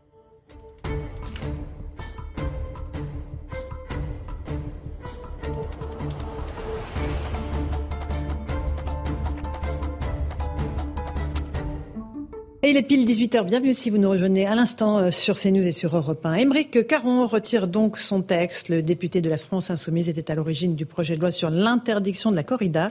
[12.67, 13.45] Et il est pile 18h.
[13.45, 16.35] Bienvenue si vous nous rejoignez à l'instant euh, sur CNews et sur Europe 1.
[16.35, 18.71] Émeric Caron retire donc son texte.
[18.71, 22.33] Le député de la France Insoumise était à l'origine du projet de loi sur l'interdiction
[22.33, 22.91] de la corrida.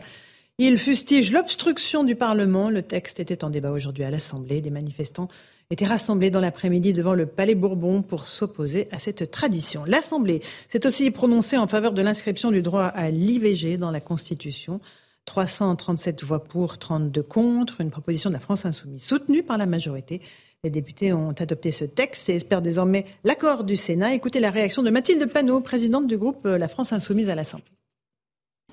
[0.60, 2.70] Il fustige l'obstruction du Parlement.
[2.70, 4.62] Le texte était en débat aujourd'hui à l'Assemblée.
[4.62, 5.28] Des manifestants
[5.70, 9.84] étaient rassemblés dans l'après-midi devant le Palais Bourbon pour s'opposer à cette tradition.
[9.86, 14.80] L'Assemblée s'est aussi prononcée en faveur de l'inscription du droit à l'IVG dans la Constitution.
[15.26, 20.22] 337 voix pour, 32 contre, une proposition de la France insoumise soutenue par la majorité.
[20.64, 24.14] Les députés ont adopté ce texte et espèrent désormais l'accord du Sénat.
[24.14, 27.66] Écoutez la réaction de Mathilde Panot, présidente du groupe euh, La France insoumise à l'Assemblée.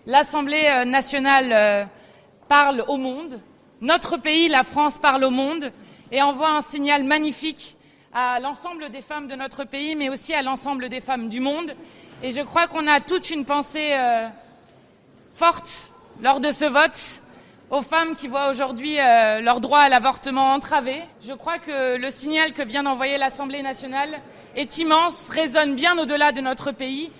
[0.07, 1.84] L'Assemblée euh, nationale euh,
[2.48, 3.40] parle au monde,
[3.80, 5.70] notre pays, la France, parle au monde
[6.11, 7.76] et envoie un signal magnifique
[8.12, 11.74] à l'ensemble des femmes de notre pays, mais aussi à l'ensemble des femmes du monde.
[12.22, 13.96] Et je crois qu'on a toute une pensée
[15.32, 17.22] forte lors de ce vote
[17.70, 20.96] aux femmes qui voient aujourd'hui euh, leur droit à l'avortement entravé.
[21.26, 24.20] Je crois que le signal que vient d'envoyer l'Assemblée nationale
[24.56, 27.10] est immense, résonne bien au-delà de notre pays.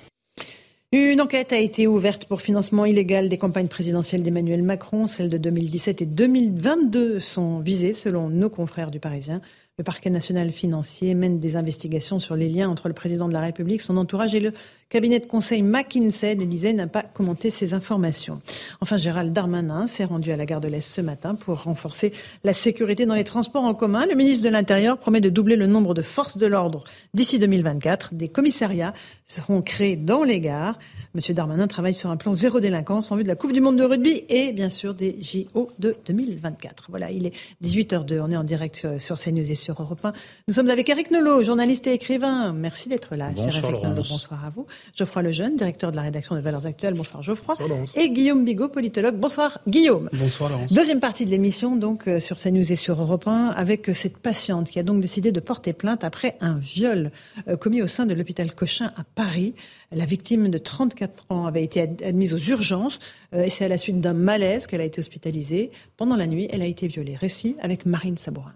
[0.95, 5.07] Une enquête a été ouverte pour financement illégal des campagnes présidentielles d'Emmanuel Macron.
[5.07, 9.40] Celles de 2017 et 2022 sont visées selon nos confrères du Parisien.
[9.79, 13.41] Le parquet national financier mène des investigations sur les liens entre le président de la
[13.41, 14.53] République, son entourage et le
[14.91, 16.35] cabinet de conseil McKinsey.
[16.35, 18.43] L'Élysée n'a pas commenté ces informations.
[18.83, 22.12] Enfin, Gérald Darmanin s'est rendu à la gare de l'Est ce matin pour renforcer
[22.45, 24.05] la sécurité dans les transports en commun.
[24.05, 28.12] Le ministre de l'Intérieur promet de doubler le nombre de forces de l'ordre d'ici 2024.
[28.12, 28.93] Des commissariats
[29.25, 30.79] seront créés dans les gares.
[31.14, 33.76] Monsieur Darmanin travaille sur un plan zéro délinquance en vue de la Coupe du Monde
[33.76, 36.86] de rugby et bien sûr des JO de 2024.
[36.88, 38.18] Voilà, il est 18h02.
[38.22, 40.14] On est en direct sur CNews et sur Europe 1.
[40.48, 42.54] Nous sommes avec Eric Nolot, journaliste et écrivain.
[42.54, 44.66] Merci d'être là, Bonsoir, cher Eric Bonsoir à vous.
[44.96, 46.94] Geoffroy Lejeune, directeur de la rédaction de Valeurs Actuelles.
[46.94, 47.56] Bonsoir Geoffroy.
[47.94, 49.16] et Guillaume Bigot, politologue.
[49.16, 50.08] Bonsoir Guillaume.
[50.14, 50.72] Bonsoir Laurence.
[50.72, 54.16] Deuxième partie de l'émission, donc euh, sur CNews et sur Europe 1, avec euh, cette
[54.16, 57.10] patiente qui a donc décidé de porter plainte après un viol
[57.48, 59.54] euh, commis au sein de l'hôpital Cochin à Paris.
[59.95, 62.99] La victime de 34 ans avait été admise aux urgences
[63.32, 65.70] et c'est à la suite d'un malaise qu'elle a été hospitalisée.
[65.99, 67.14] Pendant la nuit, elle a été violée.
[67.14, 68.55] Récit avec Marine Sabourin.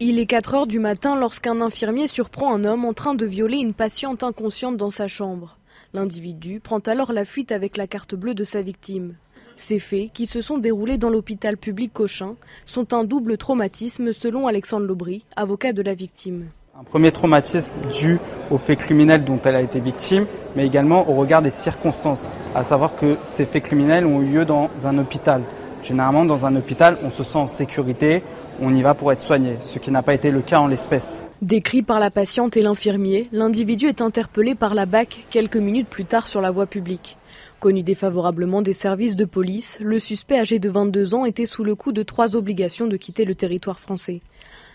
[0.00, 3.56] Il est 4 heures du matin lorsqu'un infirmier surprend un homme en train de violer
[3.56, 5.58] une patiente inconsciente dans sa chambre.
[5.94, 9.14] L'individu prend alors la fuite avec la carte bleue de sa victime.
[9.56, 14.46] Ces faits, qui se sont déroulés dans l'hôpital public Cochin, sont un double traumatisme selon
[14.46, 16.50] Alexandre Lobry, avocat de la victime.
[16.80, 18.20] Un premier traumatisme dû
[18.52, 22.62] aux faits criminels dont elle a été victime, mais également au regard des circonstances, à
[22.62, 25.42] savoir que ces faits criminels ont eu lieu dans un hôpital.
[25.82, 28.22] Généralement, dans un hôpital, on se sent en sécurité,
[28.60, 31.24] on y va pour être soigné, ce qui n'a pas été le cas en l'espèce.
[31.42, 36.06] Décrit par la patiente et l'infirmier, l'individu est interpellé par la BAC quelques minutes plus
[36.06, 37.16] tard sur la voie publique.
[37.58, 41.74] Connu défavorablement des services de police, le suspect âgé de 22 ans était sous le
[41.74, 44.20] coup de trois obligations de quitter le territoire français.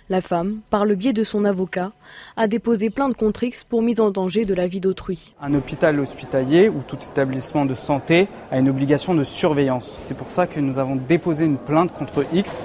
[0.10, 1.94] La femme, par le biais de son avocat,
[2.36, 5.34] a déposé plainte contre X pour mise en danger de la vie d'autrui.
[5.42, 10.00] Un hôpital hospitalier ou tout établissement de santé a une obligation de surveillance.
[10.04, 12.58] C'est pour ça que nous avons déposé une plainte contre X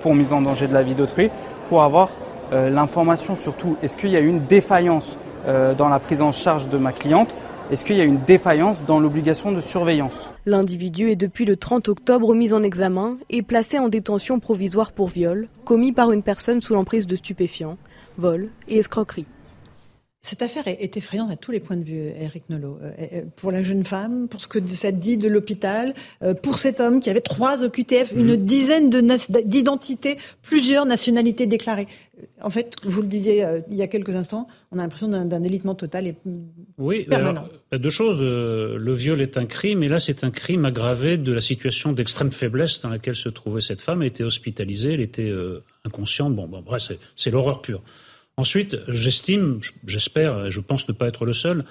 [0.00, 1.30] pour mise en danger de la vie d'autrui,
[1.68, 2.10] pour avoir
[2.52, 5.16] euh, l'information surtout, est-ce qu'il y a eu une défaillance
[5.46, 7.34] euh, dans la prise en charge de ma cliente
[7.70, 10.30] est-ce qu'il y a une défaillance dans l'obligation de surveillance?
[10.46, 15.08] L'individu est depuis le 30 octobre mis en examen et placé en détention provisoire pour
[15.08, 17.78] viol, commis par une personne sous l'emprise de stupéfiants,
[18.18, 19.26] vol et escroquerie.
[20.24, 22.78] Cette affaire est effrayante à tous les points de vue, Eric Nolot.
[22.80, 26.60] Euh, euh, pour la jeune femme, pour ce que ça dit de l'hôpital, euh, pour
[26.60, 28.44] cet homme qui avait trois OQTF, une mhm.
[28.44, 28.88] dizaine
[29.44, 31.88] d'identités, plusieurs nationalités déclarées.
[32.40, 35.74] En fait, vous le disiez il y a quelques instants, on a l'impression d'un délitement
[35.74, 36.16] total et
[36.78, 37.48] oui, permanent.
[37.72, 38.20] deux choses.
[38.20, 42.32] Le viol est un crime, et là, c'est un crime aggravé de la situation d'extrême
[42.32, 44.02] faiblesse dans laquelle se trouvait cette femme.
[44.02, 45.32] Elle était hospitalisée, elle était
[45.84, 46.34] inconsciente.
[46.34, 47.82] Bon, bon bref, c'est l'horreur pure.
[48.36, 51.64] Ensuite, j'estime, j'espère, je pense ne pas être le seul,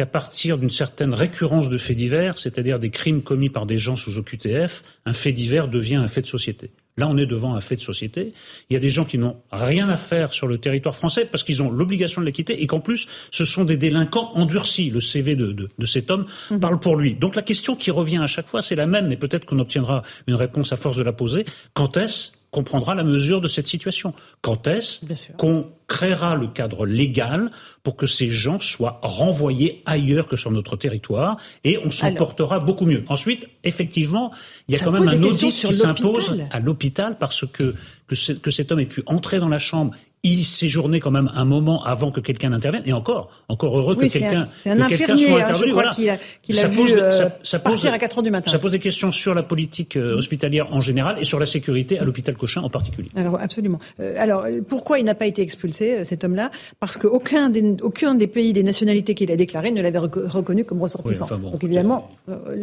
[0.00, 3.96] qu'à partir d'une certaine récurrence de faits divers, c'est-à-dire des crimes commis par des gens
[3.96, 6.70] sous OQTF, un fait divers devient un fait de société.
[6.96, 8.32] Là, on est devant un fait de société.
[8.70, 11.44] Il y a des gens qui n'ont rien à faire sur le territoire français parce
[11.44, 14.88] qu'ils ont l'obligation de les quitter et qu'en plus, ce sont des délinquants endurcis.
[14.88, 16.60] Le CV de, de, cet homme mhm.
[16.60, 17.14] parle pour lui.
[17.14, 20.02] Donc la question qui revient à chaque fois, c'est la même, mais peut-être qu'on obtiendra
[20.26, 21.44] une réponse à force de la poser.
[21.74, 24.12] Quand est-ce qu'on prendra la mesure de cette situation.
[24.42, 25.00] Quand est-ce
[25.36, 27.50] qu'on créera le cadre légal
[27.82, 32.58] pour que ces gens soient renvoyés ailleurs que sur notre territoire et on s'en portera
[32.58, 33.04] beaucoup mieux?
[33.08, 34.32] Ensuite, effectivement,
[34.68, 37.74] il y a quand même un audit qui s'impose à l'hôpital parce que,
[38.08, 41.46] que, que cet homme ait pu entrer dans la chambre il séjournait quand même un
[41.46, 42.82] moment avant que quelqu'un n'intervienne.
[42.84, 45.72] Et encore, encore heureux que quelqu'un quelqu'un soit hein, intervenu.
[45.72, 45.94] voilà.
[45.94, 47.10] Qu'il a, ça, pose, euh,
[47.42, 48.50] ça, pose, à 4 heures du matin.
[48.50, 51.98] Ça pose des questions sur la politique euh, hospitalière en général et sur la sécurité
[51.98, 53.08] à l'hôpital Cochin en particulier.
[53.16, 53.78] Alors absolument.
[54.00, 56.50] Euh, alors pourquoi il n'a pas été expulsé cet homme-là?
[56.80, 60.82] Parce qu'aucun des aucun des pays des nationalités qu'il a déclarées ne l'avait reconnu comme
[60.82, 61.26] ressortissant.
[61.38, 62.10] Donc évidemment,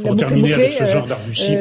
[0.01, 1.57] pour terminer avec ce genre d'argutie,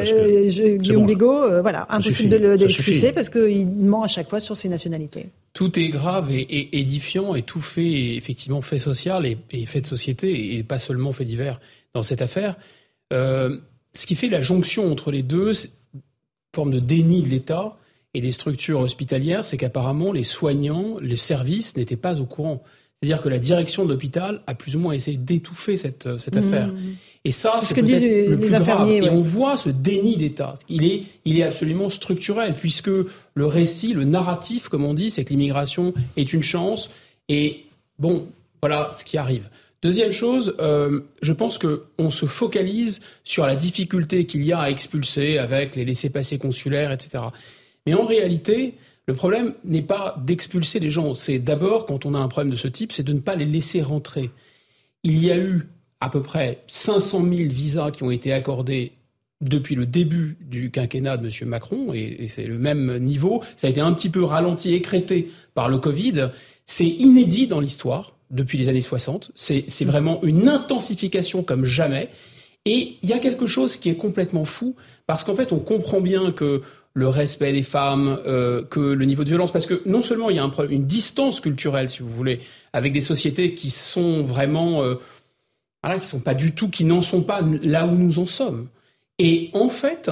[0.79, 5.29] Guillaume Bigot, voilà, impossible de l'expulser parce qu'il ment à chaque fois sur ses nationalités
[5.57, 10.57] tout est grave et, édifiant et tout fait effectivement fait social et, fait de société
[10.57, 11.61] et pas seulement fait divers
[11.95, 12.57] dans cette affaire.
[13.13, 13.59] Euh,
[13.95, 15.53] ce qui fait la jonction entre les deux,
[15.95, 16.01] une
[16.55, 17.77] forme de déni de l'État
[18.15, 22.63] et des structures hospitalières, c'est qu'apparemment les soignants, les services n'étaient pas au courant.
[23.01, 26.37] C'est-à-dire que la direction de l'hôpital a plus ou moins essayé d'étouffer cette, euh, cette
[26.37, 26.39] mmh.
[26.39, 26.71] affaire.
[27.27, 28.89] Et ça, c'est ce que disent le plus grave.
[28.89, 30.55] Et on voit ce déni d'État.
[30.69, 35.25] Il est, il est absolument structurel, puisque le récit, le narratif, comme on dit, c'est
[35.25, 36.89] que l'immigration est une chance.
[37.29, 37.65] Et
[37.99, 38.29] bon,
[38.63, 39.49] voilà ce qui arrive.
[39.83, 44.71] Deuxième chose, euh, je pense qu'on se focalise sur la difficulté qu'il y a à
[44.71, 47.25] expulser avec les laissés-passer consulaires, etc.
[47.87, 48.75] Mais en réalité,
[49.09, 51.17] le problème n'est pas d'expulser les gens.
[51.17, 53.47] C'est d'abord, quand on a un problème de ce type, c'est de ne pas les
[53.47, 54.31] laisser rentrer.
[55.03, 55.67] Il y a eu
[56.01, 58.93] à peu près 500 000 visas qui ont été accordés
[59.41, 61.49] depuis le début du quinquennat de M.
[61.49, 63.43] Macron, et, c'est le même niveau.
[63.57, 66.31] Ça a été un petit peu ralenti, écrété par le Covid.
[66.65, 69.33] C'est inédit dans l'histoire depuis les années 60.
[69.35, 72.09] C'est vraiment une intensification comme jamais.
[72.65, 74.75] Et il y a quelque chose qui est complètement fou,
[75.07, 76.63] parce qu'en fait, on comprend bien que
[76.95, 80.37] le respect des femmes, euh, que le niveau de violence, parce que non seulement il
[80.37, 82.41] y a une distance culturelle, si vous voulez,
[82.73, 84.95] avec des sociétés qui sont vraiment, euh,
[85.87, 88.69] voilà, qui sont pas du tout, qui n'en sont pas là où nous en sommes.
[89.21, 90.11] Et en fait,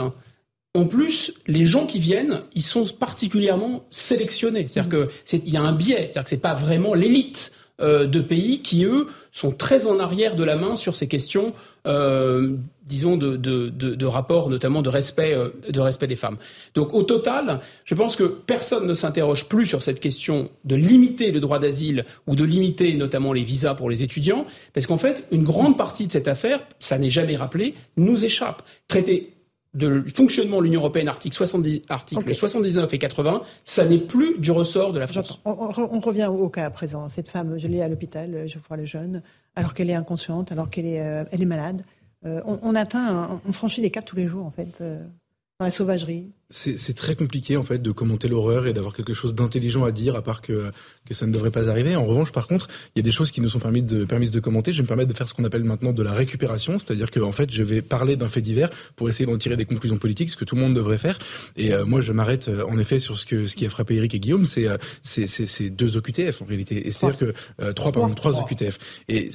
[0.72, 4.68] en plus, les gens qui viennent, ils sont particulièrement sélectionnés.
[4.68, 8.62] C'est-à-dire qu'il y a un biais, c'est-à-dire que c'est pas vraiment l'élite euh, de pays
[8.62, 11.54] qui, eux, sont très en arrière de la main sur ces questions,
[11.88, 12.54] euh,
[12.86, 16.36] disons, de, de, rapport, notamment de respect, euh, de respect des femmes.
[16.76, 21.32] Donc, au total, je pense que personne ne s'interroge plus sur cette question de limiter
[21.32, 25.26] le droit d'asile ou de limiter notamment les visas pour les étudiants, parce qu'en fait,
[25.32, 28.62] une grande partie de cette affaire, ça n'est jamais rappelé, nous échappe.
[28.86, 29.33] Traiter
[29.74, 34.50] de fonctionnement de l'Union européenne, article, 70, article 79 et 80, ça n'est plus du
[34.50, 35.40] ressort de la France.
[35.44, 37.08] On, revient au cas à présent.
[37.08, 39.22] Cette femme, je l'ai à l'hôpital, je vois le jeune,
[39.56, 41.84] alors qu'elle est inconsciente, alors qu'elle est, euh, elle est malade.
[42.24, 45.02] Euh, on, on, atteint, on franchit des caps tous les jours, en fait, euh,
[45.58, 49.34] dans la sauvagerie c'est très compliqué en fait de commenter l'horreur et d'avoir quelque chose
[49.34, 50.70] d'intelligent à dire à part que
[51.06, 51.96] que ça ne devrait pas arriver.
[51.96, 54.30] En revanche, par contre, il y a des choses qui nous sont permises de permises
[54.30, 54.72] de commenter.
[54.72, 57.20] Je vais me permettre de faire ce qu'on appelle maintenant de la récupération, c'est-à-dire que
[57.20, 60.30] en fait, je vais parler d'un fait divers pour essayer d'en tirer des conclusions politiques,
[60.30, 61.18] ce que tout le monde devrait faire.
[61.56, 63.96] Et euh, moi, je m'arrête euh, en effet sur ce que ce qui a frappé
[63.96, 66.86] Eric et Guillaume, c'est euh, c'est deux OQTF en réalité.
[66.86, 68.78] Et c'est-à-dire que trois pardon trois OQTF.
[69.08, 69.30] Et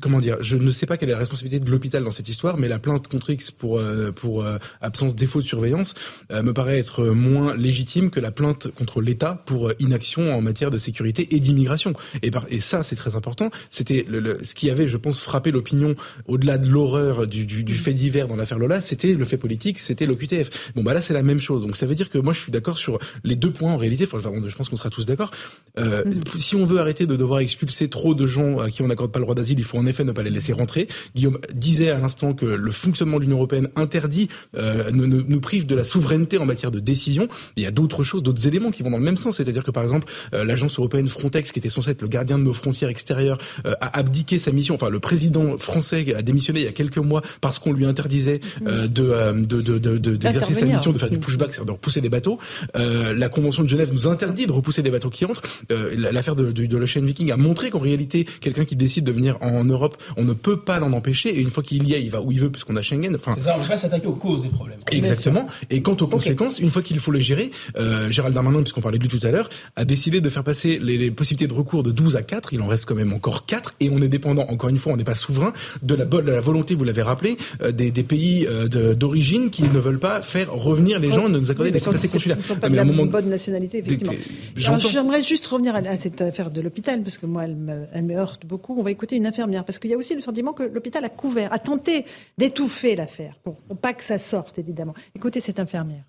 [0.00, 2.56] comment dire, je ne sais pas quelle est la responsabilité de l'hôpital dans cette histoire,
[2.58, 3.80] mais la plainte contre X pour
[4.14, 4.44] pour
[4.80, 5.94] absence défaut de surveillance
[6.30, 10.70] me paraît être moins légitime que la plainte contre l'État pour euh, inaction en matière
[10.70, 11.94] de sécurité et d'immigration.
[12.22, 13.50] Et, ça, c'est très important.
[13.70, 14.06] C'était
[14.42, 15.94] ce qui avait, je pense, frappé l'opinion
[16.26, 20.72] au-delà de l'horreur du, fait divers dans l'affaire Lola, c'était le fait politique, c'était l'OQTF.
[20.74, 21.62] Bon, bah là, c'est la même chose.
[21.62, 24.06] Donc ça veut dire que moi, je suis d'accord sur les deux points en réalité.
[24.10, 25.30] Enfin, je pense qu'on sera tous d'accord.
[25.78, 26.04] Euh,
[26.36, 29.18] Si on veut arrêter de devoir expulser trop de gens à qui on n'accorde pas
[29.18, 30.88] le droit d'asile, il faut en effet ne pas les laisser rentrer.
[31.14, 35.74] Guillaume disait à l'instant que le fonctionnement de l'Union européenne interdit, euh, nous prive de
[35.74, 37.28] la souveraineté en matière de décision.
[37.56, 39.36] Il y a d'autres choses, d'autres éléments qui vont dans le même sens.
[39.36, 42.44] C'est-à-dire que par exemple, euh, l'agence européenne Frontex, qui était censée être le gardien de
[42.44, 44.74] nos frontières extérieures, euh, a abdiqué sa mission.
[44.74, 48.40] Enfin, le président français a démissionné il y a quelques mois parce qu'on lui interdisait
[48.66, 52.00] euh, de, de, de, de, d'exercer sa mission, de faire du pushback, c'est-à-dire de repousser
[52.00, 52.38] des bateaux.
[52.74, 55.42] la Convention de Genève nous interdit de repousser des bateaux qui entrent.
[55.68, 59.36] L'affaire de, de, de l'Ocean Viking a montré qu'en réalité, quelqu'un qui décide de venir
[59.40, 61.30] en Europe, on ne peut pas l'en empêcher.
[61.30, 63.14] Et une fois qu'il y est, il va où il veut, puisqu'on a Schengen.
[63.14, 64.78] Enfin, c'est ça, on va s'attaquer aux causes des problèmes.
[64.90, 65.46] Exactement.
[65.70, 68.98] Et quant aux conséquences, une fois qu'il faut les gérer, euh, Gérald Darmanin, puisqu'on parlait
[68.98, 71.92] de lui tout à l'heure, a décidé de faire passer les, possibilités de recours de
[71.92, 72.52] 12 à 4.
[72.52, 74.96] Il en reste quand même encore 4 et on est dépendant, encore une fois, on
[74.96, 75.52] n'est pas souverain
[75.82, 79.62] de la, de la volonté, vous l'avez rappelé, euh, des, des, pays euh, d'origine qui
[79.62, 82.36] ne veulent pas faire revenir les gens, ne nous accorder des capacités consulaires.
[82.36, 84.14] Ils ne sont pas de la bonne nationalité, effectivement.
[84.56, 88.16] J'aimerais juste revenir à, cette affaire de l'hôpital, parce que moi, elle me, elle me
[88.16, 88.78] heurte beaucoup.
[88.78, 91.08] On va écouter une infirmière, parce qu'il y a aussi le sentiment que l'hôpital a
[91.08, 92.04] couvert, a tenté
[92.38, 94.94] d'étouffer l'affaire, pour, pour pas que ça sorte, évidemment.
[95.14, 96.04] Écoutez cette infirmière.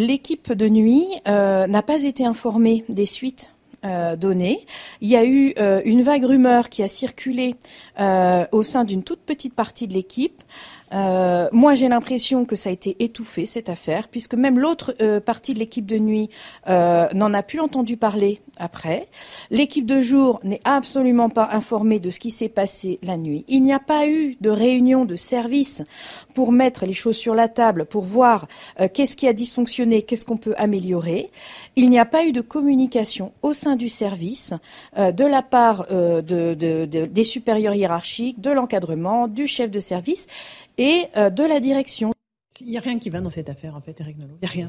[0.00, 3.50] L'équipe de nuit euh, n'a pas été informée des suites
[3.84, 4.64] euh, données.
[5.02, 7.54] Il y a eu euh, une vague rumeur qui a circulé
[8.50, 10.42] au sein d'une toute petite partie de l'équipe.
[10.92, 15.20] Euh, moi, j'ai l'impression que ça a été étouffé, cette affaire, puisque même l'autre euh,
[15.20, 16.30] partie de l'équipe de nuit
[16.68, 19.08] euh, n'en a plus entendu parler après.
[19.50, 23.44] L'équipe de jour n'est absolument pas informée de ce qui s'est passé la nuit.
[23.48, 25.82] Il n'y a pas eu de réunion de service
[26.34, 28.46] pour mettre les choses sur la table, pour voir
[28.92, 31.30] qu'est-ce qui a dysfonctionné, qu'est-ce qu'on peut améliorer.
[31.76, 34.52] Il n'y a pas eu de communication au sein du service
[34.96, 40.26] de la part de, de, des supérieurs hiérarchiques, de l'encadrement, du chef de service
[40.80, 42.10] et euh, de la direction.
[42.60, 44.38] Il n'y a rien qui va dans cette affaire, en fait, Eric Nolot.
[44.42, 44.68] Il n'y a rien.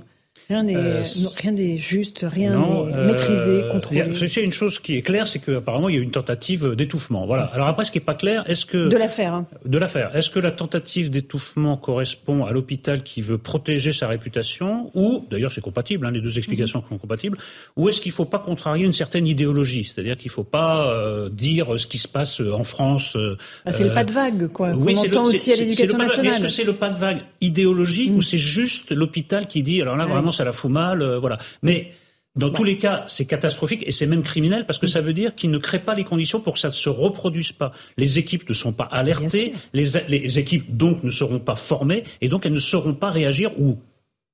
[0.50, 1.04] Rien n'est euh,
[1.42, 4.02] rien n'est juste, rien n'est euh, maîtrisé, contrôlé.
[4.02, 7.26] A une chose qui est claire, c'est qu'apparemment il y a une tentative d'étouffement.
[7.26, 7.44] Voilà.
[7.54, 9.46] Alors après, ce qui n'est pas clair, est-ce que de l'affaire, hein.
[9.66, 14.92] de l'affaire, est-ce que la tentative d'étouffement correspond à l'hôpital qui veut protéger sa réputation,
[14.94, 16.90] ou d'ailleurs c'est compatible, hein, les deux explications mm-hmm.
[16.90, 17.38] sont compatibles,
[17.76, 20.88] ou est-ce qu'il ne faut pas contrarier une certaine idéologie, c'est-à-dire qu'il ne faut pas
[20.88, 23.18] euh, dire ce qui se passe en France.
[23.66, 24.72] Ah, c'est le pas de vague, quoi.
[24.72, 26.34] Oui, c'est aussi à l'éducation nationale.
[26.34, 28.16] Est-ce que c'est le pas de vague idéologique mm.
[28.16, 31.38] ou c'est juste l'hôpital qui dit alors là vraiment ça la fout mal, euh, voilà.
[31.62, 31.92] Mais
[32.36, 35.36] dans tous les cas, c'est catastrophique et c'est même criminel parce que ça veut dire
[35.36, 37.74] qu'il ne crée pas les conditions pour que ça ne se reproduise pas.
[37.98, 42.30] Les équipes ne sont pas alertées, les, les, équipes donc ne seront pas formées et
[42.30, 43.80] donc elles ne sauront pas réagir ou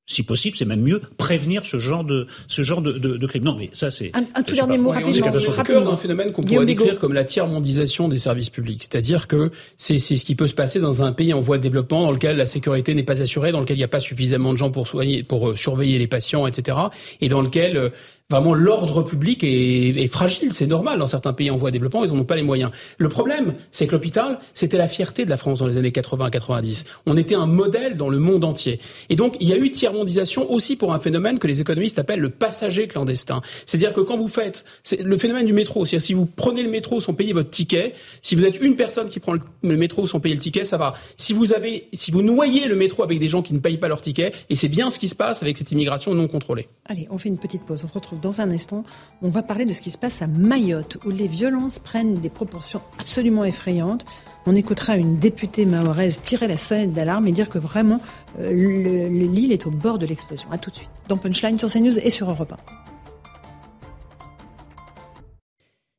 [0.08, 3.44] si possible, c'est même mieux prévenir ce genre de ce genre de, de, de crime.
[3.44, 5.14] Non, mais ça c'est un, un tout dernier mot rapidement.
[5.38, 10.00] C'est d'un phénomène qu'on pourrait décrire comme la tiers-mondisation des services publics, c'est-à-dire que c'est
[10.00, 12.38] c'est ce qui peut se passer dans un pays en voie de développement dans lequel
[12.38, 14.88] la sécurité n'est pas assurée, dans lequel il n'y a pas suffisamment de gens pour
[14.88, 16.78] soigner, pour euh, surveiller les patients, etc.
[17.20, 17.90] Et dans lequel euh,
[18.30, 22.12] vraiment l'ordre public est, fragile, c'est normal dans certains pays en voie de développement, ils
[22.12, 22.72] n'en ont pas les moyens.
[22.98, 26.84] Le problème, c'est que l'hôpital, c'était la fierté de la France dans les années 80-90.
[27.06, 28.82] On était un modèle dans le monde entier.
[29.08, 32.20] Et donc, il y a eu tiers-mondisation aussi pour un phénomène que les économistes appellent
[32.20, 33.42] le passager clandestin.
[33.66, 34.66] C'est-à-dire que quand vous faites
[35.02, 38.36] le phénomène du métro, c'est-à-dire si vous prenez le métro sans payer votre ticket, si
[38.36, 40.96] vous êtes une personne qui prend le métro sans payer le ticket, ça va.
[41.16, 43.88] Si vous avez, si vous noyez le métro avec des gens qui ne payent pas
[43.88, 46.68] leur ticket, et c'est bien ce qui se passe avec cette immigration non contrôlée.
[46.84, 47.84] Allez, on fait une petite pause.
[47.86, 48.84] On se retrouve dans un instant,
[49.22, 52.30] on va parler de ce qui se passe à Mayotte, où les violences prennent des
[52.30, 54.06] proportions absolument effrayantes.
[54.46, 58.00] On écoutera une députée mahoraise tirer la sonnette d'alarme et dire que vraiment
[58.40, 60.50] euh, l'île est au bord de l'explosion.
[60.52, 60.90] A tout de suite.
[61.08, 62.97] Dans Punchline sur CNews et sur Europe 1.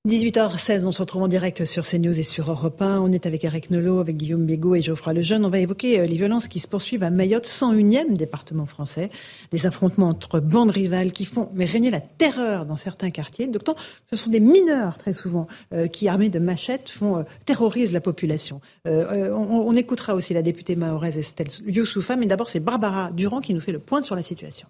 [0.08, 2.98] 18h16, on se retrouve en direct sur CNews et sur Europe 1.
[2.98, 5.44] On est avec Eric Nolot, avec Guillaume Bégaud et Geoffroy Lejeune.
[5.44, 9.10] On va évoquer euh, les violences qui se poursuivent à Mayotte, 101e département français.
[9.52, 13.48] Des affrontements entre bandes rivales qui font mais régner la terreur dans certains quartiers.
[13.48, 13.74] D'autant
[14.10, 18.00] ce sont des mineurs très souvent euh, qui, armés de machettes, font euh, terrorisent la
[18.00, 18.62] population.
[18.86, 23.60] on, écoutera aussi la députée mahoraise Estelle Youssoufa, mais d'abord c'est Barbara Durand qui nous
[23.60, 24.68] fait le point sur la situation.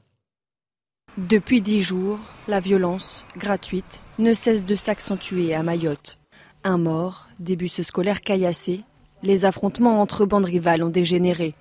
[1.16, 6.19] Depuis dix jours, la violence, gratuite, ne cesse de s'accentuer à Mayotte.
[6.65, 8.82] Un mort, des bus scolaires caillassés,
[9.23, 11.55] les affrontements entre bandes rivales ont dégénéré.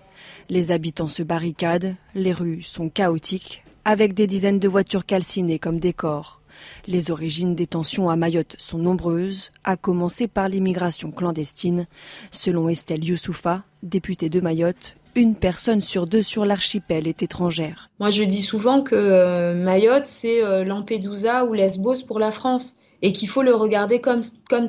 [0.49, 5.79] Les habitants se barricadent, les rues sont chaotiques, avec des dizaines de voitures calcinées comme
[5.79, 6.41] décor.
[6.87, 11.85] Les origines des tensions à Mayotte sont nombreuses, à commencer par l'immigration clandestine.
[12.31, 17.89] Selon Estelle Youssoufa, députée de Mayotte, une personne sur deux sur l'archipel est étrangère.
[17.99, 22.75] Moi, je dis souvent que euh, Mayotte, c'est euh, Lampedusa ou Lesbos pour la France
[23.01, 24.21] et qu'il faut le regarder comme,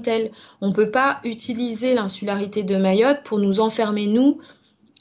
[0.03, 0.31] tel.
[0.62, 4.39] On ne peut pas utiliser l'insularité de Mayotte pour nous enfermer, nous,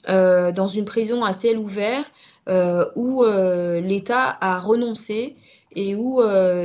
[0.10, 2.04] euh, dans une prison à ciel ouvert
[2.96, 5.36] où l'État a renoncé
[5.76, 6.22] et où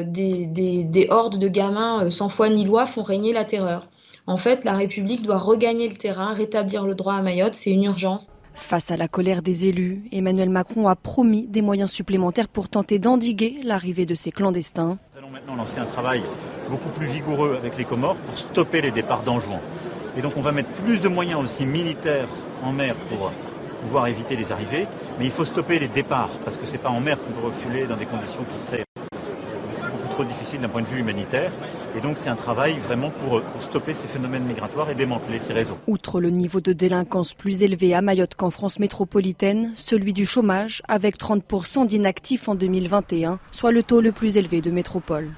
[0.06, 3.88] des, hordes de gamins sans foi ni loi font régner la terreur.
[4.28, 7.82] En fait, la République doit regagner le terrain, rétablir le droit à Mayotte, c'est une
[7.82, 8.28] urgence.
[8.54, 12.98] Face à la colère des élus, Emmanuel Macron a promis des moyens supplémentaires pour tenter
[12.98, 14.98] d'endiguer l'arrivée de ces clandestins.
[15.12, 16.22] Nous allons maintenant lancer un travail
[16.68, 19.60] beaucoup plus vigoureux avec les Comores pour stopper les départs d'Anjouan.
[20.16, 22.28] Et donc on va mettre plus de moyens aussi militaires
[22.62, 23.32] en mer pour
[23.80, 24.86] pouvoir éviter les arrivées,
[25.18, 27.46] mais il faut stopper les départs parce que ce n'est pas en mer qu'on peut
[27.46, 28.84] refuler dans des conditions qui seraient
[30.12, 31.50] trop difficile d'un point de vue humanitaire.
[31.96, 35.78] Et donc c'est un travail vraiment pour, stopper ces phénomènes migratoires et démanteler ces réseaux.
[35.86, 40.82] Outre le niveau de délinquance plus élevé à Mayotte qu'en France métropolitaine, celui du chômage
[40.86, 45.30] avec 30% d'inactifs en 2021, soit le taux le plus élevé de métropole.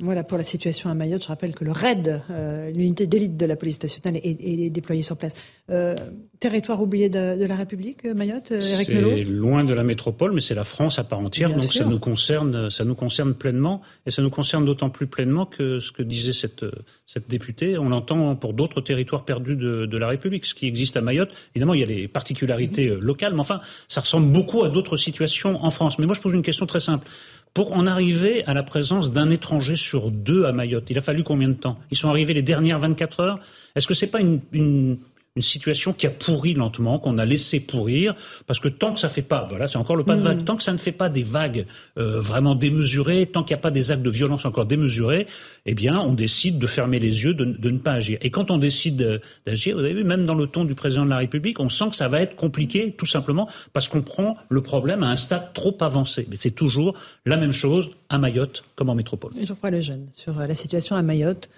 [0.00, 1.24] Voilà pour la situation à Mayotte.
[1.24, 5.16] Je rappelle que le RAID, euh, l'unité d'élite de la police nationale, est, déployée sur
[5.16, 5.32] place.
[5.70, 5.96] Euh,
[6.38, 10.54] territoire oublié de, la République, euh, Mayotte, Eric C'est loin de la métropole, mais c'est
[10.54, 14.22] la France à part entière, donc ça nous concerne, ça nous concerne pleinement, et ça
[14.22, 16.64] nous concerne d'autant plus pleinement que ce que disait cette
[17.06, 20.96] cette députée, on l'entend pour d'autres territoires perdus de, de, la République, ce qui existe
[20.96, 21.30] à Mayotte.
[21.56, 25.64] Évidemment, il y a les particularités locales, mais enfin, ça ressemble beaucoup à d'autres situations
[25.64, 25.98] en France.
[25.98, 27.08] Mais moi, je pose une question très simple
[27.54, 30.90] pour en arriver à la présence d'un étranger sur deux à Mayotte.
[30.90, 31.78] Il a fallu combien de temps?
[31.90, 33.40] Ils sont arrivés les dernières 24 heures?
[33.74, 34.98] Est-ce que c'est pas une, une,
[35.38, 38.14] une situation qui a pourri lentement, qu'on a laissé pourrir,
[38.48, 40.44] parce que tant que ça fait pas, voilà, c'est encore le pas de vague, mm.
[40.44, 41.64] tant que ça ne fait pas des vagues
[41.96, 45.28] euh, vraiment démesurées, tant qu'il n'y a pas des actes de violence encore démesurés,
[45.64, 48.18] eh bien, on décide de fermer les yeux, de, de ne pas agir.
[48.20, 51.10] Et quand on décide d'agir, vous avez vu, même dans le ton du président de
[51.10, 54.60] la République, on sent que ça va être compliqué, tout simplement, parce qu'on prend le
[54.60, 56.26] problème à un stade trop avancé.
[56.30, 56.94] Mais c'est toujours
[57.26, 59.32] la même chose à Mayotte comme en métropole.
[59.40, 61.48] Geoffroy Lejeune, sur la situation à Mayotte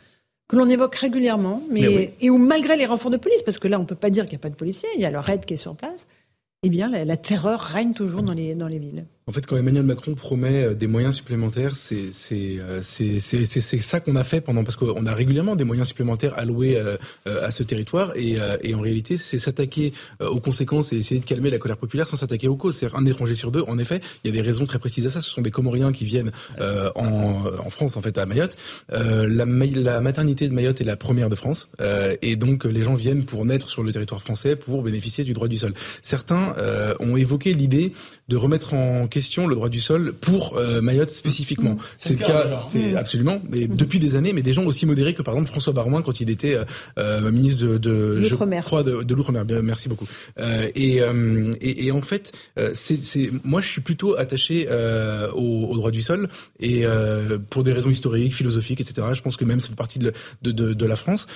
[0.51, 3.78] que l'on évoque régulièrement, mais, et où malgré les renforts de police, parce que là
[3.78, 5.20] on ne peut pas dire qu'il n'y a pas de policiers, il y a le
[5.20, 6.09] raid qui est sur place,
[6.64, 9.05] eh bien la, la terreur règne toujours dans les, dans les villes.
[9.31, 14.24] En fait, quand Emmanuel Macron promet euh, des moyens supplémentaires, euh, c'est ça qu'on a
[14.24, 16.97] fait pendant parce qu'on a régulièrement des moyens supplémentaires alloués euh,
[17.40, 21.51] à ce territoire et, et en réalité, c'est s'attaquer aux conséquences et essayer de calmer
[21.51, 22.74] la colère populaire sans s'attaquer aux causes.
[22.74, 23.62] C'est un étranger sur deux.
[23.69, 25.20] En effet, il y a des raisons très précises à ça.
[25.20, 28.57] Ce sont des Comoriens qui viennent en, en France, en fait, à Mayotte.
[28.90, 31.70] la, la maternité de Mayotte est la première de France
[32.23, 35.48] et donc les gens viennent pour naître sur le territoire français pour bénéficier du droit
[35.48, 35.74] du sol.
[36.02, 36.55] Certains
[36.98, 37.93] ont évoqué l'idée
[38.31, 41.77] de remettre en question le droit du sol pour euh, Mayotte spécifiquement.
[41.98, 43.43] C'est le cas, c'est absolument.
[43.51, 46.20] Mais depuis des années, mais des gens aussi modérés que par exemple François Barouin quand
[46.20, 46.65] il était euh,
[46.98, 49.44] euh ministre de, de je crois de, de l'outre-mer.
[49.62, 50.07] Merci beaucoup.
[50.39, 51.01] Euh, et,
[51.61, 52.32] et, et, en fait,
[52.74, 54.69] c'est moi je suis plutôt attaché
[55.35, 56.28] au, au, droit du sol
[56.61, 56.85] et
[57.51, 59.09] pour des raisons historiques, philosophiques, etc.
[59.12, 60.12] Je pense que même ça fait partie de,
[60.43, 61.27] de, de la France,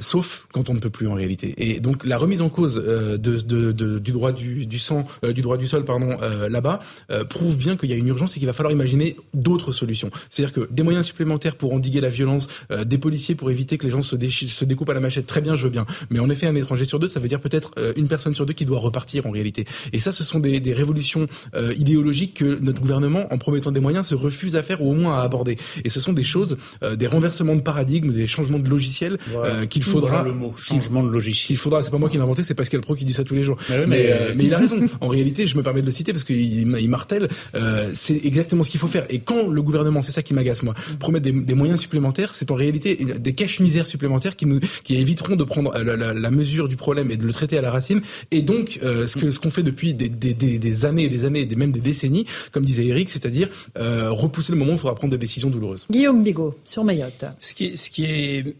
[0.00, 1.54] sauf quand on ne peut plus en réalité.
[1.56, 5.66] Et donc la remise en cause de, du droit du, du sang, du droit du
[5.66, 6.18] sol, pardon,
[6.48, 6.80] là-bas
[7.10, 10.10] euh, prouve bien qu'il y a une urgence et qu'il va falloir imaginer d'autres solutions.
[10.30, 13.84] C'est-à-dire que des moyens supplémentaires pour endiguer la violence, euh, des policiers pour éviter que
[13.84, 15.86] les gens se, se, découpent à la machette, très bien, je veux bien.
[16.10, 18.46] Mais en effet, un étranger sur deux, ça veut dire peut-être euh, une personne sur
[18.46, 19.66] deux qui doit repartir en réalité.
[19.92, 21.26] Et ça, ce sont des, des révolutions
[21.76, 25.18] idéologiques que notre gouvernement, en promettant des moyens, se refuse à faire ou au moins
[25.18, 25.56] à aborder.
[25.84, 26.56] Et ce sont des choses,
[26.96, 29.18] des renversements de paradigme, des changements de logiciel
[29.70, 30.22] qu'il faudra.
[30.22, 30.32] le
[30.62, 31.46] changement de logiciel.
[31.46, 31.82] Qu'il faudra.
[31.82, 33.56] C'est pas moi qui l'ai inventé, c'est Pascal Pro qui dit ça tous les jours.
[33.70, 34.86] Mais, mais, mais, il a raison.
[35.00, 38.24] En réalité, je me permets permets de le citer parce qu'il il martèle, euh, c'est
[38.24, 39.04] exactement ce qu'il faut faire.
[39.10, 42.50] Et quand le gouvernement, c'est ça qui m'agace moi, promet des, des, moyens supplémentaires, c'est
[42.50, 46.68] en réalité des caches-misères supplémentaires qui nous qui éviteront de prendre la, la, la, mesure
[46.68, 48.00] du problème et de le traiter à la racine.
[48.30, 51.08] Et donc euh, ce que ce qu'on fait depuis des, des, des, des années et
[51.08, 53.48] des années, même des décennies, comme disait Eric, c'est-à-dire
[53.78, 55.86] euh, repousser le moment où il faudra prendre des décisions douloureuses.
[55.90, 57.24] Guillaume Bigot sur Mayotte.
[57.38, 58.56] Ce qui ce qui est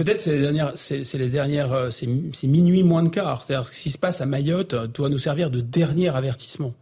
[0.00, 2.06] Peut-être c'est les dernières, c'est, les dernières, euh, c'est,
[2.46, 3.44] minuit moins de quart.
[3.44, 6.72] C'est-à-dire que ce qui se passe à Mayotte euh, doit nous servir de dernier avertissement.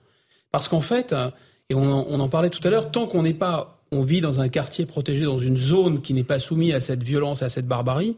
[0.52, 1.28] Parce qu'en fait, euh,
[1.68, 4.48] et on, en parlait tout à l'heure, tant qu'on n'est pas, on vit dans un
[4.48, 8.14] quartier protégé, dans une zone qui n'est pas soumise à cette violence, à cette barbarie,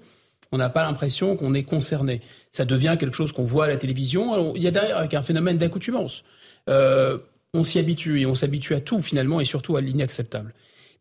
[0.52, 2.20] on n'a pas l'impression qu'on est concerné.
[2.52, 4.54] Ça devient quelque chose qu'on voit à la télévision.
[4.54, 6.24] il y a derrière avec un phénomène d'accoutumance.
[6.68, 10.52] On s'y habitue et on s'habitue à tout finalement et surtout à l'inacceptable.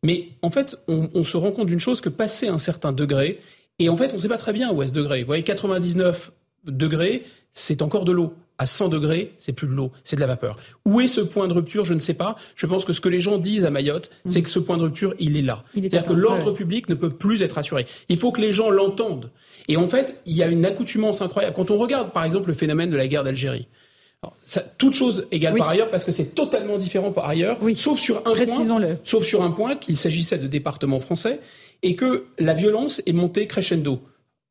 [0.04, 3.42] Mais en fait, on, on se rend compte d'une chose que passer un certain degré,
[3.80, 5.22] et en fait, on ne sait pas très bien où est ce degré.
[5.22, 6.32] Vous voyez, 99
[6.66, 7.24] degrés,
[7.54, 8.34] c'est encore de l'eau.
[8.62, 10.58] À 100 degrés, c'est plus de l'eau, c'est de la vapeur.
[10.86, 12.36] Où est ce point de rupture Je ne sais pas.
[12.58, 14.30] Je pense que ce que les gens disent à Mayotte, mm.
[14.30, 15.64] c'est que ce point de rupture, il est là.
[15.74, 17.86] C'est-à-dire que l'ordre public ne peut plus être assuré.
[18.10, 19.32] Il faut que les gens l'entendent.
[19.70, 21.56] Et en fait, il y a une accoutumance incroyable.
[21.56, 23.70] Quand on regarde, par exemple, le phénomène de la guerre d'Algérie,
[24.44, 27.78] ça, toute chose égale par ailleurs parce que c'est totalement différent par ailleurs, oui.
[27.78, 31.40] sauf sur un point, sauf sur un point qu'il s'agissait de départements français
[31.84, 34.02] et que la violence est montée crescendo.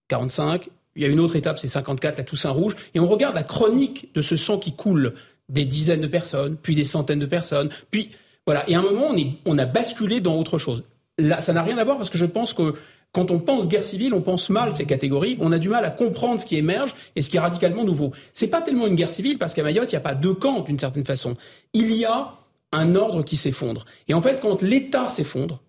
[0.08, 3.34] 45, il y a une autre étape, c'est 54, la Toussaint Rouge, et on regarde
[3.34, 5.14] la chronique de ce sang qui coule,
[5.48, 8.10] des dizaines de personnes, puis des centaines de personnes, puis
[8.48, 8.66] voilà.
[8.66, 9.14] Et à un moment,
[9.44, 10.82] on, a basculé dans autre chose.
[11.18, 12.72] Là, ça n'a rien à voir parce que je pense que
[13.12, 15.36] quand on pense guerre civile, on pense mal ces catégories.
[15.38, 18.12] On a du mal à comprendre ce qui émerge et ce qui est radicalement nouveau.
[18.32, 20.60] C'est pas tellement une guerre civile parce qu'à Mayotte, il n'y a pas deux camps
[20.60, 21.36] d'une certaine façon.
[21.74, 22.32] Il y a
[22.72, 23.84] un ordre qui s'effondre.
[24.08, 25.60] Et en fait, quand l'État s'effondre,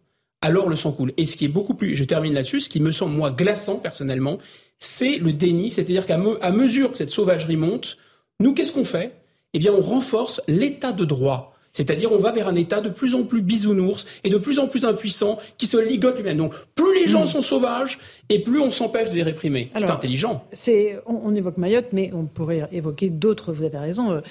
[0.41, 1.13] alors le sang coule.
[1.17, 3.77] Et ce qui est beaucoup plus, je termine là-dessus, ce qui me semble moi glaçant
[3.79, 4.37] personnellement,
[4.77, 6.17] c'est le déni, c'est-à-dire qu'à
[6.51, 7.97] mesure que cette sauvagerie monte,
[8.39, 9.13] nous qu'est-ce qu'on fait?
[9.53, 11.55] Eh bien, on renforce l'état de droit.
[11.71, 14.67] C'est-à-dire, on va vers un État de plus en plus bisounours et de plus en
[14.67, 16.37] plus impuissant qui se ligote lui-même.
[16.37, 17.27] Donc, plus les gens hmm.
[17.27, 17.99] sont sauvages
[18.29, 19.71] et plus on s'empêche de les réprimer.
[19.75, 20.43] C'est intelligent.
[20.51, 24.21] C'est, on, évoque Mayotte, mais on pourrait évoquer d'autres, vous avez raison, euh,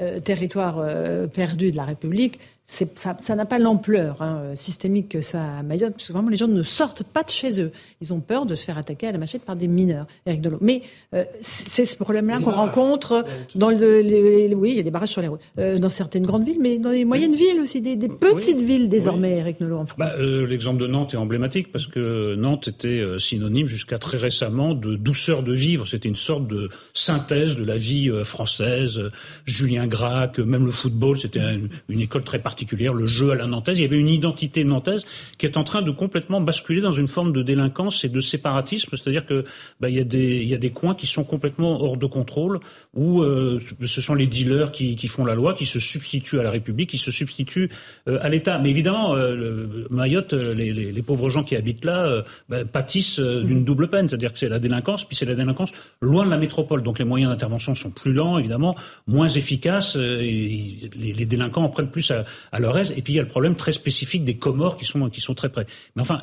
[0.00, 2.38] euh, territoires euh, perdus de la République
[2.70, 6.36] ça n'a pas l'ampleur hein, systémique que ça a à Mayotte, parce que vraiment les
[6.36, 7.72] gens ne sortent pas de chez eux.
[8.02, 10.58] Ils ont peur de se faire attaquer à la machette par des mineurs, Eric Delon.
[10.60, 10.82] Mais
[11.14, 13.24] euh, c'est ce problème-là qu'on rencontre
[13.54, 16.26] dans le, les, oui, il y a des barrages sur les routes, euh, dans certaines
[16.26, 19.78] grandes villes, mais dans les moyennes villes aussi, des, des petites villes désormais, Eric Nolot
[19.78, 19.98] en France.
[19.98, 24.74] Bah, euh, L'exemple de Nantes est emblématique parce que Nantes était synonyme jusqu'à très récemment
[24.74, 25.86] de douceur de vivre.
[25.86, 29.00] C'était une sorte de synthèse de la vie française.
[29.46, 32.57] Julien Gracq, même le football, c'était une, une école très particulière
[32.94, 33.78] le jeu à la nantaise.
[33.78, 35.04] Il y avait une identité nantaise
[35.38, 38.90] qui est en train de complètement basculer dans une forme de délinquance et de séparatisme,
[38.96, 39.44] c'est-à-dire que
[39.80, 42.06] bah, il y a des il y a des coins qui sont complètement hors de
[42.06, 42.60] contrôle
[42.94, 46.42] où euh, ce sont les dealers qui, qui, font la loi, qui se substituent à
[46.42, 47.70] la République, qui se substituent
[48.08, 48.58] euh, à l'État.
[48.58, 53.64] Mais évidemment, euh, Mayotte, les, les, les, pauvres gens qui habitent là bah, pâtissent d'une
[53.64, 56.82] double peine, c'est-à-dire que c'est la délinquance, puis c'est la délinquance loin de la métropole.
[56.82, 58.74] Donc les moyens d'intervention sont plus lents, évidemment,
[59.06, 59.96] moins efficaces.
[59.96, 62.92] Et les, les délinquants en prennent plus à, à leur aise.
[62.96, 65.34] Et puis il y a le problème très spécifique des Comores qui sont, qui sont
[65.34, 65.66] très près.
[65.96, 66.22] Mais enfin,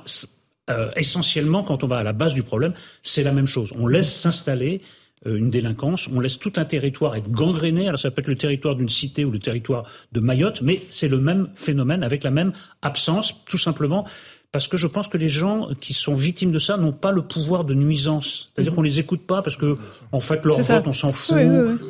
[0.70, 2.74] euh, essentiellement, quand on va à la base du problème,
[3.04, 3.74] c'est la même chose.
[3.78, 4.82] On laisse s'installer
[5.28, 7.88] euh, une délinquance, on laisse tout un territoire être gangréné.
[7.88, 11.08] Alors ça peut être le territoire d'une cité ou le territoire de Mayotte, mais c'est
[11.08, 14.06] le même phénomène avec la même absence, tout simplement
[14.56, 17.24] parce que je pense que les gens qui sont victimes de ça n'ont pas le
[17.24, 18.52] pouvoir de nuisance.
[18.54, 18.76] C'est-à-dire mhm.
[18.78, 19.78] qu'on les écoute pas parce que,
[20.14, 21.36] en fait, leur vote, on s'en fout,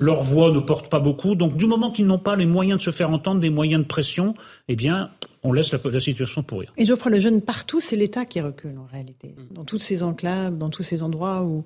[0.01, 1.35] leur voix ne porte pas beaucoup.
[1.35, 3.87] Donc, du moment qu'ils n'ont pas les moyens de se faire entendre, des moyens de
[3.87, 4.33] pression,
[4.67, 5.11] eh bien,
[5.43, 6.73] on laisse la, la situation pourrir.
[6.75, 9.35] Et Geoffroy Lejeune, partout, c'est l'État qui recule, en réalité.
[9.51, 11.65] Dans toutes ces enclaves, dans tous ces endroits où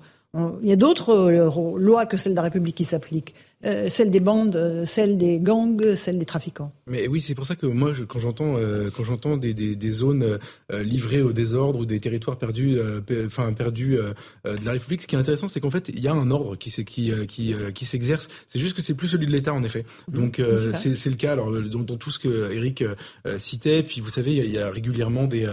[0.62, 3.34] il y a d'autres euh, lois que celle de la République qui s'appliquent.
[3.66, 6.72] Euh, celle des bandes, euh, celle des gangs, celle des trafiquants.
[6.86, 8.56] Mais oui, c'est pour ça que moi, je, quand j'entends
[8.96, 10.38] quand j'entends des, des, des, zones
[10.70, 12.78] livrées au désordre ou des territoires perdus,
[13.26, 13.98] enfin perdus
[14.44, 16.56] de la République, ce qui est intéressant, c'est qu'en fait, il y a un ordre
[16.56, 18.28] qui qui qui, qui s'exerce.
[18.46, 19.84] C'est juste que c'est plus celui de l'État, en effet.
[20.08, 20.14] Mmh.
[20.14, 20.42] Donc
[20.74, 21.32] c'est le cas.
[21.32, 22.82] Alors dans, dans, tout ce que Eric
[23.38, 25.48] citait, puis vous savez, il y a, il y a régulièrement des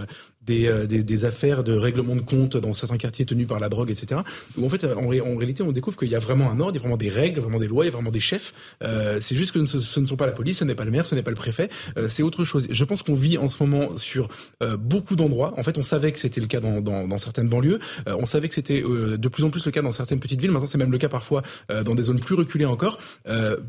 [0.50, 4.20] euh, des, affaires de règlement de compte dans certains quartiers tenus par la drogue, etc.
[4.56, 6.78] Où en fait, en, réalité, on découvre qu'il y a vraiment un ordre, il y
[6.78, 8.54] a vraiment des règles, vraiment des lois, il y a vraiment des chefs.
[8.84, 11.06] Euh, c'est juste que ce, ne sont pas la police, ce n'est pas le maire,
[11.06, 12.68] ce n'est pas le préfet, euh, c'est autre chose.
[12.70, 14.28] Je pense qu'on vit en ce moment sur
[14.78, 15.54] beaucoup d'endroits.
[15.56, 18.82] En fait, on savait que c'était le cas dans, certaines banlieues, on savait que c'était
[18.82, 20.50] de plus en plus le cas dans certaines petites villes.
[20.50, 21.42] Maintenant, c'est même le cas parfois
[21.84, 22.98] dans des zones plus reculées encore.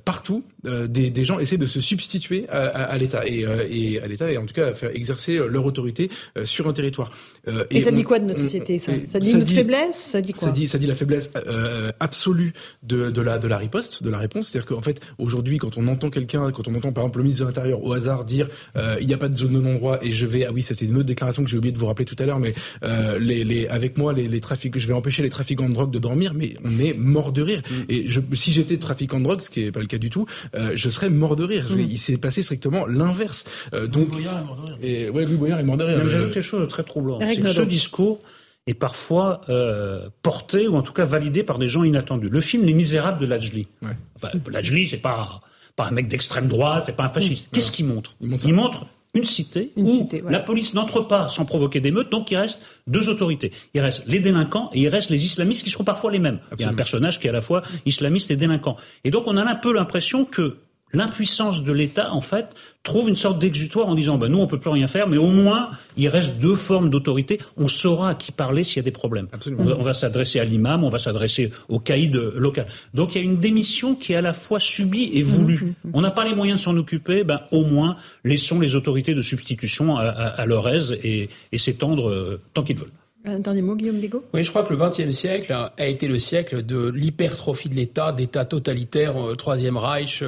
[0.06, 4.38] partout, des, gens essaient de se substituer à, à, l'État et, et, à l'État et
[4.38, 6.10] en tout cas à faire exercer leur autorité
[6.44, 7.12] sur un territoire.
[7.48, 10.34] Euh, et, ça dit quoi de notre société ça, ça dit notre faiblesse Ça dit
[10.34, 14.04] quoi ça dit, ça dit la faiblesse euh, absolue de, de, la, de la riposte,
[14.04, 14.48] de la réponse.
[14.48, 17.44] C'est-à-dire qu'en fait, aujourd'hui, quand on entend quelqu'un, quand on entend par exemple le ministre
[17.44, 20.12] de l'Intérieur au hasard dire euh, il n'y a pas de zone de non-droit et
[20.12, 20.46] je vais...
[20.46, 22.26] Ah oui, ça c'est une autre déclaration que j'ai oublié de vous rappeler tout à
[22.26, 25.70] l'heure, mais euh, les, les, avec moi, les, les trafics, je vais empêcher les trafiquants
[25.70, 27.62] de drogue de dormir, mais on est mort de rire.
[27.70, 27.74] Mm.
[27.90, 30.26] Et je, si j'étais trafiquant de drogue, ce qui n'est pas le cas du tout,
[30.56, 31.66] euh, je serais mort de rire.
[31.70, 31.80] Mm.
[31.80, 33.44] Il s'est passé strictement l'inverse.
[33.74, 34.78] Euh, donc, Louis est mort de rire.
[34.82, 36.08] Et, ouais, Louis Boyard est mort de rire.
[36.08, 37.20] J'ajoute quelque chose de très troublant.
[37.20, 38.20] C'est que ce discours
[38.68, 42.30] est parfois euh, porté ou en tout cas validé par des gens inattendus.
[42.30, 43.68] Le film Les Misérables de Lajli.
[43.82, 43.90] Ouais.
[44.16, 45.42] Enfin, Lajli, c'est pas
[45.76, 47.50] pas un mec d'extrême droite, c'est pas un fasciste.
[47.54, 51.02] Qu'est-ce qu'il montre Il montre, il montre une cité une où cité, la police n'entre
[51.02, 53.52] pas sans provoquer d'émeutes, donc il reste deux autorités.
[53.74, 56.40] Il reste les délinquants et il reste les islamistes qui seront parfois les mêmes.
[56.52, 56.58] Absolument.
[56.60, 58.76] Il y a un personnage qui est à la fois islamiste et délinquant.
[59.04, 60.58] Et donc on a un peu l'impression que
[60.94, 64.60] l'impuissance de l'État, en fait, trouve une sorte d'exutoire en disant, ben, nous, on peut
[64.60, 67.40] plus rien faire, mais au moins, il reste deux formes d'autorité.
[67.58, 69.28] On saura à qui parler s'il y a des problèmes.
[69.58, 72.68] On va, va s'adresser à l'imam, on va s'adresser au caïd local.
[72.94, 75.76] Donc, il y a une démission qui est à la fois subie et voulue.
[75.86, 75.92] Mm-hmm.
[75.94, 79.22] On n'a pas les moyens de s'en occuper, ben, au moins, laissons les autorités de
[79.22, 82.90] substitution à, à, à leur aise et, et s'étendre euh, tant qu'ils veulent.
[83.26, 84.00] Un dernier mot, Guillaume
[84.34, 88.14] Oui, je crois que le XXe siècle a été le siècle de l'hypertrophie de l'État,
[88.14, 90.24] d'État totalitaire, euh, Troisième Reich,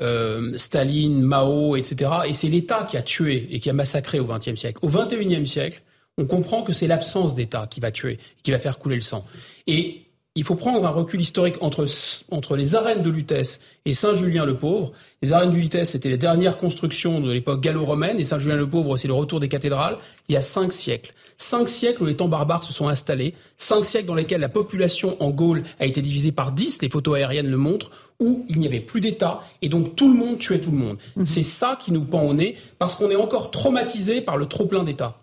[0.00, 2.10] euh, Staline, Mao, etc.
[2.26, 4.78] Et c'est l'État qui a tué et qui a massacré au XXe siècle.
[4.82, 5.82] Au XXIe siècle,
[6.18, 9.24] on comprend que c'est l'absence d'État qui va tuer, qui va faire couler le sang.
[9.66, 10.03] Et
[10.36, 11.86] il faut prendre un recul historique entre,
[12.30, 14.92] entre les arènes de Lutèce et Saint-Julien-le-Pauvre.
[15.22, 19.14] Les arènes de Lutèce, c'était les dernières constructions de l'époque gallo-romaine, et Saint-Julien-le-Pauvre, c'est le
[19.14, 19.98] retour des cathédrales,
[20.28, 21.12] il y a cinq siècles.
[21.36, 25.16] Cinq siècles où les temps barbares se sont installés, cinq siècles dans lesquels la population
[25.20, 27.90] en Gaule a été divisée par dix, les photos aériennes le montrent,
[28.20, 30.98] où il n'y avait plus d'État, et donc tout le monde tuait tout le monde.
[31.16, 31.26] Mhm.
[31.26, 34.82] C'est ça qui nous pend au nez, parce qu'on est encore traumatisé par le trop-plein
[34.82, 35.16] d'État.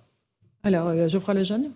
[0.64, 1.72] Alors, euh, Geoffroy Lejeune?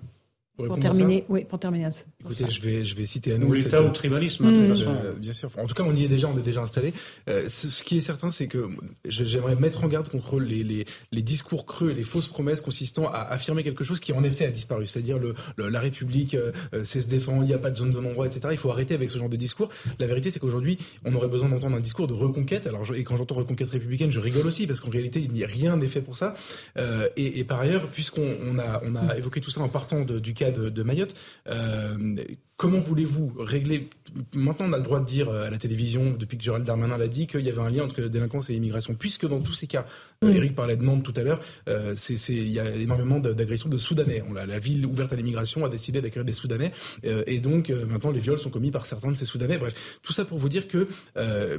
[0.55, 1.89] Pour terminer, oui, pour terminer.
[2.21, 3.51] Écoutez, je vais, je vais citer à nous.
[3.53, 5.49] L'État ou tribalisme, euh, bien sûr.
[5.57, 6.93] En tout cas, on y est déjà, on est déjà installé.
[7.29, 8.69] Euh, ce, qui est certain, c'est que
[9.05, 13.07] j'aimerais mettre en garde contre les, les, les, discours creux et les fausses promesses consistant
[13.07, 16.51] à affirmer quelque chose qui en effet a disparu, c'est-à-dire le, la République euh,
[16.83, 18.47] c'est se défend, il n'y a pas de zone de non-droit, etc.
[18.51, 19.69] Il faut arrêter avec ce genre de discours.
[19.99, 22.67] La vérité, c'est qu'aujourd'hui, on aurait besoin d'entendre un discours de reconquête.
[22.67, 25.47] Alors, et quand j'entends reconquête républicaine, je rigole aussi parce qu'en réalité, il n'y a
[25.47, 26.35] rien n'est fait pour ça.
[26.77, 30.01] Euh, et, et, par ailleurs, puisqu'on on a, on a évoqué tout ça en partant
[30.01, 31.15] de, du cas de, de Mayotte,
[31.47, 32.15] euh,
[32.57, 33.89] comment voulez-vous régler
[34.33, 36.97] Maintenant, on a le droit de dire euh, à la télévision, depuis que Gérald Darmanin
[36.97, 39.67] l'a dit, qu'il y avait un lien entre délinquance et immigration, puisque dans tous ces
[39.67, 39.85] cas.
[40.21, 41.95] Eric parlait de Nantes tout à l'heure, euh,
[42.29, 44.23] il y a énormément d'agressions de Soudanais.
[44.27, 46.71] On a, la ville ouverte à l'immigration a décidé d'accueillir des Soudanais,
[47.05, 49.57] euh, et donc euh, maintenant les viols sont commis par certains de ces Soudanais.
[49.57, 50.87] Bref, tout ça pour vous dire que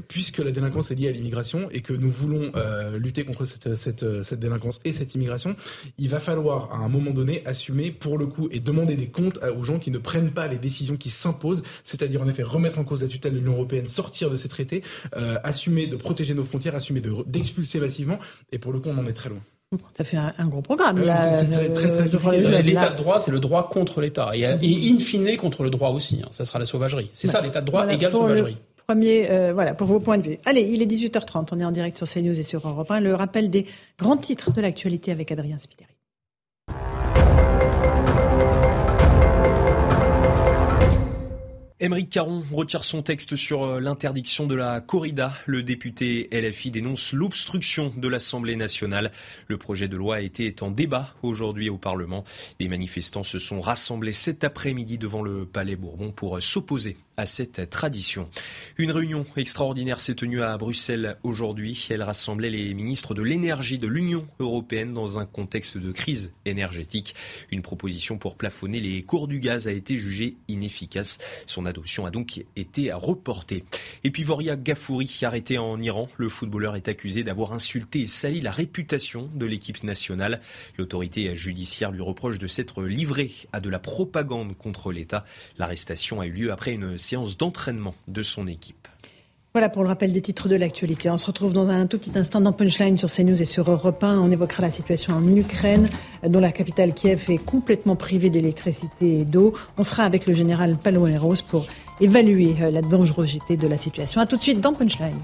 [0.08, 2.52] puisque la délinquance est liée à l'immigration et que nous voulons
[2.94, 5.56] lutter contre cette, cette, cette délinquance et cette immigration,
[5.98, 9.38] il va falloir à un moment donné assumer pour le coup et demander des comptes
[9.56, 12.84] aux gens qui ne prennent pas les décisions qui s'imposent, c'est-à-dire en effet remettre en
[12.84, 14.82] cause la tutelle de l'Union européenne, sortir de ces traités,
[15.16, 18.18] euh, assumer de protéger nos frontières, assumer d'expulser massivement.
[18.52, 19.40] Et pour le coup, on en est très loin.
[19.94, 20.98] Ça fait un, gros programme.
[21.16, 24.30] c'est très, très, très, L'état de droit, c'est le droit contre l'État.
[24.34, 26.20] Et, et, in fine contre le droit aussi.
[26.24, 26.28] Hein.
[26.30, 27.10] Ça sera la sauvagerie.
[27.12, 28.58] C'est ça, l'état de droit égale sauvagerie.
[28.86, 30.38] Premier, euh, voilà, pour vos points de vue.
[30.44, 31.48] Allez, il est 18h30.
[31.50, 33.00] On est en direct sur CNews et sur Europe 1.
[33.00, 33.66] Le rappel des
[33.98, 35.95] grands titres de l'actualité avec Adrien Spiteri.
[41.78, 45.34] Émeric Caron retire son texte sur euh, l'interdiction de la corrida.
[45.44, 49.12] Le député LFI dénonce l'obstruction de l'Assemblée nationale.
[49.46, 52.24] Le projet de loi a été en débat aujourd'hui au Parlement.
[52.58, 57.70] Des manifestants se sont rassemblés cet après-midi devant le Palais Bourbon pour s'opposer à cette
[57.70, 58.28] tradition.
[58.76, 61.86] Une réunion extraordinaire s'est tenue à Bruxelles aujourd'hui.
[61.90, 67.14] Elle rassemblait les ministres de l'énergie de l'Union européenne dans un contexte de crise énergétique.
[67.50, 71.18] Une proposition pour plafonner les cours du gaz a été jugée inefficace.
[71.66, 73.64] Adoption a donc été reportée.
[74.04, 78.40] Et puis Voria Gafouri, arrêté en Iran, le footballeur est accusé d'avoir insulté et sali
[78.40, 80.40] la réputation de l'équipe nationale.
[80.78, 85.24] L'autorité judiciaire lui reproche de s'être livré à de la propagande contre l'État.
[85.58, 88.88] L'arrestation a eu lieu après une séance d'entraînement de son équipe.
[89.56, 91.08] Voilà pour le rappel des titres de l'actualité.
[91.08, 94.04] On se retrouve dans un tout petit instant dans Punchline sur CNews et sur Europe
[94.04, 94.20] 1.
[94.20, 95.88] On évoquera la situation en Ukraine,
[96.28, 99.54] dont la capitale Kiev est complètement privée d'électricité et d'eau.
[99.78, 101.68] On sera avec le général Paloméros pour
[102.02, 104.20] évaluer euh, la dangerosité de la situation.
[104.20, 105.16] A tout de suite dans Punchline.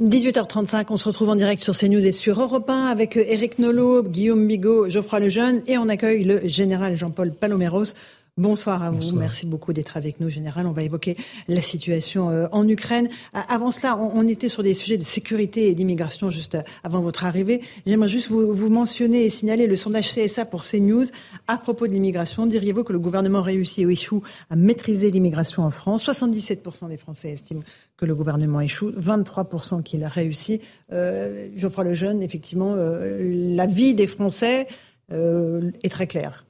[0.00, 4.04] 18h35, on se retrouve en direct sur CNews et sur Europe 1 avec Eric Nolot,
[4.04, 7.92] Guillaume Bigot, Geoffroy Lejeune et on accueille le général Jean-Paul Paloméros.
[8.40, 9.12] Bonsoir à vous.
[9.16, 10.66] Merci beaucoup d'être avec nous, Général.
[10.66, 11.14] On va évoquer
[11.46, 13.10] la situation euh, en Ukraine.
[13.34, 17.60] Avant cela, on était sur des sujets de sécurité et d'immigration juste avant votre arrivée.
[17.86, 21.04] J'aimerais juste vous, vous, mentionner et signaler le sondage CSA pour CNews
[21.48, 22.46] à propos de l'immigration.
[22.46, 26.08] Diriez-vous que le gouvernement réussit ou échoue à maîtriser l'immigration en France?
[26.08, 27.62] 77% des Français estiment
[27.98, 30.62] que le gouvernement échoue, 23% qu'il a réussi.
[30.94, 33.18] Euh, Geoffroy Lejeune, effectivement, euh,
[33.54, 34.66] la vie des Français
[35.12, 36.46] euh, est très claire.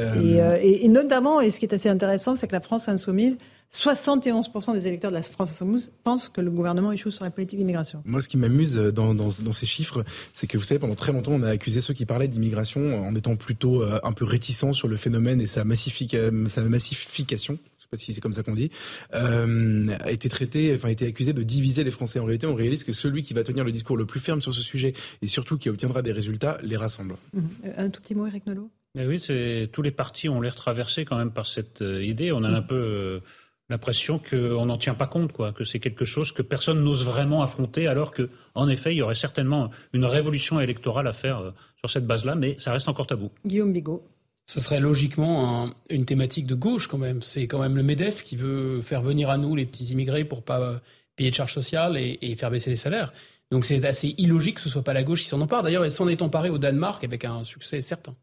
[0.00, 3.38] Euh, et, notamment, et ce qui est assez intéressant, c'est que la France insoumise,
[3.74, 7.58] 71% des électeurs de la France insoumise pensent que le gouvernement échoue sur la politique
[7.58, 8.02] d'immigration.
[8.04, 11.32] Moi, ce qui m'amuse dans, dans, ces chiffres, c'est que vous savez, pendant très longtemps,
[11.32, 14.88] on a accusé ceux qui parlaient d'immigration en étant plutôt euh, un peu réticents sur
[14.88, 18.70] le phénomène et sa, sa massification je sais pas si c'est comme ça qu'on dit,
[19.14, 22.18] euh, a été traité, enfin a été accusé de diviser les Français.
[22.18, 24.52] En réalité, on réalise que celui qui va tenir le discours le plus ferme sur
[24.52, 24.92] ce sujet
[25.22, 27.14] et surtout qui obtiendra des résultats les rassemble.
[27.32, 27.40] Mmh.
[27.76, 28.70] Un tout petit mot, Eric Nolot?
[29.04, 32.32] Oui, c'est tous les partis ont l'air traversés quand même par cette euh, idée.
[32.32, 32.66] On a un mm.
[32.66, 33.20] peu euh,
[33.68, 37.42] l'impression qu'on n'en tient pas compte, quoi, que c'est quelque chose que personne n'ose vraiment
[37.42, 41.50] affronter, alors que, en effet, il y aurait certainement une révolution électorale à faire euh,
[41.78, 43.30] sur cette base-là, mais ça reste encore tabou.
[43.44, 44.02] Guillaume Bigot.
[44.48, 47.20] Ce serait logiquement une thématique de gauche quand même.
[47.20, 50.44] C'est quand même le Medef qui veut faire venir à nous les petits immigrés pour
[50.44, 50.80] pas
[51.16, 53.12] payer de charges sociales et, et faire baisser les salaires.
[53.50, 55.64] Donc c'est assez illogique que ce soit pas la gauche qui s'en empare.
[55.64, 58.14] D'ailleurs, elle s'en est emparée au Danemark avec un succès certain.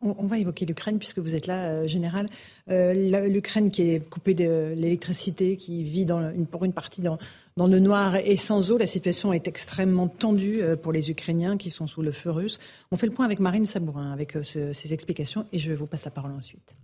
[0.00, 2.28] On, va évoquer l'Ukraine puisque vous êtes là, euh, général.
[2.70, 6.06] Euh, L'Ukraine qui est coupée de l'électricité, qui vit
[6.52, 7.18] pour une partie dans,
[7.56, 8.78] dans, le noir et sans eau.
[8.78, 12.60] La situation est extrêmement tendue euh, pour les Ukrainiens qui sont sous le feu russe.
[12.92, 16.12] On fait le point avec Marine Sabourin avec ses explications et je vous passe la
[16.12, 16.76] parole ensuite.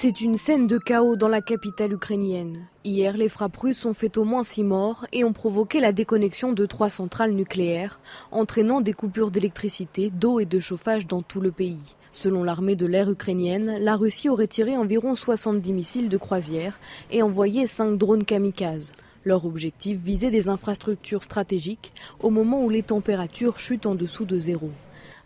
[0.00, 2.68] C'est une scène de chaos dans la capitale ukrainienne.
[2.84, 6.52] Hier, les frappes russes ont fait au moins six morts et ont provoqué la déconnexion
[6.52, 7.98] de trois centrales nucléaires,
[8.30, 11.96] entraînant des coupures d'électricité, d'eau et de chauffage dans tout le pays.
[12.12, 16.78] Selon l'armée de l'air ukrainienne, la Russie aurait tiré environ 70 missiles de croisière
[17.10, 18.92] et envoyé cinq drones kamikazes.
[19.24, 24.38] Leur objectif visait des infrastructures stratégiques au moment où les températures chutent en dessous de
[24.38, 24.70] zéro.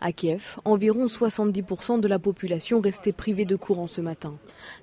[0.05, 4.33] À Kiev, environ 70% de la population restait privée de courant ce matin.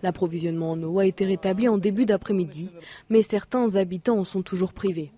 [0.02, 2.70] L'approvisionnement en eau a été rétabli en début d'après-midi,
[3.10, 5.12] mais certains habitants en sont toujours privés.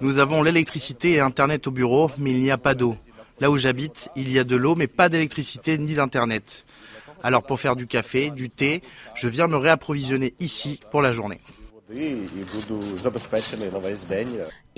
[0.00, 2.96] Nous avons l'électricité et Internet au bureau, mais il n'y a pas d'eau.
[3.38, 6.64] Là où j'habite, il y a de l'eau, mais pas d'électricité ni d'Internet.
[7.22, 8.82] Alors pour faire du café, du thé,
[9.14, 11.38] je viens me réapprovisionner ici pour la journée.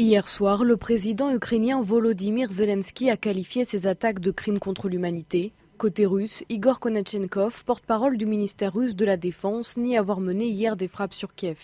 [0.01, 5.53] Hier soir, le président ukrainien Volodymyr Zelensky a qualifié ces attaques de crimes contre l'humanité.
[5.77, 10.77] Côté russe, Igor Konachenkov, porte-parole du ministère russe de la Défense, nie avoir mené hier
[10.77, 11.59] des frappes sur Kiev.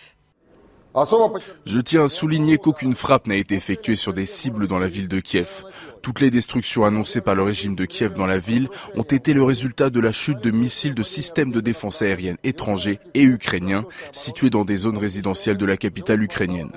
[1.65, 5.09] Je tiens à souligner qu'aucune frappe n'a été effectuée sur des cibles dans la ville
[5.09, 5.65] de Kiev.
[6.03, 9.45] Toutes les destructions annoncées par le régime de Kiev dans la ville ont été le
[9.45, 14.51] résultat de la chute de missiles de systèmes de défense aérienne étrangers et ukrainiens situés
[14.51, 16.73] dans des zones résidentielles de la capitale ukrainienne.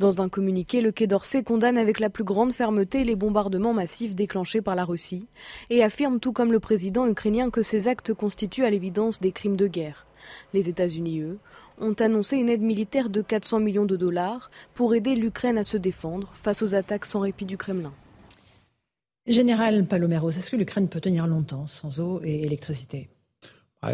[0.00, 4.14] Dans un communiqué, le Quai d'Orsay condamne avec la plus grande fermeté les bombardements massifs
[4.14, 5.26] déclenchés par la Russie
[5.68, 9.56] et affirme tout comme le président ukrainien que ces actes constituent à l'évidence des crimes
[9.56, 10.06] de guerre.
[10.54, 11.38] Les États-Unis, eux,
[11.82, 15.76] ont annoncé une aide militaire de 400 millions de dollars pour aider l'Ukraine à se
[15.76, 17.92] défendre face aux attaques sans répit du Kremlin.
[19.26, 23.10] Général Paloméros, est-ce que l'Ukraine peut tenir longtemps sans eau et électricité?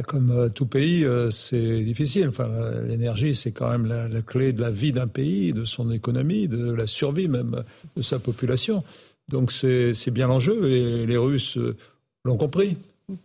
[0.07, 2.29] Comme euh, tout pays, euh, c'est difficile.
[2.29, 2.49] Enfin,
[2.87, 6.73] l'énergie, c'est quand même la, clé de la vie d'un pays, de son économie, de
[6.73, 7.63] la survie même
[7.97, 8.83] de sa population.
[9.31, 11.77] Donc c'est bien l'enjeu et les Russes euh,
[12.25, 12.77] l'ont compris.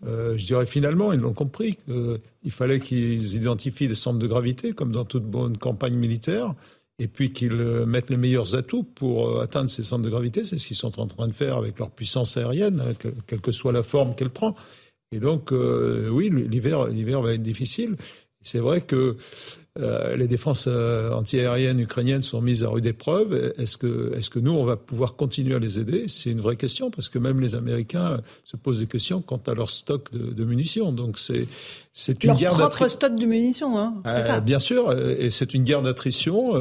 [0.05, 4.73] Euh, je dirais finalement, ils l'ont compris qu'il fallait qu'ils identifient des centres de gravité,
[4.73, 6.53] comme dans toute bonne campagne militaire,
[6.99, 10.45] et puis qu'ils euh, mettent les meilleurs atouts pour euh, atteindre ces centres de gravité.
[10.45, 12.93] C'est ce qu'ils sont en train de faire avec leur puissance aérienne,
[13.25, 14.55] quelle que soit la forme qu'elle prend.
[15.11, 17.95] Et donc, oui, l'hiver, l'hiver va être difficile.
[18.41, 19.17] C'est vrai que
[19.79, 23.53] euh, les défenses euh, antiaériennes ukrainiennes sont mises à rude épreuve.
[23.57, 26.09] Est-ce que, est-ce que nous, on va pouvoir continuer à les aider?
[26.09, 29.53] C'est une vraie question parce que même les Américains se posent des questions quant à
[29.53, 30.91] leur stock de, munitions.
[30.91, 31.47] Donc c'est,
[31.93, 35.63] c'est une leur guerre propre stock de munitions, hein, euh, Bien sûr, et c'est une
[35.63, 36.53] guerre d'attrition.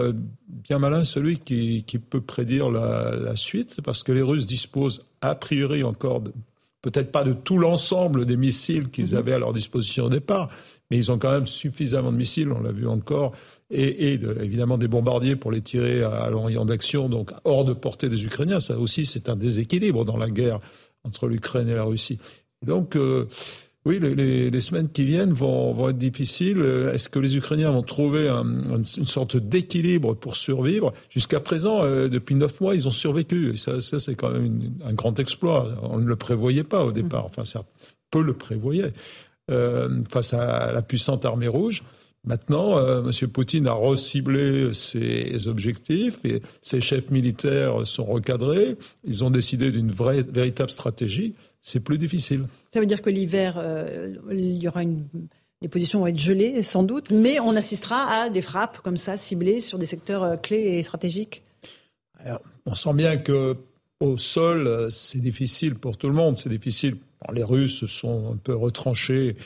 [0.49, 5.05] bien malin celui qui, qui peut prédire la, la, suite parce que les Russes disposent
[5.21, 6.33] a priori encore de,
[6.83, 9.19] peut-être pas de tout l'ensemble des missiles qu'ils mhm.
[9.19, 10.49] avaient à leur disposition au départ,
[10.91, 13.33] mais ils ont quand même suffisamment de missiles, on l'a vu encore,
[13.71, 18.25] et, évidemment des bombardiers pour les tirer à, l'orient d'action, donc hors de portée des
[18.25, 18.61] Ukrainiens.
[18.61, 20.61] Ça aussi, c'est un déséquilibre dans la guerre
[21.05, 22.19] entre l'Ukraine et la Russie.
[22.67, 23.27] donc, euh,
[23.87, 26.61] oui, les, semaines qui viennent vont, être difficiles.
[26.93, 30.93] Est-ce que les Ukrainiens vont trouver une sorte d'équilibre pour survivre?
[31.09, 33.53] Jusqu'à présent, euh, depuis neuf mois, ils ont survécu.
[33.53, 35.79] Et ça, c'est quand même un grand exploit.
[35.83, 37.25] On ne le prévoyait pas au départ.
[37.25, 37.69] Enfin, certes,
[38.11, 38.93] peu le prévoyaient.
[40.11, 41.83] face à la puissante armée rouge.
[42.25, 43.11] Maintenant, M.
[43.29, 48.77] Poutine a reciblé ses objectifs et ses chefs militaires sont recadrés.
[49.05, 51.35] Ils ont décidé d'une véritable stratégie.
[51.63, 52.45] C'est plus difficile.
[52.73, 53.63] Ça veut dire que l'hiver,
[54.31, 55.05] il y aura une
[55.63, 59.19] les positions vont être gelées, sans doute, mais on assistera à des frappes comme ça,
[59.19, 61.43] ciblées sur des secteurs euh, clés et stratégiques.
[62.65, 63.57] on sent bien que
[64.01, 66.39] au sol, euh, c'est difficile pour tout le monde.
[66.39, 66.97] C'est difficile.
[67.33, 69.37] les Russes sont un peu retranchés.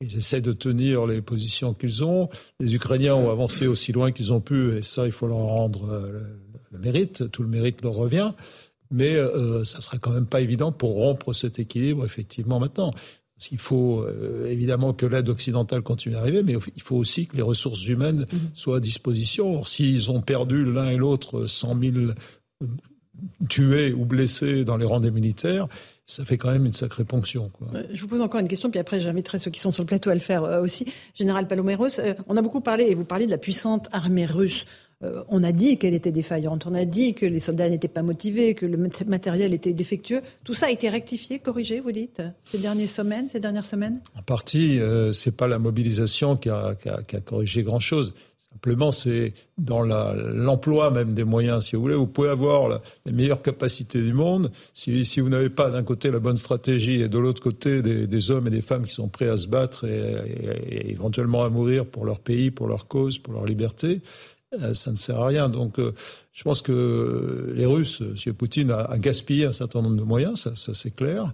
[0.00, 2.28] Ils essaient de tenir les positions qu'ils ont.
[2.60, 5.90] Les Ukrainiens ont avancé aussi loin qu'ils ont pu, et ça, il faut leur rendre
[5.90, 6.22] euh,
[6.70, 7.28] le, mérite.
[7.32, 8.32] Tout le mérite leur revient.
[8.94, 9.16] Mais
[9.64, 12.92] ça sera quand même pas évident pour rompre cet équilibre, effectivement, maintenant.
[13.50, 17.36] Il faut euh, évidemment que l'aide occidentale continue à arriver, mais il faut aussi que
[17.36, 18.38] les ressources humaines mhm.
[18.54, 19.64] soient à disposition.
[19.64, 22.12] s'ils ont perdu l'un et l'autre 100 000 euh,
[23.48, 25.66] tués ou blessés dans les rangs des militaires,
[26.06, 27.50] ça fait quand même une sacrée ponction.
[27.74, 29.88] Euh, je vous pose encore une question, puis après j'inviterai ceux qui sont sur le
[29.88, 30.86] plateau à le faire aussi.
[31.14, 31.88] Général Paloméros,
[32.28, 34.64] on a beaucoup parlé, et vous parlez de la puissante armée russe.
[35.02, 38.02] Euh, on a dit qu'elle était défaillante, on a dit que les soldats n'étaient pas
[38.02, 40.22] motivés, que le matériel était défectueux.
[40.44, 44.00] Tout ça a été rectifié, corrigé, vous dites, ces dernières semaines, ces dernières semaines?
[44.16, 46.76] En partie, euh, c'est pas la mobilisation qui a,
[47.24, 48.14] corrigé grand-chose.
[48.52, 51.96] Simplement, c'est dans l'emploi même des moyens, si vous voulez.
[51.96, 54.52] Vous pouvez avoir les meilleures capacités du monde.
[54.74, 58.46] Si, vous n'avez pas d'un côté la bonne stratégie et de l'autre côté des, hommes
[58.46, 62.20] et des femmes qui sont prêts à se battre et, éventuellement à mourir pour leur
[62.20, 64.00] pays, pour leur cause, pour leur liberté,
[64.74, 65.48] ça ne sert à rien.
[65.48, 65.92] Donc, euh,
[66.32, 68.34] je pense que les Russes, M.
[68.34, 71.26] Poutine a, gaspillé un certain nombre de moyens, ça, c'est clair,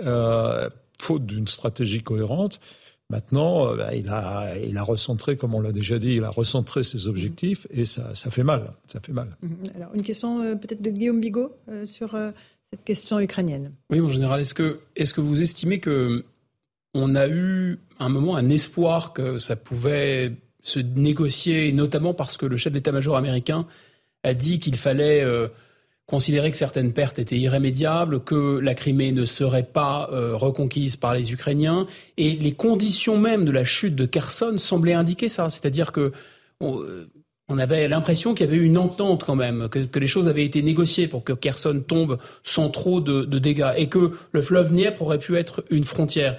[0.00, 0.68] euh,
[1.00, 2.60] faute d'une stratégie cohérente.
[3.08, 6.84] Maintenant, bah, il, a, il a recentré, comme on l'a déjà dit, il a recentré
[6.84, 8.72] ses objectifs et ça, ça fait mal.
[8.86, 9.36] Ça fait mal.
[9.42, 9.50] Mhm.
[9.74, 11.52] Alors, une question peut-être de Guillaume Bigot
[11.86, 12.16] sur
[12.72, 13.72] cette question ukrainienne.
[13.90, 16.24] Oui, mon général, est-ce que, est que vous estimez que
[16.94, 22.46] on a eu un moment un espoir que ça pouvait se négocier, notamment parce que
[22.46, 23.66] le chef d'état-major américain
[24.22, 25.48] a dit qu'il fallait euh,
[26.06, 31.14] considérer que certaines pertes étaient irrémédiables, que la Crimée ne serait pas euh, reconquise par
[31.14, 35.92] les Ukrainiens, et les conditions même de la chute de Kherson semblaient indiquer ça, c'est-à-dire
[35.92, 36.12] que
[36.60, 37.06] on, euh,
[37.58, 40.62] avait l'impression qu'il y avait eu une entente quand même, que, les choses avaient été
[40.62, 45.02] négociées pour que Kherson tombe sans trop de, de dégâts, et que le fleuve Dniepr
[45.02, 46.36] aurait pu être une frontière.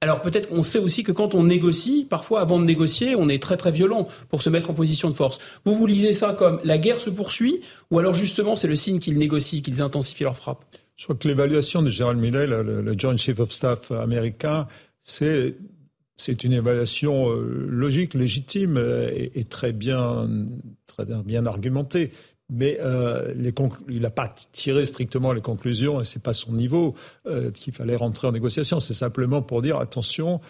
[0.00, 3.42] Alors peut-être on sait aussi que quand on négocie, parfois avant de négocier, on est
[3.42, 5.38] très très violent pour se mettre en position de force.
[5.64, 9.00] Vous vous lisez ça comme la guerre se poursuit ou alors justement c'est le signe
[9.00, 10.64] qu'ils négocient, qu'ils intensifient leur frappe?
[10.96, 14.68] Je crois que l'évaluation de Gerald Milley, le, Joint Chief of Staff américain,
[15.02, 15.56] c'est
[16.16, 18.76] c'est une évaluation euh, logique, légitime
[19.14, 20.28] et, très bien
[20.86, 22.12] très bien argumentée
[22.50, 23.34] mais euh,
[23.88, 26.94] il n'a pas tiré strictement les conclusions et c'est pas son niveau
[27.26, 28.80] euh, qu'il fallait rentrer en négociation.
[28.80, 30.40] C'est simplement pour dire attention,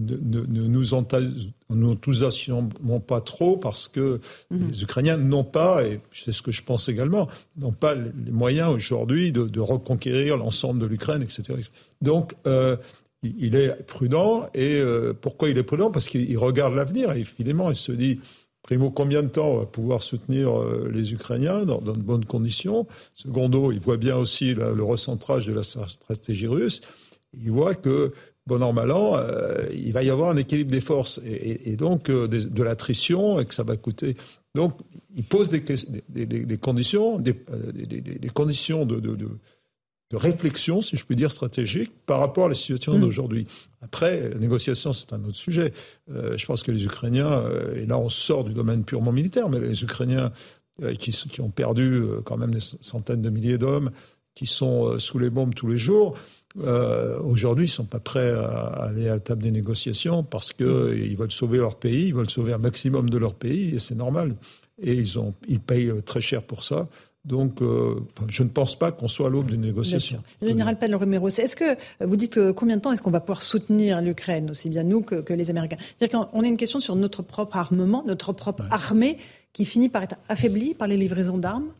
[0.00, 4.20] ne, nous enthousiasmons pas trop parce que
[4.50, 4.68] mhm.
[4.68, 8.70] les Ukrainiens n'ont pas, et c'est ce que je pense également, n'ont pas les moyens
[8.70, 11.60] aujourd'hui de, reconquérir l'ensemble de l'Ukraine, etc.,
[12.00, 12.76] Donc, euh,
[13.22, 14.48] il est prudent.
[14.54, 14.82] Et
[15.20, 15.90] pourquoi il est prudent?
[15.90, 17.12] Parce qu'il regarde l'avenir.
[17.12, 18.18] Et évidemment, il se dit
[18.62, 22.86] Primo, combien de temps on va pouvoir soutenir euh, les Ukrainiens dans, de bonnes conditions?
[23.14, 26.82] Secondo, il voit bien aussi le recentrage de la stratégie russe.
[27.32, 28.12] Il voit que,
[28.46, 32.10] bon an, mal an, euh, il va y avoir un équilibre des forces et, donc
[32.10, 34.16] euh, de, l'attrition et que ça va coûter.
[34.54, 34.74] Donc,
[35.14, 35.62] il pose des,
[36.58, 37.34] conditions, des,
[38.34, 39.28] conditions de de
[40.16, 43.00] réflexion, si je puis dire, stratégique par rapport à la situation mm.
[43.00, 43.46] d'aujourd'hui.
[43.82, 45.72] Après, la négociation, c'est un autre sujet.
[46.10, 49.48] Euh, je pense que les Ukrainiens, euh, et là on sort du domaine purement militaire,
[49.48, 50.32] mais les Ukrainiens
[50.82, 53.90] euh, qui, qui, ont perdu quand même des centaines de milliers d'hommes,
[54.34, 56.16] qui sont sous les bombes tous les jours,
[56.56, 60.66] aujourd'hui, ils ne sont pas prêts à, aller à la table des négociations parce qu'ils
[60.66, 61.16] mm.
[61.16, 64.34] veulent sauver leur pays, ils veulent sauver un maximum de leur pays, et c'est normal.
[64.82, 66.88] Et ils, ont, ils payent très cher pour ça.
[67.24, 67.96] Donc, euh,
[68.28, 70.22] je ne pense pas qu'on soit à l'aube d'une négociation.
[70.40, 74.00] Général Palomero, est-ce que vous dites que combien de temps est-ce qu'on va pouvoir soutenir
[74.00, 75.76] l'Ukraine, aussi bien nous que, les Américains?
[75.98, 79.18] C'est-à-dire qu'on a une question sur notre propre armement, notre propre armée,
[79.52, 81.72] qui finit par être affaiblie par les livraisons d'armes?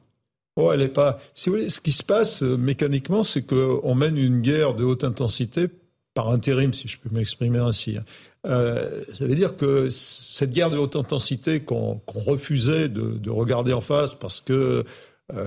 [0.56, 1.20] Oh, elle est pas.
[1.34, 4.84] Si vous voulez, ce qui se passe euh, mécaniquement, c'est qu'on mène une guerre de
[4.84, 5.68] haute intensité
[6.12, 7.96] par intérim, si je peux m'exprimer ainsi.
[7.96, 8.04] Hein.
[8.46, 13.72] Euh, ça veut dire que cette guerre de haute intensité qu'on refusait de, de, regarder
[13.72, 14.82] en face parce que euh,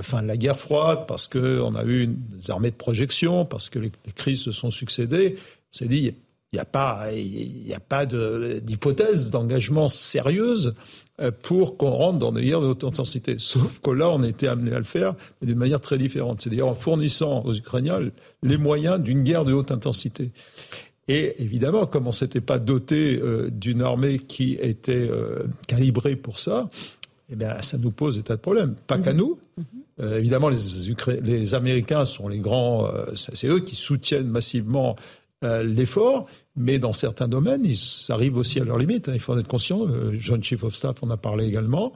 [0.01, 3.79] fin de la guerre froide, parce qu'on a eu des armées de projection, parce que
[3.79, 5.35] les, crises se sont succédées.
[5.37, 6.13] On s'est dit,
[6.53, 10.75] il n'y a pas, a pas d'hypothèse d'engagement sérieuse
[11.19, 13.35] euh, pour qu'on rentre dans des guerres de haute intensité.
[13.39, 16.41] Sauf que là, on été amené à le faire, mais d'une manière très différente.
[16.41, 17.99] C'est-à-dire en fournissant aux Ukrainiens
[18.43, 20.31] les moyens d'une guerre de haute intensité.
[21.07, 26.15] Et évidemment, comme on ne s'était pas doté euh, d'une armée qui était euh, calibrée
[26.15, 26.67] pour ça,
[27.33, 28.75] eh bien, ça nous pose des tas de problèmes.
[28.87, 29.19] Pas qu'à mhm.
[29.19, 29.39] nous.
[29.57, 29.65] Mhm.
[29.99, 30.57] Euh, évidemment, les,
[31.21, 32.89] les, Américains sont les grands.
[33.13, 34.95] c'est eux qui soutiennent massivement
[35.41, 37.77] l'effort, mais dans certains domaines, ils
[38.07, 39.09] arrivent aussi à leurs limites.
[39.09, 39.85] Hein, il faut en être conscient.
[40.13, 41.91] John Chief of Staff en a parlé également.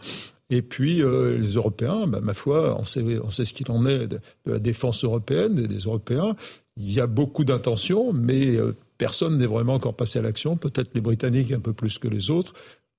[0.49, 4.07] Et puis les Européens, bah, ma foi, on sait, on sait ce qu'il en est
[4.07, 6.35] de, la défense européenne, des, des Européens.
[6.75, 8.57] Il y a beaucoup d'intentions, mais
[8.97, 10.57] Personne n'est vraiment encore passé à l'action.
[10.57, 12.53] Peut-être les Britanniques un peu plus que les autres.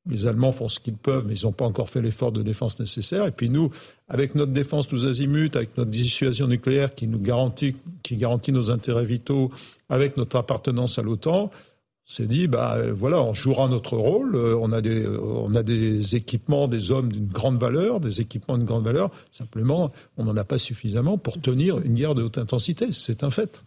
[0.08, 2.80] Les Allemands font ce qu'ils peuvent, mais ils n'ont pas encore fait l'effort de défense
[2.80, 3.26] nécessaire.
[3.26, 3.70] Et puis nous,
[4.08, 8.70] avec notre défense tous azimuts, avec notre dissuasion nucléaire qui nous garantit, qui garantit nos
[8.70, 9.50] intérêts vitaux,
[9.90, 11.50] avec notre appartenance à l'OTAN,
[12.08, 14.34] s'est dit, bah euh, voilà, on jouera notre rôle.
[14.34, 18.22] Euh, on a des, euh, on a des équipements, des hommes d'une grande valeur, des
[18.22, 19.10] équipements d'une grande valeur.
[19.30, 22.88] Simplement, on n'en a pas suffisamment pour tenir une guerre de haute intensité.
[22.92, 23.62] C'est un fait.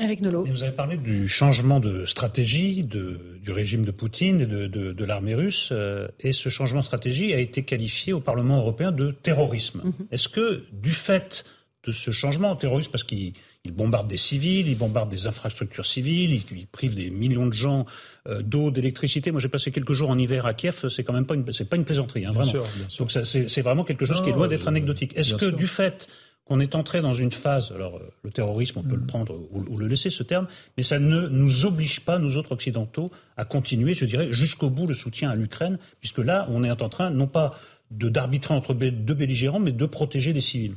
[0.00, 0.44] Eric mmh, Nolot.
[0.44, 4.92] Vous avez parlé du changement de stratégie de, du régime de Poutine et de, de,
[4.92, 5.72] de l'armée russe.
[6.18, 9.82] et ce changement de stratégie a été qualifié au Parlement européen de terrorisme.
[9.84, 9.90] Mmh.
[10.10, 11.44] Est-ce que, du fait
[11.86, 13.32] de ce changement terroriste, parce qu'il
[13.64, 17.86] il bombarde des civils, il bombarde des infrastructures civiles, il, prive des millions de gens
[18.28, 19.30] euh, d'eau, d'électricité.
[19.32, 20.88] Moi, j'ai passé quelques jours en hiver à Kiev.
[20.88, 22.64] C'est quand même pas une, c'est pas une plaisanterie, hein, vraiment.
[22.98, 25.16] Donc, c'est vraiment quelque chose qui est loin d'être anecdotique.
[25.16, 26.08] Est-ce que du fait
[26.44, 29.06] qu'on est entré dans une phase, alors euh, le terrorisme, on peut le mm.
[29.06, 30.46] prendre ou, le laisser ce terme,
[30.76, 34.86] mais ça ne nous oblige pas, nous autres occidentaux, à continuer, je dirais, jusqu'au bout
[34.86, 37.58] le soutien à l'Ukraine, puisque là, on est en train, non pas
[37.90, 40.74] de d'arbitrer entre deux belligérants, mais de protéger les civils.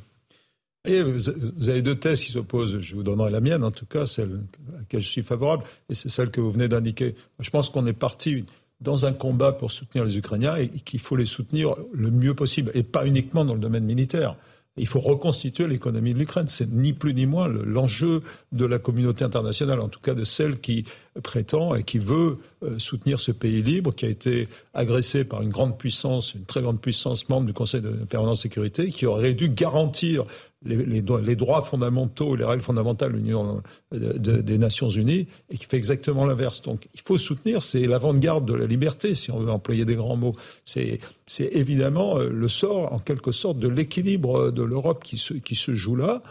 [0.87, 2.79] Vous avez deux thèses qui s'opposent.
[2.79, 4.41] Je vous donnerai la mienne, en tout cas, celle
[4.73, 7.15] à laquelle je suis favorable, et c'est celle que vous venez d'indiquer.
[7.39, 8.45] Je pense qu'on est parti
[8.79, 12.71] dans un combat pour soutenir les Ukrainiens et qu'il faut les soutenir le mieux possible,
[12.73, 14.35] et pas uniquement dans le domaine militaire.
[14.77, 16.47] Il faut reconstituer l'économie de l'Ukraine.
[16.47, 20.59] C'est ni plus ni moins l'enjeu de la communauté internationale, en tout cas de celle
[20.59, 20.85] qui
[21.23, 25.49] prétend et qui veut euh, soutenir ce pays libre qui a été agressé par une
[25.49, 29.49] grande puissance, une très grande puissance membre du Conseil de permanence sécurité, qui aurait dû
[29.49, 30.25] garantir
[30.67, 33.61] les, droits fondamentaux les règles fondamentales de l'Union
[33.91, 36.61] des Nations Unies et qui fait exactement l'inverse.
[36.61, 40.17] Donc il faut soutenir, c'est l'avant-garde de la liberté, si on veut employer des grands
[40.17, 40.35] mots.
[40.65, 40.99] C'est
[41.39, 45.75] évidemment euh, le sort, en quelque sorte, de l'équilibre de l'Europe qui se, qui se
[45.75, 46.21] joue là.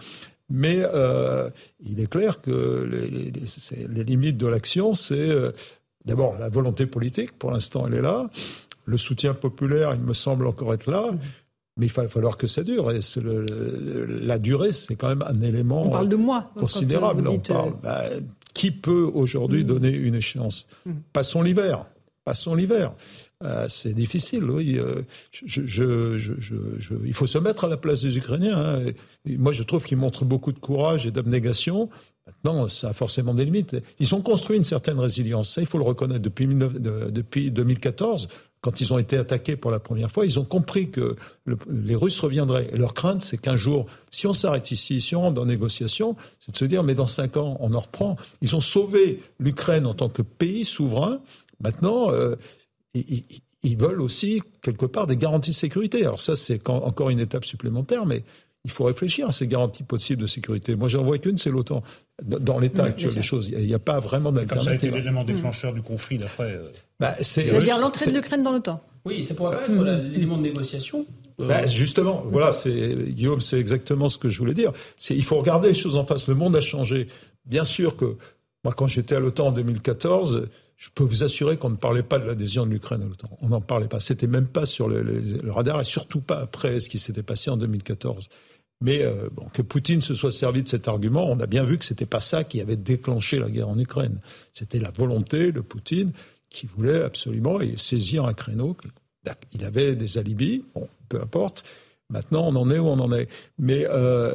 [0.49, 1.51] Mais euh,
[1.85, 3.33] il est clair que les,
[3.89, 5.51] les limites de l'action, c'est euh,
[6.05, 8.31] d'abord la volonté politique, pour l'instant elle est là,
[8.85, 11.11] le soutien populaire, il me semble encore être là,
[11.77, 12.91] mais il va falloir que ça dure.
[12.91, 13.01] Et
[14.21, 17.29] la durée, c'est quand même un élément on parle de moi, considérable.
[17.29, 18.05] on parle, euh, bah,
[18.55, 19.67] qui peut aujourd'hui mm.
[19.67, 20.93] donner une échéance mm.
[21.13, 21.85] Passons l'hiver.
[22.25, 22.93] Passons l'hiver.
[23.45, 24.79] Euh, c'est difficile, oui.
[24.79, 28.59] Euh, je, je, je, il faut se mettre à la place des Ukrainiens.
[28.59, 28.93] Hein.
[29.27, 31.89] moi, je trouve qu'ils montrent beaucoup de courage et d'abnégation.
[32.27, 33.77] Maintenant, ça a forcément des limites.
[34.01, 35.51] Ils ont construit une certaine résilience.
[35.55, 36.23] Ça, il faut le reconnaître.
[36.23, 38.27] Depuis, depuis 2014,
[38.67, 41.15] quand ils ont été attaqués pour la première fois, ils ont compris que
[41.71, 42.69] les Russes reviendraient.
[42.73, 46.17] Et leur crainte, c'est qu'un jour, si on s'arrête ici, si on rentre dans négociation,
[46.41, 48.17] c'est de se dire, mais dans cinq ans, on en reprend.
[48.43, 51.21] Ils ont sauvé l'Ukraine en tant que pays souverain.
[51.61, 52.35] Maintenant, euh,
[52.95, 56.05] ils, veulent aussi, quelque part, des garanties de sécurité.
[56.05, 58.25] Alors ça, c'est encore une étape supplémentaire, mais
[58.67, 60.75] il faut réfléchir à ces garanties possibles de sécurité.
[60.75, 61.85] Moi, j'en vois qu'une, c'est l'OTAN.
[62.25, 64.65] Dans l'état actuel des choses, il n'y a, pas vraiment d'alternative.
[64.65, 66.55] Ça a été l'élément déclencheur du conflit, d'après.
[66.57, 66.63] Euh,
[66.99, 68.83] bah, C'est-à-dire l'entrée de l'Ukraine dans l'OTAN.
[69.05, 71.07] Oui, ça pourrait être l'élément de négociation.
[71.41, 74.73] Euh, bah, justement, voilà, c'est Guillaume, c'est exactement ce que je voulais dire.
[74.97, 76.27] C'est il faut regarder les choses en face.
[76.27, 77.07] Le monde a changé.
[77.45, 78.17] Bien sûr que
[78.65, 82.19] moi, quand j'étais à l'OTAN en 2014, je peux vous assurer qu'on ne parlait pas
[82.19, 83.29] de l'adhésion de l'Ukraine à l'OTAN.
[83.43, 84.01] On n'en parlait pas.
[84.01, 87.49] C'était même pas sur le, le, radar et surtout pas après ce qui s'était passé
[87.49, 88.29] en 2014.
[88.81, 91.79] Mais euh, bon, que Poutine se soit servi de cet argument, on a bien vu
[91.79, 94.21] que c'était pas ça qui avait déclenché la guerre en Ukraine.
[94.53, 96.13] C'était la volonté de Poutine
[96.51, 98.77] qui voulait absolument saisir un créneau.
[99.53, 101.65] Il avait des alibis, bon, peu importe.
[102.11, 103.29] Maintenant, on en est où on en est.
[103.59, 104.35] Mais euh,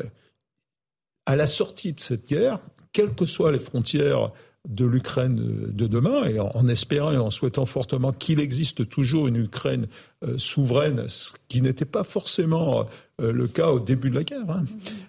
[1.26, 2.60] à la sortie de cette guerre,
[2.92, 4.32] quelles que soient les frontières
[4.70, 9.38] de l'Ukraine de demain, et en, espérant et en souhaitant fortement qu'il existe toujours une
[9.38, 9.88] Ukraine
[10.24, 12.86] euh, souveraine, ce qui n'était pas forcément
[13.22, 14.50] euh, le cas au début de la guerre.
[14.50, 14.64] Hein.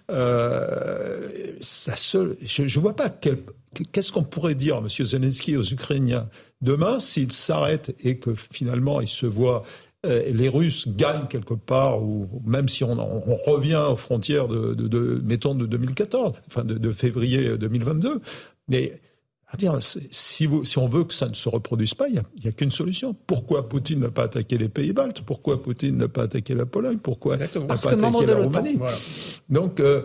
[0.09, 1.29] Euh,
[1.61, 4.89] je ne vois pas qu'est-ce qu'on pourrait dire, M.
[4.89, 6.29] Zelensky, aux Ukrainiens
[6.61, 9.63] demain s'ils s'arrêtent et que finalement ils se voient
[10.05, 12.93] les Russes gagnent quelque part, ou même si on,
[13.45, 18.19] revient aux frontières de, de, mettons, de 2014, enfin de, de février 2022,
[18.67, 18.99] mais
[19.57, 22.51] dire, si, vous, si on veut que ça ne se reproduise pas, il n'y a,
[22.51, 23.15] qu'une solution.
[23.27, 25.21] Pourquoi Poutine n'a pas attaqué les pays baltes?
[25.21, 26.97] Pourquoi Poutine n'a pas attaqué la Pologne?
[26.97, 28.79] Pourquoi n'a pas attaqué la Roumanie?
[29.49, 30.03] Donc, euh,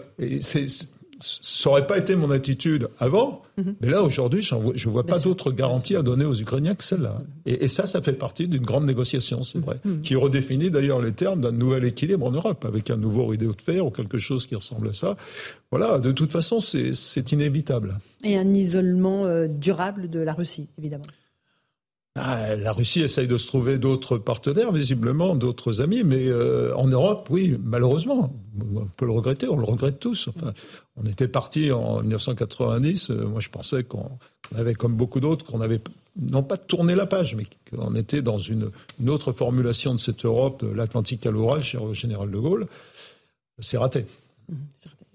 [1.21, 3.75] ça n'aurait pas été mon attitude avant, mhm.
[3.81, 7.19] mais là, aujourd'hui, je ne vois pas d'autres garanties à donner aux Ukrainiens que celle-là.
[7.47, 10.03] Et, ça, ça fait partie d'une grande négociation, c'est vrai, mhm.
[10.03, 13.63] qui redéfinit d'ailleurs les termes d'un nouvel équilibre en Europe, avec un nouveau rideau de
[13.63, 15.17] fer ou quelque chose qui ressemble à ça.
[15.71, 17.99] Voilà, de toute façon, c'est inévitable.
[18.25, 21.05] Et un isolement euh, durable de la Russie, évidemment.
[22.17, 26.89] Ah, la Russie essaye de se trouver d'autres partenaires, visiblement, d'autres amis, mais euh, en
[26.89, 28.33] Europe, oui, malheureusement,
[28.75, 30.29] on peut le regretter, on le regrette tous.
[30.97, 34.19] On était parti en 1990, euh, moi je pensais qu'on
[34.55, 35.81] avait, comme beaucoup d'autres, qu'on avait
[36.19, 38.71] non pas tourné la page, mais qu'on était dans une,
[39.07, 42.67] autre formulation de cette Europe, l'Atlantique à l'Oural, cher général de Gaulle.
[43.61, 44.07] C'est raté.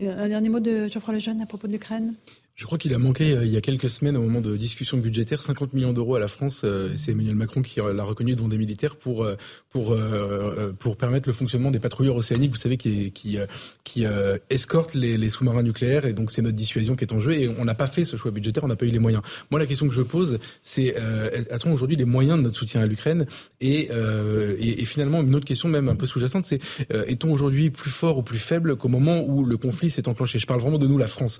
[0.01, 2.13] Un dernier mot de Geoffroy Lejeune à propos de l'Ukraine?
[2.55, 4.97] Je crois qu'il a manqué euh, il y a quelques semaines au moment de discussion
[4.97, 6.61] budgétaire 50 millions d'euros à la France.
[6.63, 9.35] Euh, c'est Emmanuel Macron qui l'a reconnu devant des militaires pour euh,
[9.71, 9.97] pour
[10.77, 12.51] pour permettre le fonctionnement des patrouilleurs océaniques.
[12.51, 13.39] Vous savez qui qui
[13.83, 14.05] qui
[14.49, 17.47] escortent les, les sous-marins nucléaires et donc c'est notre dissuasion qui est en jeu et
[17.47, 19.23] on n'a pas fait ce choix budgétaire, on n'a pas eu les moyens.
[19.49, 22.85] Moi la question que je pose c'est a-t-on aujourd'hui les moyens de notre soutien à
[22.85, 23.25] l'Ukraine?
[23.61, 26.59] Et, et, et finalement une autre question même un peu sous-jacente c'est
[26.91, 30.37] est-on aujourd'hui plus fort ou plus faible qu'au moment où le conflit s'est enclenché?
[30.37, 31.39] Je parle vraiment de nous la France,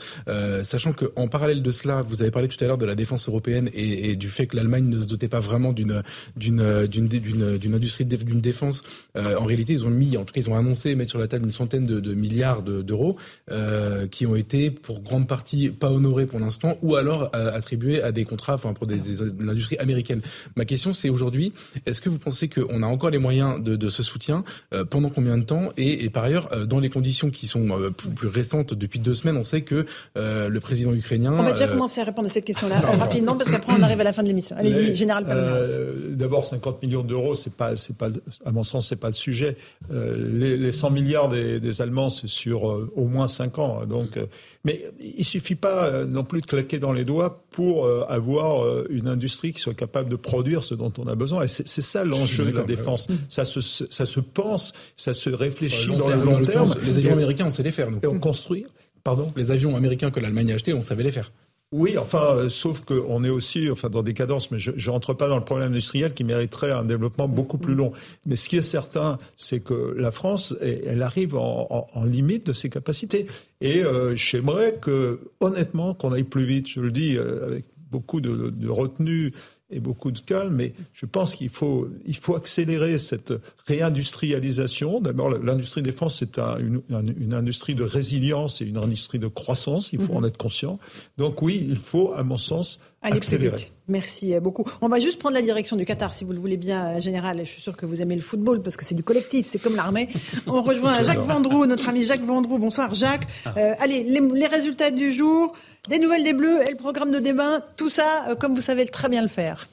[0.64, 3.28] sachant que en parallèle de cela, vous avez parlé tout à l'heure de la défense
[3.28, 6.04] européenne et, du fait que l'Allemagne ne se dotait pas vraiment d'une
[6.36, 8.84] d'une d'une d'une industrie d'une défense.
[9.18, 11.28] Euh, en réalité, ils ont mis, en tout cas, ils ont annoncé mettre sur la
[11.28, 13.18] table une centaine de, milliards d'euros
[13.52, 18.02] euh, qui ont été pour grande partie pas honorés pour l'instant, ou alors euh, attribués
[18.02, 20.22] à des contrats, enfin pour l'industrie américaine.
[20.56, 21.54] Ma question, c'est aujourd'hui,
[21.86, 24.44] est-ce que vous pensez qu'on a encore les moyens de, ce soutien
[24.90, 29.00] pendant combien de temps et, par ailleurs, dans les conditions qui sont plus récentes depuis
[29.00, 29.86] deux semaines, on sait que
[30.16, 31.34] le président ukrainien.
[31.34, 33.99] On va déjà euh, commencer à répondre à cette question-là rapidement parce qu'après on arrive
[34.02, 34.56] à la fin de l'émission.
[34.57, 35.26] Allez-y, général.
[35.28, 38.10] Euh, D'abord, 50 millions d'euros, c'est pas, c'est pas,
[38.45, 39.57] à mon sens, c'est pas le sujet.
[39.91, 43.80] Euh, les, les, 100 milliards des, des Allemands, c'est sur euh, au moins 5 ans.
[43.82, 44.26] Hein, donc, euh,
[44.64, 49.52] mais il suffit pas non plus de claquer dans les doigts pour avoir une industrie
[49.52, 51.44] qui soit capable de produire ce dont on a besoin.
[51.44, 53.07] Et c'est ça l'enjeu de la défense.
[53.28, 56.74] Ça se, ça se pense, ça se réfléchit dans le long terme.
[56.82, 57.91] Les avions américains, on sait les faire.
[57.91, 57.99] Nous.
[58.02, 58.65] Et on construit.
[59.04, 61.32] Pardon Les avions américains que l'Allemagne a achetés, on savait les faire.
[61.74, 65.16] Oui, enfin, euh, sauf qu'on est aussi enfin, dans des cadences, mais je ne rentre
[65.16, 67.92] pas dans le problème industriel qui mériterait un développement beaucoup plus long.
[68.28, 72.70] Mais ce qui est certain, c'est que la France, elle arrive en, limite de ses
[72.70, 73.26] capacités.
[73.60, 76.68] Et euh, j'aimerais que, honnêtement, qu'on aille plus vite.
[76.70, 79.34] Je le dis euh, avec beaucoup de, de retenue
[79.74, 83.34] et beaucoup de calme, mais je pense qu'il faut, il faut accélérer cette
[83.68, 85.02] réindustrialisation.
[85.02, 90.00] D'abord, l'industrie défense, c'est une, une, industrie de résilience et une industrie de croissance, il
[90.00, 90.24] faut mhm.
[90.24, 90.80] en être conscient.
[91.18, 93.58] Donc oui, il faut, à mon sens, accélérer.
[93.88, 94.64] Merci beaucoup.
[94.82, 97.40] On va juste prendre la direction du Qatar, si vous le voulez bien, Général.
[97.40, 99.76] Je suis sûr que vous aimez le football, parce que c'est du collectif, c'est comme
[99.76, 100.08] l'armée.
[100.48, 102.60] On rejoint Jacques Vendroux, notre ami Jacques Vendroux.
[102.60, 103.28] Bonsoir Jacques.
[103.45, 103.54] Ah.
[103.58, 105.54] Euh, allez, les, les résultats du jour.
[105.90, 108.86] Des nouvelles des Bleus et le programme de demain, tout ça, euh, comme vous savez
[108.86, 109.68] très bien le faire.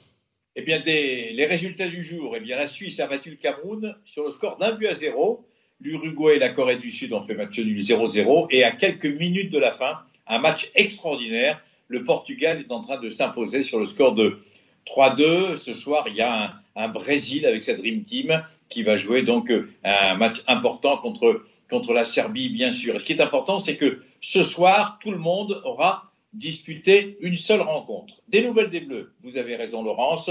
[0.57, 4.25] Eh bien, les résultats du jour, eh bien, la Suisse a battu le Cameroun sur
[4.25, 5.47] le score d'un but à zéro.
[5.79, 8.47] L'Uruguay et la Corée du Sud ont fait match nul 0-0.
[8.49, 11.63] Et à quelques minutes de la fin, un match extraordinaire.
[11.87, 14.39] Le Portugal est en train de s'imposer sur le score de
[14.87, 15.55] 3-2.
[15.55, 19.21] Ce soir, il y a un, un, Brésil avec sa Dream Team qui va jouer
[19.21, 22.97] donc euh, un match important contre, contre la Serbie, bien sûr.
[22.97, 27.35] Et ce qui est important, c'est que ce soir, tout le monde aura disputé une
[27.35, 28.21] seule rencontre.
[28.29, 30.29] Des nouvelles des Bleus, vous avez raison Laurence,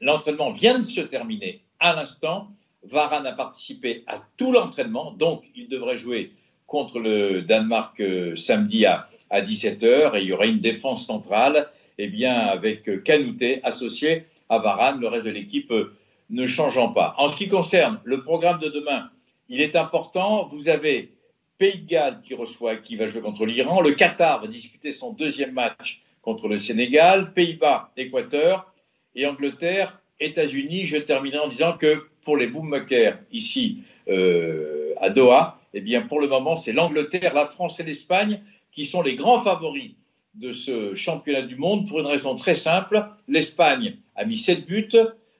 [0.00, 2.48] l'entraînement vient de se terminer à l'instant.
[2.82, 6.32] Varane a participé à tout l'entraînement, donc il devrait jouer
[6.66, 11.68] contre le Danemark euh, samedi à, 17h et il y aura une défense centrale
[11.98, 15.94] eh bien, avec euh, Canouté associé à Varane, le reste de l'équipe euh,
[16.30, 17.14] ne changeant pas.
[17.18, 19.10] En ce qui concerne le programme de demain,
[19.50, 21.12] il est important, vous avez
[21.58, 23.80] Pays de Galles qui reçoit, qui va jouer contre l'Iran.
[23.80, 27.32] Le Qatar va disputer son deuxième match contre le Sénégal.
[27.34, 28.72] Pays-Bas, Équateur.
[29.16, 30.86] Et Angleterre, États-Unis.
[30.86, 36.20] Je terminerai en disant que pour les boommakers ici euh, à Doha, eh bien pour
[36.20, 38.40] le moment, c'est l'Angleterre, la France et l'Espagne
[38.70, 39.94] qui sont les grands favoris
[40.34, 43.04] de ce championnat du monde pour une raison très simple.
[43.26, 44.90] L'Espagne a mis 7 buts,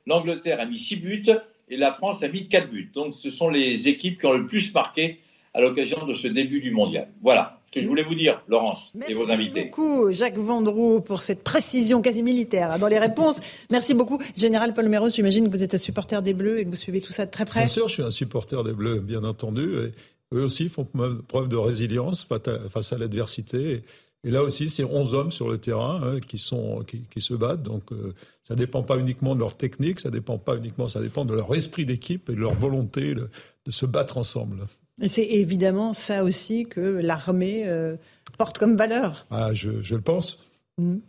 [0.07, 1.31] l'Angleterre a mis 6 buts
[1.69, 2.91] et la France a mis 4 buts.
[2.93, 5.21] Donc ce sont les équipes qui ont le plus marqué
[5.59, 7.09] à l'occasion de ce début du mondial.
[7.21, 9.53] Voilà ce que je voulais vous dire, Laurence et vos invités.
[9.55, 13.41] Merci beaucoup, Jacques Vendroux, pour cette précision quasi militaire dans les réponses.
[13.71, 14.21] Merci beaucoup.
[14.37, 17.01] Général Paul Méros, j'imagine que vous êtes un supporter des Bleus et que vous suivez
[17.01, 17.61] tout ça de très près.
[17.61, 19.65] Bien sûr, je suis un supporter des Bleus, bien entendu.
[19.65, 20.85] Et eux aussi font
[21.27, 22.27] preuve de résilience
[22.71, 23.83] face à l'adversité.
[24.23, 27.65] Et là aussi, c'est 11 hommes sur le terrain hein, qui, sont, qui, se battent.
[27.65, 28.15] Donc, euh,
[28.45, 31.35] ça ne dépend pas uniquement de leur technique, ça dépend pas uniquement, ça dépend de
[31.35, 33.29] leur esprit d'équipe et de leur volonté de
[33.71, 34.65] se battre ensemble.
[35.07, 37.97] C'est évidemment ça aussi que l'armée euh,
[38.37, 39.27] porte comme valeur.
[39.31, 40.39] Ah, je, le pense.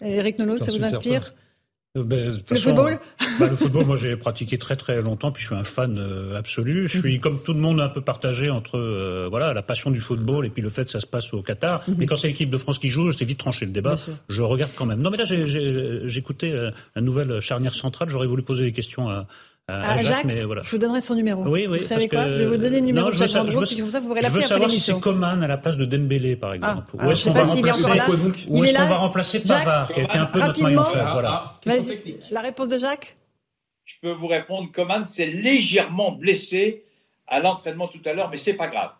[0.02, 0.44] Eric mmh.
[0.44, 1.34] Nolot, ça vous inspire
[1.98, 2.99] euh, ben, le football
[3.40, 6.38] bah, Le football, moi j'ai pratiqué très très longtemps, puis je suis un fan euh,
[6.38, 6.88] absolu.
[6.88, 9.99] Je suis comme tout le monde un peu partagé entre euh, voilà la passion du
[9.99, 11.84] football et puis le fait que ça se passe au Qatar.
[11.88, 11.95] Mhm.
[11.98, 13.98] Mais quand c'est l'équipe de France qui joue, c'est vite tranché le débat.
[14.30, 15.02] Je regarde quand même.
[15.02, 16.53] Non mais là j'ai écouté
[16.95, 19.26] la nouvelle charnière centrale, j'aurais voulu poser des questions à,
[19.70, 20.62] à, Jacques, mais voilà.
[20.64, 21.44] je vous donnerai son numéro.
[21.44, 23.78] Oui, oui, vous savez quoi Je vais vous donner le numéro de Jacques Vendroux, puis
[23.78, 25.00] comme ça, vous pourrez l'appeler après l'émission.
[25.00, 26.84] Je veux savoir si c'est Coman à la place de Dembélé, par exemple.
[26.98, 27.90] Ah, Ou est-ce qu'on va remplacer,
[28.48, 31.60] Ou est-ce qu'on va remplacer Pavard, qui a été un peu notre maillon faible Voilà.
[32.32, 33.18] La réponse de Jacques
[33.86, 36.84] Je peux vous répondre, Coman s'est légèrement blessé
[37.28, 38.91] à l'entraînement tout à l'heure, mais c'est pas grave.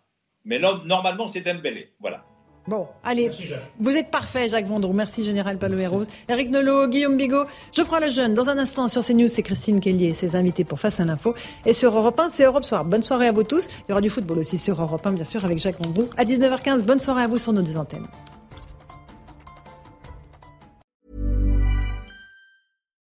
[0.46, 1.92] Mais normalement, c'est Dembélé.
[2.00, 2.24] Voilà.
[2.68, 3.32] Bon, allez,
[3.80, 4.94] vous êtes parfait, Jacques Vendroux.
[4.94, 6.04] Merci, Général Palomero.
[6.28, 8.34] Eric Nolot, Guillaume Bigot, Geoffroy Lejeune.
[8.34, 11.34] Dans un instant, sur CNews, c'est Christine Kelly et ses invités pour Face à l'info.
[11.66, 12.86] Et sur Europe 1, c'est Europe Soir.
[12.86, 13.68] Bonne soirée à vous tous.
[13.88, 16.10] Il y aura du football aussi sur Europe 1, bien sûr, avec Jacques Vendroux.
[16.18, 18.08] À 19h15, bonne soirée à vous sur nos deux antennes.